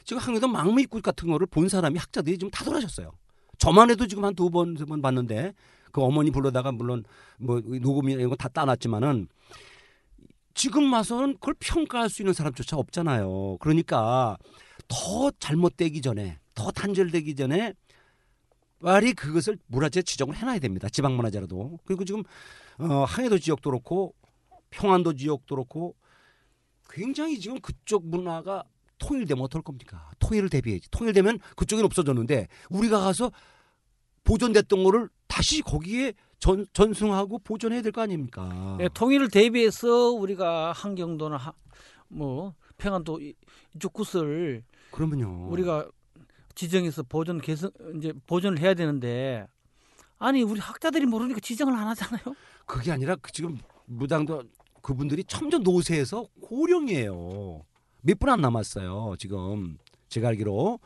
지금 0.05 0.21
항경도 0.21 0.49
망미꽃 0.49 1.03
같은 1.03 1.31
거를 1.31 1.47
본 1.47 1.71
사람이 1.71 1.99
학자들이 1.99 2.37
지금 2.37 2.51
다 2.51 2.65
돌아셨어요. 2.67 3.13
저만 3.57 3.89
해도 3.91 4.07
지금 4.07 4.27
한 4.27 4.35
두 4.35 4.51
번 4.51 4.75
세 4.77 4.85
번 4.85 5.01
봤는데 5.01 5.55
그 5.93 6.03
어머니 6.03 6.31
불러다가 6.31 6.73
물론 6.73 7.05
뭐 7.39 7.61
녹음이 7.61 8.13
이런 8.13 8.29
거 8.31 8.37
다 8.37 8.49
따놨지만은 8.49 9.29
지금 10.55 10.93
와서는 10.93 11.35
그걸 11.35 11.55
평가할 11.61 12.09
수 12.11 12.23
있는 12.23 12.33
사람조차 12.35 12.77
없잖아요. 12.77 13.59
그러니까 13.61 14.37
더 14.89 15.31
잘못되기 15.39 16.01
전에 16.03 16.39
더 16.55 16.71
단절되기 16.73 17.37
전에 17.37 17.75
빨리 18.81 19.13
그것을 19.13 19.59
문화재 19.67 20.03
지정을 20.03 20.37
해놔야 20.37 20.59
됩니다. 20.61 20.89
지방문화재라도. 20.89 21.79
그리고 21.85 22.05
지금 22.05 22.23
어, 22.79 23.05
항해도 23.05 23.39
지역도 23.39 23.71
그렇고 23.71 24.15
평안도 24.71 25.15
지역도 25.15 25.55
그렇고 25.55 25.95
굉장히 26.91 27.39
지금 27.39 27.61
그쪽 27.61 28.07
문화가 28.07 28.65
통일되면 28.99 29.45
어떨 29.45 29.63
겁니까? 29.63 30.11
통일을 30.19 30.49
대비해야지. 30.49 30.91
통일되면 30.91 31.39
그쪽은 31.57 31.85
없어졌는데 31.85 32.49
우리가 32.71 32.99
가서 33.01 33.31
보존됐던 34.29 34.85
거를 34.85 35.09
다시 35.27 35.63
거기에 35.63 36.13
전, 36.39 36.67
전승하고 36.75 37.39
보존해야 37.41 37.81
될 37.83 37.93
거 37.93 38.03
아닙니까? 38.03 38.77
예, 38.81 38.89
통일을 38.93 39.31
대비해서 39.31 40.11
우리가 40.11 40.73
한경도나 40.73 41.37
하, 41.39 41.53
뭐 42.09 42.55
평안도 42.77 43.21
이- 43.23 43.35
이쪽 43.75 43.95
굿을 43.95 44.63
그러면요. 44.91 45.49
우리가 45.51 45.89
지정해서 46.55 47.03
보존 47.05 47.41
개선 47.41 47.71
이제 47.97 48.13
보존을 48.27 48.59
해야 48.59 48.75
되는데 48.75 49.47
아니 50.19 50.43
우리 50.43 50.61
학자들이 50.61 51.07
모르니까 51.07 51.41
지정을 51.41 51.75
안 51.75 51.89
하잖아요. 51.89 52.23
그게 52.67 52.93
아니라 52.93 53.17
그 53.17 53.33
지금 53.33 53.59
무당도 53.87 54.43
그분들이 54.83 55.25
첨전 55.25 55.63
노세에서 55.63 56.27
고령이에요. 56.43 57.63
몇 58.03 58.19
분 58.19 58.29
안 58.29 58.41
남았어요. 58.41 59.15
지금 59.19 59.79
제가 60.09 60.29
알기로. 60.29 60.79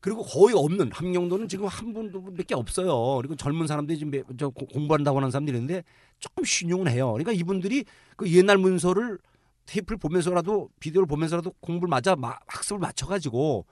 그리고 0.00 0.22
거의 0.22 0.54
없는 0.56 0.92
함경도는 0.92 1.48
지금 1.48 1.66
한 1.66 1.92
분도 1.92 2.20
몇개 2.20 2.54
없어요. 2.54 3.16
그리고 3.16 3.34
젊은 3.34 3.66
사람들이 3.66 3.98
지금 3.98 4.10
몇- 4.12 4.24
저 4.38 4.48
고- 4.48 4.66
공부한다고 4.66 5.18
하는 5.18 5.30
사람들이 5.30 5.56
있는데 5.58 5.82
조금 6.20 6.44
신용은 6.44 6.88
해요. 6.88 7.10
그러니까 7.12 7.32
이분들이 7.32 7.84
그 8.16 8.30
옛날 8.32 8.58
문서를 8.58 9.18
테이프를 9.66 9.98
보면서라도 9.98 10.70
비디오를 10.80 11.06
보면서라도 11.06 11.52
공부를 11.60 11.88
맞아 11.90 12.14
마- 12.16 12.36
학습을 12.46 12.78
맞춰가지고 12.78 13.66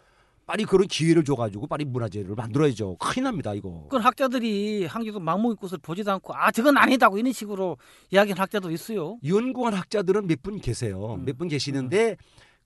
빨리 0.46 0.64
그런 0.64 0.86
기회를 0.86 1.24
줘가지고 1.24 1.66
빨리 1.66 1.84
문화재를 1.84 2.34
만들어야죠. 2.36 2.96
큰일 2.98 3.24
납니다 3.24 3.52
이거. 3.54 3.82
그건 3.84 4.02
학자들이 4.02 4.86
한경도 4.86 5.18
망목이 5.20 5.56
굿을 5.56 5.78
보지도 5.82 6.12
않고 6.12 6.34
아 6.36 6.52
저건 6.52 6.76
아니다고 6.76 7.18
이런 7.18 7.32
식으로 7.32 7.78
이야기하는 8.12 8.40
학자도 8.40 8.70
있어요. 8.70 9.18
연구한 9.26 9.74
학자들은 9.74 10.26
몇 10.28 10.42
분 10.42 10.60
계세요. 10.60 11.14
음. 11.18 11.24
몇분 11.24 11.48
계시는데 11.48 12.16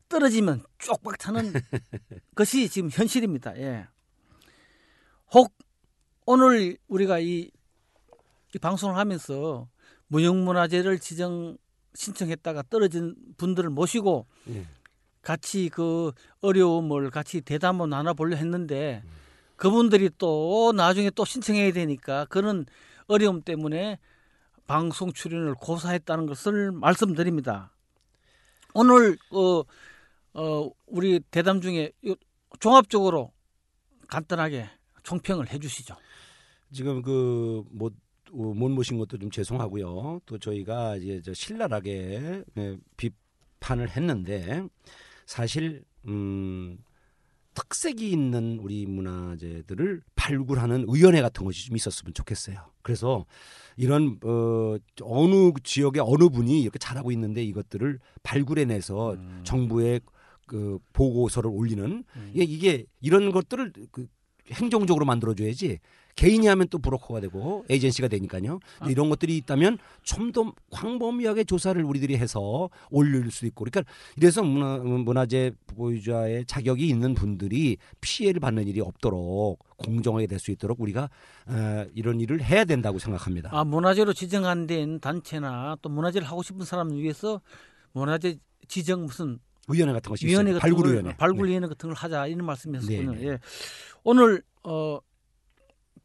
떨어지면 0.09 0.63
쪽박 0.77 1.19
차는 1.19 1.53
것이 2.35 2.69
지금 2.69 2.89
현실입니다. 2.91 3.57
예. 3.57 3.87
혹 5.33 5.53
오늘 6.25 6.77
우리가 6.87 7.19
이, 7.19 7.51
이 8.55 8.59
방송을 8.59 8.95
하면서 8.97 9.67
무형문화재를 10.07 10.99
지정 10.99 11.57
신청했다가 11.95 12.63
떨어진 12.69 13.15
분들을 13.37 13.69
모시고 13.69 14.27
예. 14.49 14.65
같이 15.21 15.69
그 15.69 16.11
어려움을 16.41 17.09
같이 17.09 17.41
대담을 17.41 17.89
나눠보려 17.89 18.37
했는데 18.37 19.03
그분들이 19.57 20.09
또 20.17 20.71
나중에 20.73 21.09
또 21.09 21.25
신청해야 21.25 21.73
되니까 21.73 22.25
그런 22.25 22.65
어려움 23.07 23.41
때문에 23.41 23.99
방송 24.67 25.11
출연을 25.11 25.55
고사했다는 25.55 26.27
것을 26.27 26.71
말씀드립니다. 26.71 27.71
오늘 28.73 29.17
어, 29.31 29.63
어, 30.33 30.69
우리 30.87 31.19
대담 31.31 31.61
중에 31.61 31.91
요- 32.07 32.15
종합적으로 32.59 33.31
간단하게 34.07 34.69
총평을 35.03 35.51
해주시죠. 35.51 35.95
지금 36.71 37.01
그못 37.01 37.93
못 38.31 38.69
모신 38.69 38.97
것도 38.97 39.17
좀 39.17 39.31
죄송하고요. 39.31 40.19
또 40.25 40.37
저희가 40.37 40.97
이제 40.97 41.21
저 41.23 41.33
신랄하게 41.33 42.43
예, 42.57 42.77
비판을 42.97 43.89
했는데 43.89 44.63
사실 45.25 45.83
음 46.07 46.77
특색이 47.57 48.11
있는 48.11 48.59
우리 48.61 48.85
문화재들을 48.85 50.03
발굴하는 50.15 50.85
의원회 50.87 51.21
같은 51.23 51.43
것이 51.43 51.65
좀 51.65 51.75
있었으면 51.75 52.13
좋겠어요. 52.13 52.55
그래서 52.83 53.25
이런 53.77 54.19
어 54.23 54.77
어느 55.01 55.51
지역의 55.63 56.03
어느 56.05 56.29
분이 56.29 56.61
이렇게 56.61 56.77
잘하고 56.77 57.11
있는데 57.13 57.43
이것들을 57.43 57.99
발굴해내서 58.21 59.13
음. 59.13 59.41
정부에 59.43 60.01
그 60.45 60.77
보고서를 60.93 61.49
올리는 61.49 62.03
이게, 62.31 62.43
이게 62.43 62.85
이런 63.01 63.31
것들을 63.31 63.73
그 63.91 64.07
행정적으로 64.51 65.05
만들어줘야지 65.05 65.79
개인이 66.17 66.45
하면 66.47 66.67
또 66.69 66.79
브로커가 66.79 67.21
되고 67.21 67.63
에이전시가 67.69 68.09
되니까요. 68.09 68.59
아. 68.79 68.89
이런 68.89 69.09
것들이 69.09 69.37
있다면 69.37 69.77
좀 70.03 70.31
더 70.33 70.51
광범위하게 70.71 71.45
조사를 71.45 71.81
우리들이 71.81 72.17
해서 72.17 72.69
올릴 72.91 73.31
수 73.31 73.45
있고 73.45 73.63
그러니까 73.63 73.89
이래서 74.17 74.43
문화, 74.43 74.77
문화재 74.79 75.51
보유자의 75.67 76.45
자격이 76.45 76.85
있는 76.85 77.13
분들이 77.13 77.77
피해를 78.01 78.41
받는 78.41 78.67
일이 78.67 78.81
없도록 78.81 79.59
공정하게 79.77 80.27
될 80.27 80.39
수 80.39 80.51
있도록 80.51 80.81
우리가 80.81 81.09
어, 81.47 81.85
이런 81.95 82.19
일을 82.19 82.43
해야 82.43 82.65
된다고 82.65 82.99
생각합니다. 82.99 83.49
아 83.53 83.63
문화재로 83.63 84.11
지정 84.13 84.45
안된 84.45 84.99
단체나 84.99 85.77
또 85.81 85.89
문화재를 85.89 86.27
하고 86.27 86.43
싶은 86.43 86.65
사람을 86.65 86.99
위해서 87.01 87.39
문화재 87.93 88.37
지정 88.67 89.05
무슨 89.05 89.39
위원회 89.69 89.93
같은 89.93 90.09
것이 90.09 90.25
위원회 90.27 90.51
있어요. 90.51 90.59
같은 90.59 90.73
걸, 90.73 90.81
발굴 90.83 90.93
위원회. 90.93 91.17
발굴 91.17 91.47
위원회 91.49 91.67
같은 91.67 91.89
걸 91.89 91.95
하자 91.95 92.27
이런 92.27 92.45
말씀이었군요. 92.45 93.11
네, 93.13 93.17
네. 93.19 93.27
예. 93.27 93.39
오늘 94.03 94.41
어, 94.63 94.99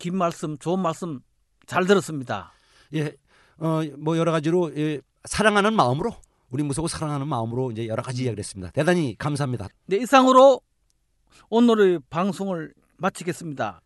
긴 0.02 0.16
말씀, 0.16 0.58
좋은 0.58 0.80
말씀 0.80 1.20
잘 1.64 1.86
들었습니다. 1.86 2.52
예, 2.92 3.14
어, 3.58 3.82
뭐 3.98 4.18
여러 4.18 4.32
가지로 4.32 4.76
예, 4.76 5.00
사랑하는 5.24 5.74
마음으로 5.74 6.10
우리 6.50 6.64
무속을 6.64 6.88
사랑하는 6.90 7.28
마음으로 7.28 7.70
이제 7.70 7.86
여러 7.86 8.02
가지 8.02 8.24
이야기를 8.24 8.40
했습니다. 8.40 8.72
대단히 8.72 9.14
감사합니다. 9.16 9.68
네, 9.86 9.98
이상으로 9.98 10.60
오늘의 11.50 12.00
방송을 12.10 12.74
마치겠습니다. 12.96 13.80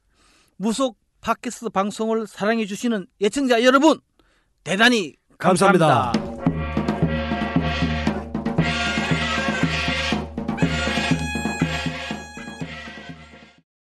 무속 0.56 0.97
팟캐스트 1.20 1.68
방송을 1.68 2.26
사랑해 2.26 2.64
주시는 2.64 3.06
예청자 3.20 3.62
여러분 3.62 4.01
대단히 4.64 5.16
감사합니다. 5.36 5.86
감사합니다. 5.86 6.26